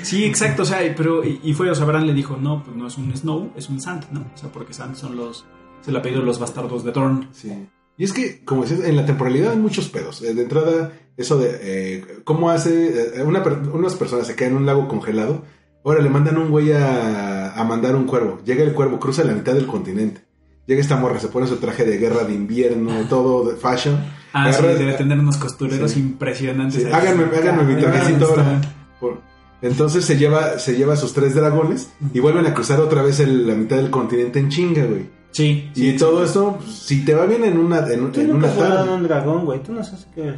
Sí, 0.02 0.24
exacto, 0.26 0.64
o 0.64 0.66
sea, 0.66 0.84
y- 0.84 0.94
pero 0.96 1.24
y, 1.24 1.40
y 1.44 1.54
fue, 1.54 1.70
o 1.70 1.76
sea, 1.76 1.86
Bran 1.86 2.08
le 2.08 2.14
dijo, 2.14 2.36
no, 2.38 2.64
pues 2.64 2.76
no 2.76 2.88
es 2.88 2.98
un 2.98 3.16
Snow, 3.16 3.52
es 3.56 3.70
un 3.70 3.80
Sand, 3.80 4.06
¿no? 4.12 4.22
O 4.34 4.38
sea, 4.38 4.50
porque 4.52 4.74
Sand 4.74 4.96
son 4.96 5.16
los, 5.16 5.46
se 5.82 5.92
le 5.92 6.00
ha 6.00 6.02
pedido 6.02 6.24
los 6.24 6.40
bastardos 6.40 6.84
de 6.84 6.92
Dorn. 6.92 7.28
Sí. 7.32 7.52
Y 7.98 8.04
es 8.06 8.14
que, 8.14 8.44
como 8.44 8.64
decías, 8.64 8.82
en 8.86 8.96
la 8.96 9.06
temporalidad 9.06 9.52
hay 9.52 9.58
muchos 9.60 9.88
pedos. 9.90 10.22
Eh, 10.24 10.34
De 10.34 10.44
entrada, 10.44 10.94
eso 11.16 11.38
de 11.38 11.60
eh, 11.62 12.06
cómo 12.24 12.50
hace 12.50 13.20
eh, 13.20 13.24
una, 13.24 13.44
unas 13.72 13.94
personas 13.96 14.26
se 14.28 14.36
caen 14.36 14.52
en 14.52 14.58
un 14.58 14.66
lago 14.66 14.88
congelado. 14.88 15.44
Ahora 15.86 16.02
le 16.02 16.10
mandan 16.10 16.38
un 16.38 16.50
güey 16.50 16.72
a, 16.72 17.54
a 17.54 17.64
mandar 17.66 17.96
un 17.96 18.06
cuervo. 18.06 18.40
Llega 18.46 18.64
el 18.64 18.74
cuervo, 18.74 19.00
cruza 19.00 19.24
la 19.24 19.34
mitad 19.34 19.54
del 19.54 19.68
continente. 19.68 20.22
Llega 20.66 20.80
esta 20.82 20.96
morra, 20.96 21.20
se 21.20 21.28
pone 21.28 21.46
su 21.46 21.58
traje 21.58 21.84
de 21.84 21.98
guerra 21.98 22.24
de 22.24 22.34
invierno, 22.34 23.06
todo 23.10 23.50
de 23.52 23.58
fashion. 23.58 24.00
Ah, 24.32 24.52
sí, 24.54 24.64
debe 24.64 24.94
tener 24.94 25.20
unos 25.20 25.38
costureros 25.38 25.92
Sí. 25.92 26.00
impresionantes. 26.00 26.82
Sí, 26.84 26.90
háganme, 26.92 27.26
háganme 27.26 27.64
mi 27.66 27.74
Ah, 27.74 27.80
trajecito 27.80 28.26
ahora. 28.28 28.62
Entonces 29.62 30.04
se 30.06 30.18
lleva, 30.18 30.60
se 30.60 30.76
lleva 30.76 30.94
a 30.94 30.98
sus 30.98 31.14
tres 31.14 31.36
dragones 31.36 31.90
y 32.14 32.20
vuelven 32.20 32.46
a 32.46 32.54
cruzar 32.54 32.80
otra 32.82 33.02
vez 33.02 33.20
el- 33.20 33.48
la 33.48 33.56
mitad 33.56 33.78
del 33.78 33.90
continente 33.90 34.40
en 34.40 34.50
chinga, 34.50 34.84
güey. 34.86 35.06
Sí, 35.34 35.70
Y 35.76 35.92
sí, 35.92 35.98
todo 35.98 36.24
esto, 36.24 36.58
pues, 36.64 36.72
si 36.76 37.04
te 37.04 37.14
va 37.16 37.26
bien 37.26 37.44
en 37.44 37.58
una, 37.58 37.80
en, 37.92 38.12
Tú 38.12 38.22
en 38.22 38.28
nunca 38.30 38.38
una 38.38 38.48
has 38.48 38.56
volado 38.56 38.74
en 38.80 38.86
tarde. 38.86 38.96
un 38.98 39.04
dragón, 39.04 39.46
güey. 39.46 39.62
Tú 39.64 39.74
no 39.74 39.84
sabes 39.84 40.08
qué 40.16 40.22
va. 40.32 40.36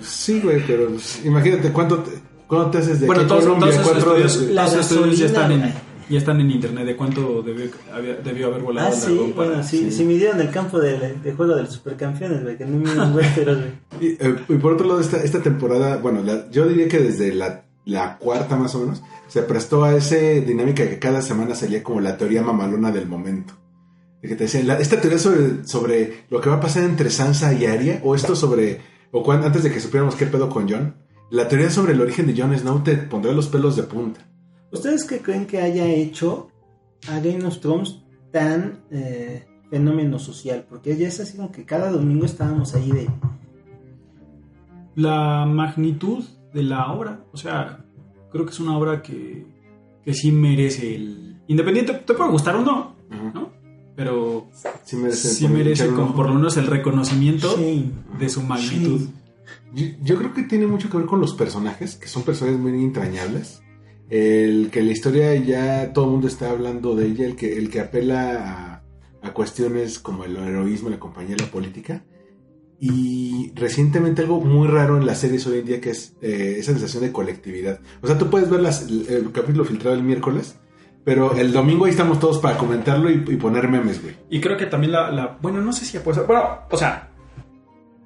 Sí, 0.00 0.40
güey, 0.42 0.64
pero 0.66 0.88
pues, 0.88 1.24
imagínate 1.24 1.70
cuánto 1.72 1.98
te, 1.98 2.10
cuánto 2.46 2.70
te 2.70 2.78
haces 2.78 3.00
de 3.00 3.06
Bueno, 3.06 3.26
todos, 3.26 3.44
Colombia, 3.44 3.82
todos 3.82 3.98
estudios, 3.98 4.46
de- 4.48 4.54
La 4.54 4.64
todos 4.66 4.78
estudios 4.90 5.18
ya 5.18 5.26
están, 5.26 5.52
en, 5.52 5.74
ya 6.08 6.18
están 6.18 6.40
en 6.40 6.50
internet 6.50 6.86
de 6.86 6.96
cuánto 6.96 7.42
debió, 7.42 7.66
había- 7.92 8.14
debió 8.16 8.46
haber 8.46 8.62
volado 8.62 8.88
Ah, 8.88 8.90
el 8.94 8.96
sí, 8.96 9.06
dragón 9.12 9.32
para- 9.32 9.48
bueno, 9.48 9.64
sí, 9.64 9.90
sí 9.90 10.04
midieron 10.04 10.40
el 10.40 10.50
campo 10.50 10.78
de, 10.78 11.14
de 11.16 11.32
juego 11.32 11.54
de 11.56 11.62
los 11.62 11.72
supercampeones, 11.72 12.42
güey, 12.42 12.56
que 12.56 12.64
no 12.64 12.78
midieron 12.78 13.14
Westeros, 13.14 13.58
güey. 13.58 13.72
Y, 14.12 14.16
eh, 14.24 14.36
y 14.48 14.54
por 14.54 14.74
otro 14.74 14.86
lado, 14.86 15.00
esta, 15.00 15.16
esta 15.22 15.42
temporada, 15.42 15.96
bueno, 15.98 16.22
la- 16.22 16.48
yo 16.50 16.66
diría 16.68 16.88
que 16.88 16.98
desde 17.00 17.34
la, 17.34 17.64
la 17.84 18.18
cuarta 18.18 18.56
más 18.56 18.74
o 18.76 18.80
menos, 18.80 19.02
se 19.26 19.42
prestó 19.42 19.82
a 19.84 19.96
esa 19.96 20.16
dinámica 20.16 20.88
que 20.88 20.98
cada 20.98 21.22
semana 21.22 21.54
salía 21.54 21.82
como 21.82 22.00
la 22.00 22.16
teoría 22.16 22.42
mamalona 22.42 22.92
del 22.92 23.08
momento. 23.08 23.54
Que 24.22 24.36
te 24.36 24.44
decían, 24.44 24.66
la- 24.68 24.78
esta 24.78 25.00
teoría 25.00 25.18
sobre, 25.18 25.66
sobre 25.66 26.24
lo 26.30 26.40
que 26.40 26.48
va 26.48 26.56
a 26.56 26.60
pasar 26.60 26.84
entre 26.84 27.10
Sansa 27.10 27.52
y 27.54 27.66
Arya, 27.66 28.00
o 28.04 28.14
esto 28.14 28.36
sobre, 28.36 28.80
o 29.10 29.22
cuan- 29.22 29.42
antes 29.44 29.64
de 29.64 29.72
que 29.72 29.80
supiéramos 29.80 30.14
qué 30.14 30.26
pedo 30.26 30.48
con 30.48 30.68
Jon, 30.68 30.94
la 31.30 31.48
teoría 31.48 31.70
sobre 31.70 31.92
el 31.92 32.00
origen 32.00 32.26
de 32.26 32.40
Jon 32.40 32.56
Snow 32.56 32.82
te 32.84 32.96
pondrá 32.96 33.32
los 33.32 33.48
pelos 33.48 33.74
de 33.76 33.82
punta. 33.82 34.20
¿Ustedes 34.70 35.04
qué 35.04 35.18
creen 35.18 35.46
que 35.46 35.60
haya 35.60 35.86
hecho 35.86 36.50
a 37.08 37.18
Game 37.18 37.44
of 37.44 37.58
Thrones 37.58 38.00
tan 38.30 38.80
eh, 38.92 39.44
fenómeno 39.70 40.18
social? 40.20 40.66
Porque 40.68 40.96
ya 40.96 41.08
es 41.08 41.18
así 41.20 41.36
como 41.36 41.50
que 41.50 41.64
cada 41.64 41.90
domingo 41.90 42.24
estábamos 42.24 42.74
ahí 42.74 42.90
de... 42.92 43.08
la 44.94 45.46
magnitud 45.46 46.24
de 46.54 46.62
la 46.62 46.92
obra. 46.92 47.24
O 47.32 47.36
sea, 47.36 47.84
creo 48.30 48.44
que 48.44 48.52
es 48.52 48.60
una 48.60 48.76
obra 48.78 49.02
que, 49.02 49.46
que 50.04 50.14
sí 50.14 50.30
merece 50.32 50.94
el. 50.94 51.40
Independiente, 51.48 51.94
te 51.94 52.14
puede 52.14 52.30
gustar 52.30 52.56
o 52.56 52.62
no, 52.62 52.94
¿no? 53.34 53.50
Pero 53.94 54.48
Sí 54.84 54.96
merece, 54.96 55.28
sí 55.28 55.46
como 55.94 56.14
por 56.16 56.26
lo 56.28 56.34
menos 56.34 56.56
el 56.56 56.66
reconocimiento 56.66 57.56
de 58.18 58.28
su 58.28 58.42
magnitud. 58.42 59.08
Yo, 59.74 59.86
yo 60.02 60.16
creo 60.18 60.32
que 60.34 60.42
tiene 60.44 60.66
mucho 60.66 60.88
que 60.90 60.96
ver 60.98 61.06
con 61.06 61.20
los 61.20 61.34
personajes, 61.34 61.96
que 61.96 62.08
son 62.08 62.22
personajes 62.22 62.60
muy 62.60 62.72
entrañables. 62.82 63.60
El 64.08 64.70
que 64.70 64.82
la 64.82 64.92
historia 64.92 65.34
ya 65.36 65.92
todo 65.92 66.06
el 66.06 66.10
mundo 66.12 66.26
está 66.28 66.50
hablando 66.50 66.94
de 66.94 67.06
ella, 67.06 67.24
el 67.26 67.36
que, 67.36 67.56
el 67.58 67.70
que 67.70 67.80
apela 67.80 68.82
a, 69.22 69.26
a 69.26 69.32
cuestiones 69.32 69.98
como 69.98 70.24
el 70.24 70.36
heroísmo, 70.36 70.88
la 70.90 70.98
compañía, 71.00 71.36
la 71.38 71.46
política. 71.50 72.04
Y 72.80 73.52
recientemente 73.54 74.22
algo 74.22 74.40
muy 74.40 74.66
raro 74.68 74.96
en 74.98 75.06
las 75.06 75.18
series 75.18 75.46
hoy 75.46 75.60
en 75.60 75.66
día 75.66 75.80
que 75.80 75.90
es 75.90 76.14
eh, 76.20 76.56
esa 76.58 76.72
sensación 76.72 77.04
de 77.04 77.12
colectividad. 77.12 77.80
O 78.02 78.06
sea, 78.06 78.18
tú 78.18 78.28
puedes 78.28 78.50
ver 78.50 78.60
las- 78.60 78.88
el, 78.88 79.06
el 79.08 79.32
capítulo 79.32 79.64
filtrado 79.64 79.96
el 79.96 80.02
miércoles, 80.02 80.56
pero 81.04 81.34
el 81.34 81.52
domingo 81.52 81.84
ahí 81.86 81.90
estamos 81.90 82.18
todos 82.20 82.38
para 82.38 82.56
comentarlo 82.56 83.10
y, 83.10 83.14
y 83.28 83.36
poner 83.36 83.68
memes, 83.68 84.00
güey. 84.02 84.14
Y 84.30 84.40
creo 84.40 84.56
que 84.56 84.66
también 84.66 84.92
la, 84.92 85.10
la- 85.10 85.36
Bueno, 85.40 85.60
no 85.60 85.72
sé 85.72 85.84
si 85.84 85.98
puede 85.98 86.18
ser. 86.18 86.26
Bueno, 86.26 86.60
o 86.70 86.76
sea. 86.76 87.08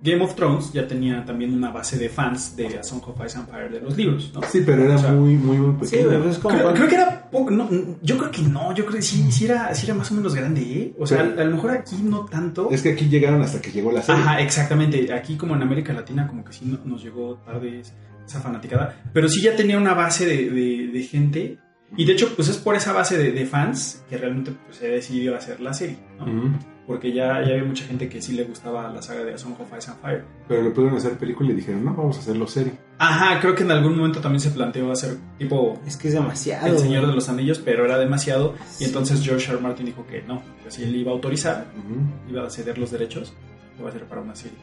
Game 0.03 0.23
of 0.23 0.35
Thrones 0.37 0.73
ya 0.73 0.87
tenía 0.87 1.25
también 1.25 1.53
una 1.55 1.71
base 1.73 1.99
de 1.99 2.09
fans 2.09 2.55
de 2.55 2.79
A 2.79 2.83
Song 2.85 3.01
of 3.09 3.17
Ice 3.27 3.39
and 3.39 3.49
Fire 3.51 3.71
de 3.73 3.81
los 3.81 3.97
libros, 3.97 4.31
¿no? 4.35 4.41
Sí, 4.43 4.63
pero 4.65 4.85
era 4.85 4.95
O 4.95 4.99
sea, 4.99 5.11
muy, 5.11 5.35
muy, 5.35 5.57
muy 5.57 5.75
pequeño. 5.81 6.19
güey, 6.19 6.29
es 6.31 6.39
como... 6.39 6.55
Creo, 6.55 6.63
cuando- 6.65 6.75
creo 6.79 6.89
que 6.89 6.95
era 6.95 7.31
poco, 7.31 7.51
no, 7.51 7.69
yo 8.03 8.19
creo 8.19 8.31
que 8.31 8.43
no, 8.43 8.73
yo 8.75 8.85
creo 8.85 8.97
que 8.99 9.03
sí, 9.03 9.33
sí 9.33 9.47
era, 9.47 9.75
sí 9.75 9.87
era 9.87 9.95
más 9.95 10.11
o 10.13 10.15
menos 10.15 10.35
grande, 10.35 10.61
¿eh? 10.61 10.95
O 10.99 11.07
sea, 11.07 11.19
Pero- 11.23 11.39
a, 11.41 11.43
a 11.43 11.45
lo 11.47 11.57
mejor 11.57 11.71
aquí 11.73 11.97
no 12.05 12.25
tanto. 12.27 12.69
Es 12.71 12.83
que 12.83 12.91
aquí 12.91 13.09
llegaron 13.09 13.41
hasta 13.43 13.61
que 13.61 13.73
llegó 13.73 13.91
la 13.91 14.03
serie. 14.03 14.21
Ajá, 14.21 14.41
exactamente. 14.43 15.13
Aquí 15.13 15.37
como 15.37 15.57
en 15.57 15.63
América 15.63 15.93
Latina 15.93 16.27
como 16.29 16.45
que 16.45 16.53
sí 16.53 16.67
no- 16.67 16.79
nos 16.85 17.03
llegó 17.03 17.37
tarde 17.39 17.81
es- 17.81 17.93
esa 18.25 18.41
fanaticada. 18.41 19.03
Pero 19.13 19.29
sí 19.29 19.41
ya 19.41 19.57
tenía 19.57 19.79
una 19.79 19.95
base 19.95 20.27
de, 20.27 20.51
de- 20.51 20.89
de 20.93 21.03
gente. 21.03 21.59
Y 21.97 22.05
de 22.05 22.13
hecho, 22.15 22.35
pues 22.35 22.49
es 22.49 22.57
por 22.57 22.75
esa 22.75 22.93
base 22.93 23.17
de, 23.19 23.33
de 23.33 23.47
fans 23.47 24.03
que 24.09 24.17
realmente 24.19 24.53
pues, 24.67 24.79
se 24.79 24.89
decidió 24.89 25.37
hacer 25.37 25.61
la 25.61 25.73
serie, 25.73 25.99
¿no? 26.19 26.25
Ujú. 26.25 26.49
Porque 26.87 27.13
ya, 27.13 27.43
ya 27.45 27.53
había 27.55 27.65
mucha 27.65 27.85
gente 27.85 28.09
que 28.09 28.23
sí 28.23 28.33
le 28.33 28.45
gustaba 28.45 28.89
la 28.93 29.03
saga 29.03 29.25
de 29.25 29.35
A 29.35 29.39
Song 29.39 29.55
of 29.61 29.67
Ice 29.77 29.91
and 29.91 30.01
Fire. 30.01 30.25
Pero 30.47 30.63
lo 30.63 30.73
pudieron 30.73 30.97
hacer 30.97 31.13
película 31.19 31.51
y 31.51 31.55
dijeron, 31.55 31.85
no, 31.85 31.95
vamos 31.95 32.17
a 32.17 32.21
hacerlo 32.21 32.47
serie. 32.47 32.75
Ajá, 32.99 33.41
creo 33.41 33.55
que 33.57 33.65
en 33.65 33.73
algún 33.73 33.97
momento 33.97 34.21
también 34.21 34.39
se 34.41 34.51
planteó 34.51 34.91
hacer 34.93 35.17
tipo 35.39 35.81
Es 35.85 35.97
que 35.97 36.09
es 36.09 36.15
demasiado. 36.15 36.67
El 36.69 36.79
Señor 36.79 37.07
de 37.09 37.13
los 37.13 37.29
Anillos, 37.29 37.59
pero 37.65 37.85
era 37.85 37.99
demasiado. 37.99 38.55
Y 38.79 38.85
entonces 38.85 39.21
George 39.23 39.51
R. 39.51 39.61
Martin 39.61 39.87
dijo 39.87 40.07
que 40.07 40.23
no, 40.23 40.43
que 40.63 40.71
si 40.71 40.85
él 40.85 40.95
iba 40.95 41.11
a 41.11 41.15
autorizar, 41.15 41.67
Ujú. 41.77 42.31
iba 42.33 42.47
a 42.47 42.51
ceder 42.51 42.79
los 42.79 42.93
derechos, 42.93 43.33
lo 43.79 43.85
va 43.85 43.91
a 43.91 43.93
hacer 43.93 44.07
para 44.07 44.21
una 44.21 44.37
serie. 44.37 44.59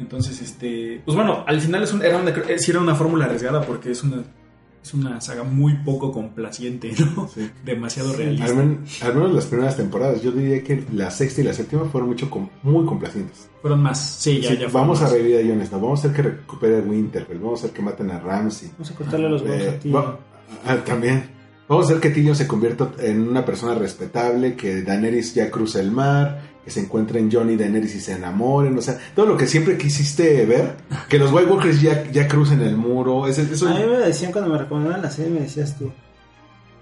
Entonces, 0.00 0.40
este, 0.42 1.00
pues 1.04 1.16
bueno, 1.16 1.44
al 1.46 1.60
final 1.60 1.82
es 1.84 1.92
un- 1.92 2.02
era 2.02 2.16
una, 2.18 2.32
sí 2.58 2.70
era 2.70 2.80
una 2.80 2.94
fórmula 2.94 3.26
arriesgada 3.26 3.60
porque 3.62 3.92
es 3.92 4.02
una, 4.02 4.22
es 4.82 4.94
una 4.94 5.20
saga 5.20 5.44
muy 5.44 5.74
poco 5.84 6.10
complaciente, 6.10 6.92
¿no? 7.14 7.28
Sí. 7.28 7.48
Demasiado 7.64 8.10
Al, 8.10 8.16
realista. 8.16 8.54
men- 8.54 8.84
al 9.02 9.14
menos 9.14 9.32
las 9.34 9.46
primeras 9.46 9.76
temporadas. 9.76 10.22
Yo 10.22 10.32
diría 10.32 10.62
que 10.64 10.84
la 10.92 11.10
sexta 11.10 11.40
y 11.40 11.44
la 11.44 11.52
séptima 11.54 11.84
fueron 11.84 12.10
mucho 12.10 12.28
com- 12.28 12.48
muy 12.62 12.84
complacientes. 12.84 13.48
Fueron 13.60 13.80
más, 13.82 14.00
sí, 14.18 14.40
ya, 14.40 14.50
Sí, 14.50 14.56
ya 14.58 14.68
vamos 14.68 15.00
a 15.02 15.08
revivir 15.08 15.36
a 15.36 15.48
Jon 15.54 15.64
Snow, 15.66 15.80
vamos 15.80 16.04
a 16.04 16.08
hacer 16.08 16.16
que 16.16 16.22
recupere 16.30 16.78
a 16.78 16.80
Winterfell, 16.80 17.38
vamos 17.38 17.60
a 17.62 17.64
hacer 17.66 17.76
que 17.76 17.82
maten 17.82 18.10
a 18.10 18.18
Ramsey. 18.18 18.70
Vamos 18.72 18.90
a 18.90 18.94
cortarle 18.96 19.28
los 19.28 19.42
huevos 19.42 19.60
Eh, 19.62 19.68
a 19.68 19.78
ti. 19.78 19.90
va- 19.90 20.18
ah, 20.66 20.76
también. 20.84 21.30
Vamos 21.68 21.86
a 21.86 21.88
hacer 21.90 22.00
que 22.02 22.10
Tyrion 22.10 22.34
se 22.36 22.46
convierta 22.48 22.90
en 22.98 23.26
una 23.28 23.44
persona 23.46 23.74
respetable, 23.76 24.56
que 24.56 24.82
Daenerys 24.82 25.32
ya 25.34 25.48
cruce 25.50 25.80
el 25.80 25.90
mar, 25.92 26.51
que 26.64 26.70
se 26.70 26.80
encuentren 26.80 27.30
Jon 27.30 27.50
y 27.50 27.56
Daenerys 27.56 27.94
y 27.96 28.00
se 28.00 28.12
enamoren, 28.12 28.76
o 28.78 28.82
sea, 28.82 28.98
todo 29.16 29.26
lo 29.26 29.36
que 29.36 29.46
siempre 29.46 29.76
quisiste 29.76 30.46
ver, 30.46 30.76
que 31.08 31.18
los 31.18 31.32
White 31.32 31.50
Walkers 31.50 31.80
ya, 31.82 32.08
ya 32.12 32.28
crucen 32.28 32.60
el 32.60 32.76
muro, 32.76 33.26
ese- 33.26 33.42
eso, 33.52 33.68
A 33.68 33.74
mí 33.74 33.84
me 33.84 33.98
decían 33.98 34.30
cuando 34.32 34.50
me 34.50 34.58
recomendaban 34.58 35.02
la 35.02 35.10
serie, 35.10 35.32
me 35.32 35.40
decías 35.40 35.76
tú, 35.76 35.90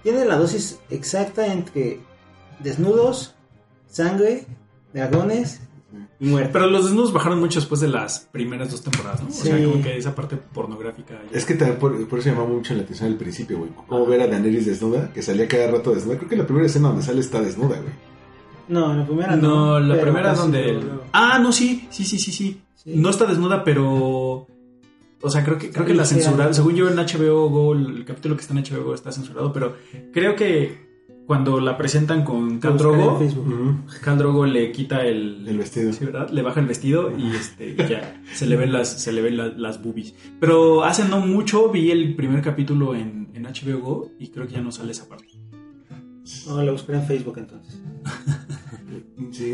tiene 0.03 0.25
la 0.25 0.35
dosis 0.37 0.79
exacta 0.91 1.47
entre 1.51 1.99
desnudos, 2.59 3.33
sangre, 3.87 4.45
dragones 4.93 5.61
y 6.19 6.25
muerte. 6.27 6.51
Pero 6.53 6.67
los 6.67 6.85
desnudos 6.85 7.11
bajaron 7.11 7.39
mucho 7.39 7.59
después 7.59 7.81
de 7.81 7.87
las 7.87 8.19
primeras 8.31 8.69
dos 8.71 8.81
temporadas, 8.83 9.21
¿no? 9.23 9.29
O 9.29 9.31
sea, 9.31 9.61
como 9.63 9.81
que 9.83 9.97
esa 9.97 10.13
parte 10.15 10.37
pornográfica. 10.37 11.15
ya- 11.31 11.37
Es 11.37 11.45
que 11.45 11.55
también 11.55 11.79
por, 11.79 12.07
por 12.07 12.19
eso 12.19 12.29
llamaba 12.29 12.47
mucho 12.49 12.73
la 12.75 12.83
atención 12.83 13.09
al 13.09 13.17
principio, 13.17 13.57
güey. 13.59 13.71
Cómo 13.87 14.05
ver 14.05 14.21
a 14.21 14.27
Daenerys 14.27 14.65
desnuda, 14.67 15.11
que 15.13 15.21
salía 15.21 15.47
cada 15.47 15.69
rato 15.71 15.93
desnuda. 15.93 16.17
Creo 16.17 16.29
que 16.29 16.37
la 16.37 16.45
primera 16.45 16.67
escena 16.67 16.89
donde 16.89 17.03
sale 17.03 17.19
está 17.19 17.41
desnuda, 17.41 17.77
güey. 17.77 18.10
No, 18.71 18.95
la 18.95 19.05
primera 19.05 19.35
no. 19.35 19.41
No, 19.41 19.79
la 19.79 19.93
pero 19.95 20.03
primera 20.07 20.31
es 20.31 20.39
casi 20.39 20.51
donde... 20.51 20.79
Ah, 21.11 21.39
no, 21.39 21.51
sí, 21.51 21.87
sí, 21.89 22.03
sí, 22.05 22.17
sí, 22.17 22.31
sí. 22.31 22.61
Sí. 22.75 22.93
No 22.95 23.09
está 23.09 23.25
desnuda, 23.25 23.63
pero... 23.63 24.47
O 25.23 25.29
sea, 25.29 25.43
creo 25.43 25.57
que, 25.59 25.69
creo 25.69 25.85
que 25.85 25.93
la 25.93 26.01
ligera. 26.03 26.21
censuraron. 26.21 26.53
Según 26.55 26.75
yo 26.75 26.89
en 26.89 26.95
HBO 26.97 27.49
Go, 27.49 27.73
el 27.73 28.05
capítulo 28.05 28.35
que 28.35 28.41
está 28.41 28.57
en 28.57 28.63
HBO 28.63 28.83
Go 28.85 28.95
está 28.95 29.11
censurado, 29.11 29.53
pero 29.53 29.75
creo 30.11 30.35
que 30.35 30.89
cuando 31.27 31.59
la 31.59 31.77
presentan 31.77 32.23
con 32.25 32.59
Lo 32.59 32.71
buscaré 32.71 32.71
en 32.71 32.77
Drogo. 32.77 33.19
Khal 34.01 34.17
Drogo 34.17 34.45
le 34.47 34.71
quita 34.71 35.05
el, 35.05 35.47
El 35.47 35.57
vestido. 35.59 35.93
Sí, 35.93 36.05
¿verdad? 36.05 36.29
Le 36.31 36.41
baja 36.41 36.59
el 36.59 36.65
vestido 36.65 37.11
y 37.15 37.35
este 37.35 37.69
y 37.69 37.75
ya 37.87 38.19
se 38.33 38.47
le 38.47 38.55
ven 38.55 38.71
las 38.73 38.99
se 39.01 39.11
le 39.11 39.21
ven 39.21 39.37
la- 39.37 39.49
las 39.49 39.81
boobies. 39.83 40.15
Pero 40.39 40.83
hace 40.83 41.05
no 41.07 41.19
mucho 41.19 41.69
vi 41.69 41.91
el 41.91 42.15
primer 42.15 42.41
capítulo 42.41 42.95
en, 42.95 43.29
en 43.35 43.43
HBO 43.43 43.79
Go 43.79 44.11
y 44.19 44.29
creo 44.29 44.47
que 44.47 44.53
ya 44.55 44.61
no 44.61 44.71
sale 44.71 44.91
esa 44.93 45.07
parte. 45.07 45.27
No, 46.47 46.63
lo 46.63 46.71
buscaré 46.71 46.97
en 46.99 47.05
Facebook 47.05 47.35
entonces. 47.37 47.79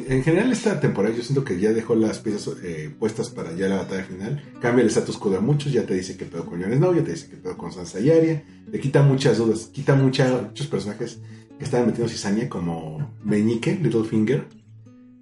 En 0.09 0.23
general 0.23 0.51
esta 0.51 0.79
temporada 0.79 1.15
yo 1.15 1.23
siento 1.23 1.43
que 1.43 1.59
ya 1.59 1.71
dejó 1.71 1.95
las 1.95 2.19
piezas 2.19 2.55
eh, 2.63 2.93
puestas 2.97 3.29
para 3.29 3.53
ya 3.55 3.67
la 3.67 3.77
batalla 3.77 4.03
final. 4.03 4.43
Cambia 4.61 4.83
el 4.83 4.89
status 4.89 5.17
quo 5.17 5.31
de 5.31 5.39
muchos, 5.39 5.71
ya 5.71 5.85
te 5.85 5.93
dice 5.93 6.17
que 6.17 6.25
pedo 6.25 6.45
con 6.45 6.61
Jon 6.61 6.73
Snow, 6.73 6.95
ya 6.95 7.03
te 7.03 7.11
dice 7.11 7.29
que 7.29 7.37
pedo 7.37 7.57
con 7.57 7.71
Sansa 7.71 7.99
y 7.99 8.09
Arya. 8.09 8.43
Le 8.71 8.79
quita 8.79 9.03
muchas 9.03 9.37
dudas, 9.37 9.69
quita 9.71 9.95
muchos 9.95 10.67
personajes 10.67 11.19
que 11.57 11.63
estaban 11.63 11.87
metiendo 11.87 12.11
cizaña 12.11 12.49
como 12.49 13.15
Meñique, 13.23 13.75
Littlefinger. 13.75 14.47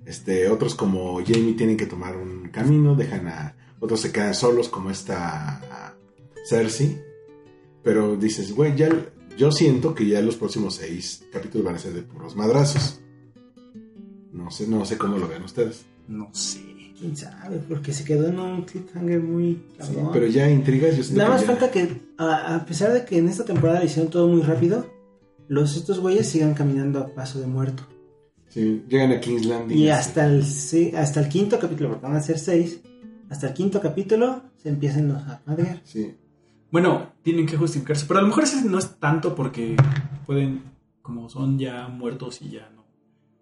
Este, 0.06 0.50
otros 0.50 0.76
como 0.76 1.20
Jamie 1.26 1.54
tienen 1.54 1.78
que 1.78 1.86
tomar 1.86 2.16
un 2.16 2.50
camino, 2.50 2.96
dejan 2.96 3.28
a... 3.28 3.56
Otros 3.80 4.02
se 4.02 4.12
quedan 4.12 4.34
solos 4.34 4.70
como 4.70 4.90
esta 4.90 5.96
Cersei. 6.48 7.02
Pero 7.84 8.16
dices, 8.16 8.54
güey, 8.54 8.76
ya... 8.76 8.90
Yo 9.38 9.52
siento 9.52 9.94
que 9.94 10.08
ya 10.08 10.22
los 10.22 10.38
próximos 10.38 10.76
seis 10.76 11.26
capítulos 11.30 11.66
van 11.66 11.76
a 11.76 11.80
ser 11.80 11.92
de 11.92 12.04
puros 12.04 12.38
madrazos. 12.38 13.02
No 14.36 14.52
sé, 14.52 14.68
no 14.68 14.86
sé 14.86 14.98
cómo 14.98 15.18
lo 15.18 15.28
vean 15.28 15.44
ustedes. 15.44 15.86
No 16.08 16.30
sé. 16.34 16.62
quién 16.98 17.16
sabe, 17.18 17.58
porque 17.68 17.92
se 17.92 18.06
quedó 18.06 18.30
en 18.30 18.40
un 18.40 18.62
cliffhanger 18.64 19.20
muy 19.22 19.54
Sí, 19.56 19.64
cabrón. 19.80 20.10
pero 20.14 20.28
ya 20.28 20.50
intrigas, 20.50 20.96
yo 20.96 21.16
Nada 21.18 21.32
más 21.32 21.42
ya- 21.42 21.48
falta 21.48 21.70
que, 21.70 22.02
a, 22.18 22.56
a 22.56 22.66
pesar 22.66 22.94
de 22.94 23.04
que 23.04 23.18
en 23.18 23.28
esta 23.28 23.44
temporada 23.44 23.80
le 23.80 23.88
hicieron 23.88 24.10
todo 24.10 24.28
muy 24.30 24.42
rápido, 24.44 24.90
los 25.50 25.76
estos 25.76 26.00
güeyes 26.00 26.28
sigan 26.30 26.54
caminando 26.54 27.00
a 27.00 27.08
paso 27.14 27.40
de 27.42 27.48
muerto. 27.48 27.84
Sí, 28.48 28.86
llegan 28.88 29.12
a 29.12 29.20
King's 29.20 29.46
Landing. 29.46 29.78
Y 29.78 29.90
este, 29.90 29.92
hasta 29.92 30.26
el, 30.28 30.46
sí, 30.46 30.94
hasta 30.96 31.20
el 31.20 31.28
quinto 31.28 31.60
capítulo, 31.60 31.90
porque 31.90 32.06
van 32.06 32.16
a 32.16 32.22
ser 32.22 32.40
seis, 32.40 32.80
hasta 33.30 33.48
el 33.48 33.54
quinto 33.54 33.82
capítulo 33.82 34.44
se 34.56 34.70
empiezan 34.70 35.10
los 35.10 35.18
a 35.24 35.42
madrear. 35.46 35.82
Sí. 35.84 36.16
Bueno, 36.72 37.12
tienen 37.24 37.46
que 37.46 37.58
justificarse, 37.58 38.06
pero 38.08 38.20
a 38.20 38.22
lo 38.22 38.30
mejor 38.30 38.46
ese 38.46 38.64
no 38.64 38.80
es 38.80 38.96
tanto 39.00 39.36
porque 39.36 39.76
pueden, 40.26 40.62
como 41.02 41.28
son 41.30 41.60
ya 41.60 41.90
muertos 41.90 42.42
y 42.42 42.52
ya 42.52 42.70
no, 42.74 42.85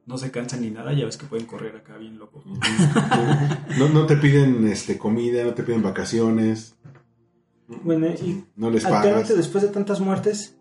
no 0.06 0.18
se 0.18 0.32
cansan 0.32 0.62
ni 0.62 0.70
nada, 0.70 0.94
ya 0.94 1.06
ves 1.06 1.18
que 1.18 1.26
pueden 1.26 1.46
correr 1.46 1.76
acá 1.76 1.98
bien 1.98 2.18
loco. 2.20 2.44
No, 3.80 3.90
no 3.90 4.06
te 4.06 4.18
piden 4.18 4.68
este 4.68 4.98
comida, 4.98 5.44
no 5.44 5.54
te 5.54 5.64
piden 5.64 5.82
vacaciones, 5.82 6.76
Bueno, 7.84 8.08
y 8.08 8.44
no 8.56 8.70
les 8.70 8.84
pagas. 8.84 9.00
actualmente 9.00 9.36
después 9.36 9.64
de 9.64 9.70
tantas 9.70 10.00
muertes, 10.00 10.56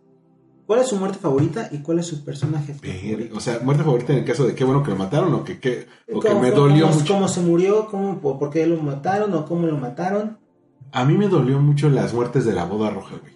¿cuál 0.66 0.80
es 0.80 0.88
su 0.88 0.96
muerte 0.96 1.18
favorita 1.18 1.68
y 1.72 1.78
cuál 1.82 1.98
es 1.98 2.06
su 2.06 2.24
personaje 2.24 2.72
favorito? 2.74 3.36
O 3.36 3.40
sea, 3.40 3.58
muerte 3.60 3.82
favorita 3.84 4.12
en 4.12 4.20
el 4.20 4.24
caso 4.24 4.44
de 4.46 4.54
qué 4.54 4.64
bueno 4.64 4.82
que 4.82 4.90
lo 4.90 4.96
mataron 4.96 5.34
o 5.34 5.44
que, 5.44 5.58
qué- 5.58 5.86
o 6.12 6.20
que 6.20 6.28
¿Cómo 6.28 6.40
me 6.40 6.50
dolió 6.50 6.86
¿Cómo- 6.88 6.98
mucho. 7.00 7.14
¿Cómo 7.14 7.28
se 7.28 7.40
murió? 7.40 7.86
¿Cómo, 7.90 8.20
por, 8.20 8.38
por 8.38 8.50
qué 8.50 8.66
lo 8.66 8.80
mataron? 8.82 9.32
¿O 9.34 9.44
cómo 9.44 9.66
lo 9.66 9.76
mataron? 9.76 10.38
A 10.92 11.04
mí 11.04 11.16
me 11.18 11.28
dolió 11.28 11.58
mucho 11.60 11.88
las 11.90 12.14
muertes 12.14 12.44
de 12.44 12.52
la 12.52 12.64
boda 12.64 12.90
roja, 12.90 13.16
güey. 13.20 13.32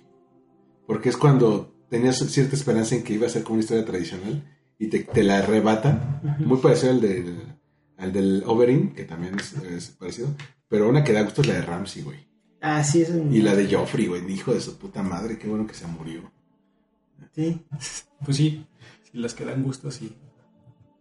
Porque 0.86 1.08
es 1.08 1.16
cuando 1.16 1.74
tenías 1.90 2.18
cierta 2.18 2.54
esperanza 2.54 2.94
en 2.94 3.02
que 3.02 3.14
iba 3.14 3.26
a 3.26 3.30
ser 3.30 3.42
como 3.42 3.54
una 3.54 3.62
historia 3.62 3.84
tradicional 3.84 4.44
y 4.78 4.88
te, 4.88 5.00
te 5.04 5.22
la 5.22 5.38
arrebatan. 5.38 6.20
Ujú. 6.22 6.44
Muy 6.48 6.58
parecido 6.58 6.92
al 6.92 7.00
del, 7.00 7.36
al 7.96 8.12
del 8.12 8.42
Oberyn, 8.46 8.92
que 8.94 9.04
también 9.04 9.36
es, 9.38 9.54
es 9.62 9.90
parecido. 9.90 10.28
Pero 10.68 10.88
una 10.88 11.04
que 11.04 11.12
da 11.12 11.22
gusto 11.22 11.40
es 11.42 11.48
la 11.48 11.54
de 11.54 11.62
Ramsey, 11.62 12.02
güey. 12.02 12.26
Ah, 12.60 12.82
sí, 12.82 13.02
es 13.02 13.10
un... 13.10 13.32
Y 13.34 13.42
la 13.42 13.54
de 13.54 13.72
Joffrey, 13.72 14.06
güey. 14.06 14.28
Hijo 14.32 14.52
de 14.52 14.60
su 14.60 14.76
puta 14.78 15.02
madre, 15.02 15.38
qué 15.38 15.46
bueno 15.48 15.66
que 15.66 15.74
se 15.74 15.86
murió. 15.86 16.30
Sí, 17.32 17.60
Pues 18.24 18.36
sí, 18.36 18.64
las 19.12 19.34
que 19.34 19.44
dan 19.44 19.62
gusto, 19.62 19.90
sí. 19.90 20.12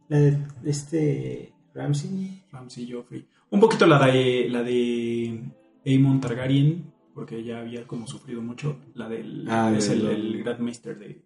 la 0.09 0.19
de 0.19 0.38
este 0.65 1.53
Ramsey. 1.73 2.43
Ramsey 2.51 2.91
Joffrey. 2.91 3.26
Un 3.49 3.59
poquito 3.59 3.86
la 3.88 4.05
de 4.05 4.47
la 4.49 4.61
de 4.63 5.41
Aemon 5.86 6.19
Targaryen, 6.21 6.91
porque 7.13 7.43
ya 7.43 7.59
había 7.59 7.88
como 7.88 8.05
sufrido 8.07 8.41
mucho. 8.41 8.78
La 8.93 9.07
del 9.09 9.45
Ah, 9.49 9.73
es 9.76 9.89
el- 9.89 10.05
el, 10.07 10.36
el 10.36 10.43
Grand 10.43 10.59
Maester 10.59 10.97
de 10.99 11.23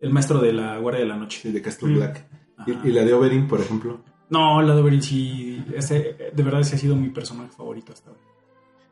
el 0.00 0.10
maestro 0.10 0.40
de 0.40 0.52
la 0.52 0.78
Guardia 0.78 1.02
de 1.02 1.08
la 1.08 1.16
Noche. 1.16 1.40
Sí, 1.42 1.52
de 1.52 1.62
Castle 1.62 1.88
Mm. 1.90 1.96
Black. 1.96 2.26
Ajá. 2.56 2.70
Y, 2.84 2.88
y 2.88 2.92
la 2.92 3.04
de 3.04 3.12
Oberyn, 3.14 3.46
por 3.48 3.60
ejemplo. 3.60 4.00
No, 4.28 4.60
la 4.62 4.74
de 4.74 4.80
Oberyn 4.82 5.02
sí, 5.02 5.64
ese, 5.74 6.16
de 6.34 6.42
verdad 6.42 6.60
ese 6.60 6.76
ha 6.76 6.78
sido 6.78 6.94
mi 6.96 7.08
personaje 7.10 7.50
favorito 7.50 7.92
hasta 7.92 8.10
ahora. 8.10 8.22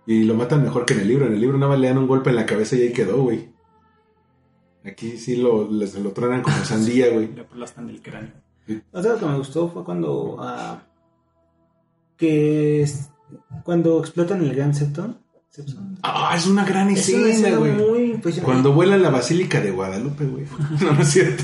Y 0.06 0.24
lo 0.24 0.34
matan 0.34 0.62
mejor 0.62 0.84
que 0.86 0.94
en 0.94 1.00
el 1.00 1.08
libro. 1.08 1.26
En 1.26 1.34
el 1.34 1.40
libro 1.40 1.58
nada 1.58 1.72
más 1.72 1.80
le 1.80 1.88
dan 1.88 1.98
un 1.98 2.06
golpe 2.08 2.30
en 2.30 2.36
la 2.36 2.46
cabeza 2.46 2.76
y 2.76 2.82
ahí 2.82 2.92
quedó, 2.92 3.22
güey. 3.22 3.50
Aquí 4.84 5.18
sí 5.18 5.36
lo, 5.36 5.70
les, 5.70 5.94
lo 5.98 6.12
truenan 6.12 6.42
como 6.42 6.56
sandía, 6.64 7.10
güey. 7.12 7.32
Le 7.34 7.42
aplastan 7.42 7.86
del 7.86 8.00
cráneo. 8.00 8.32
Otra 8.92 9.16
que 9.18 9.26
me 9.26 9.36
gustó 9.38 9.68
fue 9.68 9.84
cuando 9.84 10.36
ah, 10.40 10.82
que 12.16 12.82
es- 12.82 13.10
cuando 13.64 13.98
explotan 14.00 14.42
el 14.42 14.54
Gran 14.54 14.74
Septon. 14.74 15.18
Septon. 15.50 15.98
Ah, 16.02 16.34
es 16.36 16.46
una 16.46 16.64
gran 16.64 16.90
Es 16.90 17.08
una 17.08 17.28
escena, 17.28 17.56
güey. 17.56 17.72
muy 17.72 17.98
impresionante. 18.12 18.42
Cuando 18.42 18.72
vuelan 18.72 19.02
la 19.02 19.10
Basílica 19.10 19.60
de 19.60 19.70
Guadalupe, 19.70 20.24
güey. 20.24 20.44
No, 20.80 20.92
no 20.92 21.02
es 21.02 21.08
cierto. 21.08 21.42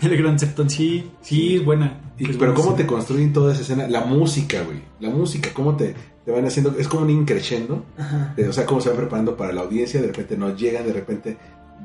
El 0.00 0.16
Gran 0.16 0.38
Septon 0.38 0.68
sí, 0.70 1.10
sí 1.22 1.56
es 1.56 1.64
buena. 1.64 2.00
Y- 2.18 2.24
Es 2.30 2.36
pero 2.36 2.52
buena 2.52 2.54
cómo 2.54 2.74
te 2.76 2.86
construyen 2.86 3.32
toda 3.32 3.52
esa 3.52 3.62
escena. 3.62 3.86
La 3.88 4.04
música, 4.04 4.62
güey. 4.62 4.80
La 5.00 5.10
música, 5.10 5.50
cómo 5.52 5.76
te, 5.76 5.94
te 6.24 6.30
van 6.30 6.44
haciendo. 6.46 6.74
Es 6.78 6.88
como 6.88 7.02
un 7.02 7.10
increchendo. 7.10 7.84
Ajá. 7.98 8.34
O 8.48 8.52
sea, 8.52 8.64
cómo 8.66 8.80
se 8.80 8.88
van 8.90 8.98
preparando 8.98 9.36
para 9.36 9.52
la 9.52 9.62
audiencia. 9.62 10.00
De 10.00 10.06
repente 10.08 10.36
no 10.36 10.54
llegan, 10.56 10.86
de 10.86 10.92
repente 10.92 11.36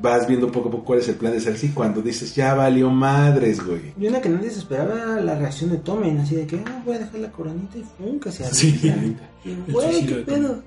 vas 0.02 0.28
viendo 0.28 0.52
poco 0.52 0.70
a 0.70 0.72
poco 0.72 0.84
cuál 0.86 1.00
es 1.00 1.08
el 1.10 1.16
plan 1.16 1.34
de 1.34 1.40
Cersei. 1.42 1.70
Cuando 1.70 2.02
dices, 2.02 2.36
ya 2.36 2.54
valió 2.54 2.90
madres, 2.90 3.66
güey. 3.66 3.94
Y 4.00 4.08
una 4.08 4.22
que 4.22 4.30
nadie 4.30 4.50
se 4.52 4.60
esperaba 4.60 5.20
la 5.22 5.36
reacción 5.38 5.72
de 5.72 5.78
Tommen, 5.78 6.20
así 6.20 6.36
de 6.36 6.46
que 6.46 6.62
ah, 6.68 6.82
voy 6.86 6.96
a 6.96 7.00
dejar 7.00 7.20
la 7.20 7.32
coronita 7.32 7.78
y 7.78 7.84
¡pum! 7.98 8.20
que 8.20 8.32
se 8.32 8.46
Sí. 8.54 8.80
Y, 9.46 9.56
güey, 9.72 10.06
qué 10.06 10.16
pedo. 10.16 10.62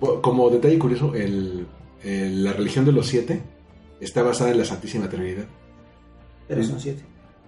Como 0.00 0.50
detalle 0.50 0.78
curioso, 0.78 1.14
el, 1.14 1.66
el- 2.02 2.44
la 2.44 2.52
religión 2.52 2.84
de 2.84 2.92
los 2.92 3.06
siete 3.06 3.42
está 4.00 4.22
basada 4.22 4.50
en 4.50 4.58
la 4.58 4.64
Santísima 4.64 5.08
Trinidad. 5.08 5.46
Pero 6.48 6.62
son 6.64 6.78
siete. 6.80 7.02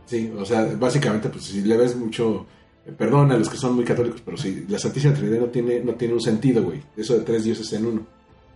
Sí, 0.07 0.32
o 0.36 0.44
sea, 0.44 0.64
básicamente, 0.78 1.28
pues 1.28 1.44
si 1.44 1.61
le 1.62 1.76
ves 1.76 1.94
mucho, 1.94 2.46
eh, 2.86 2.92
perdón 2.96 3.30
a 3.32 3.36
los 3.36 3.49
que 3.51 3.59
son 3.59 3.74
muy 3.74 3.84
católicos, 3.84 4.22
pero 4.24 4.36
sí, 4.38 4.64
la 4.68 4.78
Santísima 4.78 5.12
Trinidad 5.14 5.40
no 5.40 5.46
tiene, 5.49 5.80
no 5.80 5.94
tiene 5.94 6.14
un 6.14 6.20
sentido, 6.22 6.62
güey. 6.62 6.80
Eso 6.96 7.14
de 7.18 7.20
tres 7.24 7.44
dioses 7.44 7.70
en 7.74 7.84
uno. 7.86 8.07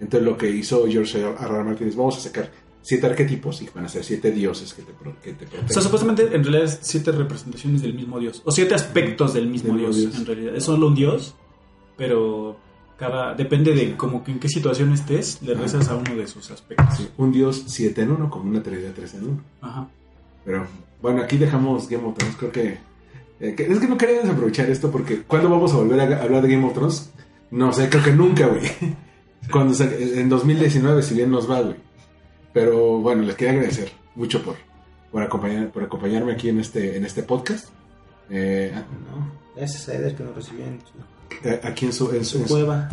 Entonces 0.01 0.27
lo 0.27 0.37
que 0.39 0.49
hizo 0.51 0.87
George 0.89 1.21
R. 1.21 1.35
R. 1.39 1.65
Martin 1.65 1.89
es, 1.89 1.95
vamos 1.97 2.17
a 2.17 2.21
sacar 2.21 2.51
siete 2.81 3.07
arquetipos 3.07 3.63
y 3.63 3.69
van 3.73 3.85
a 3.85 3.89
ser 3.89 4.03
siete 4.03 4.33
dioses 4.33 4.73
que 4.75 4.83
te, 4.83 4.93
que 5.23 5.35
te 5.35 5.45
O 5.45 5.49
protegen. 5.49 5.69
sea, 5.69 5.83
supuestamente 5.83 6.23
en 6.35 6.43
realidad 6.43 6.65
es 6.65 6.79
siete 6.81 7.13
representaciones 7.13 7.83
del 7.83 7.95
mismo 7.95 8.19
dios. 8.19 8.43
O 8.45 8.51
siete 8.51 8.75
aspectos 8.75 9.35
del 9.35 9.47
mismo 9.47 9.69
Del 9.75 9.87
mismo 9.87 9.93
dios, 9.95 10.11
dios. 10.13 10.17
en 10.21 10.27
realidad. 10.27 10.57
Es 10.57 10.65
solo 10.65 10.87
un 10.89 10.95
dios, 10.97 11.35
pero 11.97 12.57
cada 12.99 13.35
depende 13.35 13.75
de 13.75 13.97
como 13.97 14.23
que 14.23 14.33
en 14.33 14.39
qué 14.41 14.49
situación 14.49 14.93
estés, 14.93 15.41
le 15.43 15.53
Ajá. 15.55 15.63
rezas 15.63 15.89
a 15.89 15.97
uno 15.97 16.15
de 16.17 16.27
sus 16.27 16.51
aspectos. 16.51 16.97
Sí, 16.97 17.09
un 17.19 17.33
dios 17.33 17.65
siete 17.67 18.03
en 18.03 18.13
uno, 18.13 18.31
como 18.31 18.49
una 18.51 18.63
Trinidad 18.63 18.93
tres 18.95 19.15
en 19.15 19.25
uno. 19.29 19.41
Ajá. 19.61 19.89
Pero 20.45 20.67
bueno, 21.01 21.23
aquí 21.23 21.37
dejamos 21.37 21.89
Game 21.89 22.05
of 22.05 22.17
Thrones. 22.17 22.37
Creo 22.37 22.53
que, 22.53 22.79
eh, 23.41 23.55
que- 23.55 23.65
es 23.67 23.79
que 23.79 23.89
no 23.89 23.97
quería 23.99 24.21
desaprovechar 24.23 24.69
esto 24.71 24.91
porque 24.91 25.23
¿cuándo 25.23 25.49
vamos 25.51 25.73
a 25.73 25.77
volver 25.77 26.01
a 26.01 26.23
hablar 26.23 26.43
de 26.43 26.49
Game 26.53 26.65
of 26.67 26.75
Thrones? 26.75 27.11
No 27.51 27.73
sé, 27.73 27.89
creo 27.89 28.03
que 28.05 28.13
nunca, 28.13 28.47
güey. 28.47 28.63
Cuando 29.51 29.75
sa- 29.75 29.93
en 29.93 30.29
2019, 30.29 31.03
si 31.03 31.15
bien 31.15 31.31
nos 31.31 31.51
va, 31.51 31.61
güey. 31.63 31.77
Pero 32.53 32.99
bueno, 32.99 33.23
les 33.23 33.35
quería 33.35 33.55
agradecer 33.55 33.91
mucho 34.15 34.43
por, 34.43 34.57
por, 35.11 35.23
acompañar, 35.23 35.71
por 35.71 35.83
acompañarme 35.83 36.33
aquí 36.33 36.49
en 36.51 36.61
este, 36.61 36.97
en 36.97 37.05
este 37.05 37.23
podcast. 37.23 37.69
Eh, 38.31 38.73
No, 38.75 39.33
gracias 39.57 39.89
a 39.89 39.95
Eder 39.95 40.15
que 40.15 40.23
nos 40.23 40.35
recibió 40.37 40.65
en 40.67 40.79
aquí 41.63 41.87
en 41.87 41.93
su, 41.93 42.11
en, 42.13 42.25
su, 42.25 42.33
su 42.33 42.39
en 42.39 42.49
su- 42.49 42.55
cueva. 42.55 42.89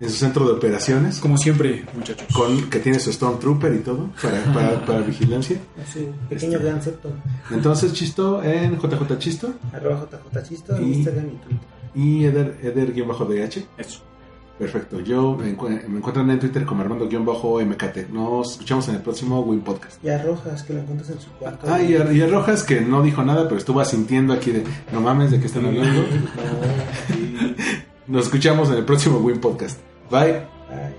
en 0.00 0.08
su 0.10 0.16
centro 0.16 0.46
de 0.46 0.52
operaciones, 0.52 1.18
Como 1.18 1.36
siempre, 1.38 1.84
muchachos. 1.94 2.26
con, 2.34 2.70
que 2.70 2.78
tiene 2.78 2.98
su 3.00 3.12
Stormtrooper 3.12 3.74
y 3.74 3.78
todo 3.78 4.10
para, 4.22 4.44
para, 4.54 4.86
para 4.86 5.00
vigilancia. 5.00 5.58
Su 5.92 6.06
pequeño 6.28 6.52
Este. 6.56 6.64
Gran 6.64 6.82
Septon. 6.82 7.12
Entonces, 7.50 7.92
Chisto 7.92 8.42
en 8.42 8.78
JJ 8.78 9.18
Chisto 9.18 9.52
Arroba 9.72 10.06
JJ 10.10 10.48
Chisto 10.48 10.76
en 10.76 10.84
Y- 10.88 10.92
Instagram 10.96 11.26
y 11.26 11.36
Twitter. 11.38 11.58
y 11.94 12.24
Eder, 12.24 12.58
Eder-DH. 12.62 13.64
Eso. 13.78 14.00
Perfecto. 14.58 14.98
Yo 15.00 15.36
me, 15.36 15.56
encu- 15.56 15.86
me 15.86 15.98
encuentro 15.98 16.28
en 16.28 16.38
Twitter 16.40 16.64
como 16.64 16.82
Armando-MKT. 16.82 18.08
Nos 18.10 18.52
escuchamos 18.52 18.88
en 18.88 18.96
el 18.96 19.02
próximo 19.02 19.40
Win 19.42 19.60
Podcast. 19.60 20.04
Y 20.04 20.08
a 20.08 20.20
Rojas 20.22 20.64
que 20.64 20.72
lo 20.72 20.80
encuentras 20.80 21.10
en 21.10 21.20
su 21.20 21.30
cuarto. 21.30 21.66
Ah, 21.70 21.80
y 21.80 21.94
a, 21.94 22.12
y 22.12 22.20
a 22.20 22.26
Rojas 22.26 22.64
que 22.64 22.80
no 22.80 23.02
dijo 23.02 23.22
nada, 23.22 23.44
pero 23.44 23.56
estuvo 23.58 23.80
asintiendo 23.80 24.32
aquí 24.34 24.50
de 24.50 24.64
no 24.92 25.00
mames 25.00 25.30
de 25.30 25.38
qué 25.38 25.46
están 25.46 25.66
hablando. 25.66 26.02
Nos 28.08 28.24
escuchamos 28.24 28.68
en 28.70 28.76
el 28.78 28.84
próximo 28.84 29.18
Win 29.18 29.40
Podcast. 29.40 29.78
Bye. 30.10 30.42
Ay. 30.70 30.94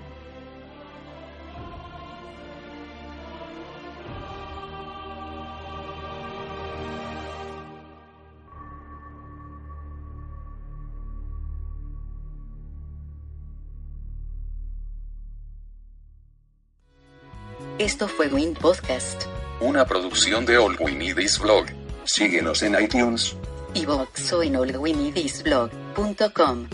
Esto 17.90 18.06
fue 18.06 18.28
Win 18.28 18.54
Podcast, 18.54 19.24
Una 19.60 19.84
producción 19.84 20.46
de 20.46 20.58
All 20.58 20.76
We 20.78 20.92
Need 20.92 21.18
Is 21.18 21.40
Blog. 21.40 21.66
Síguenos 22.04 22.62
en 22.62 22.80
iTunes. 22.80 23.34
iVoox 23.74 24.32
o 24.32 24.44
en 24.44 24.54
allwinidisblog.com. 24.54 26.68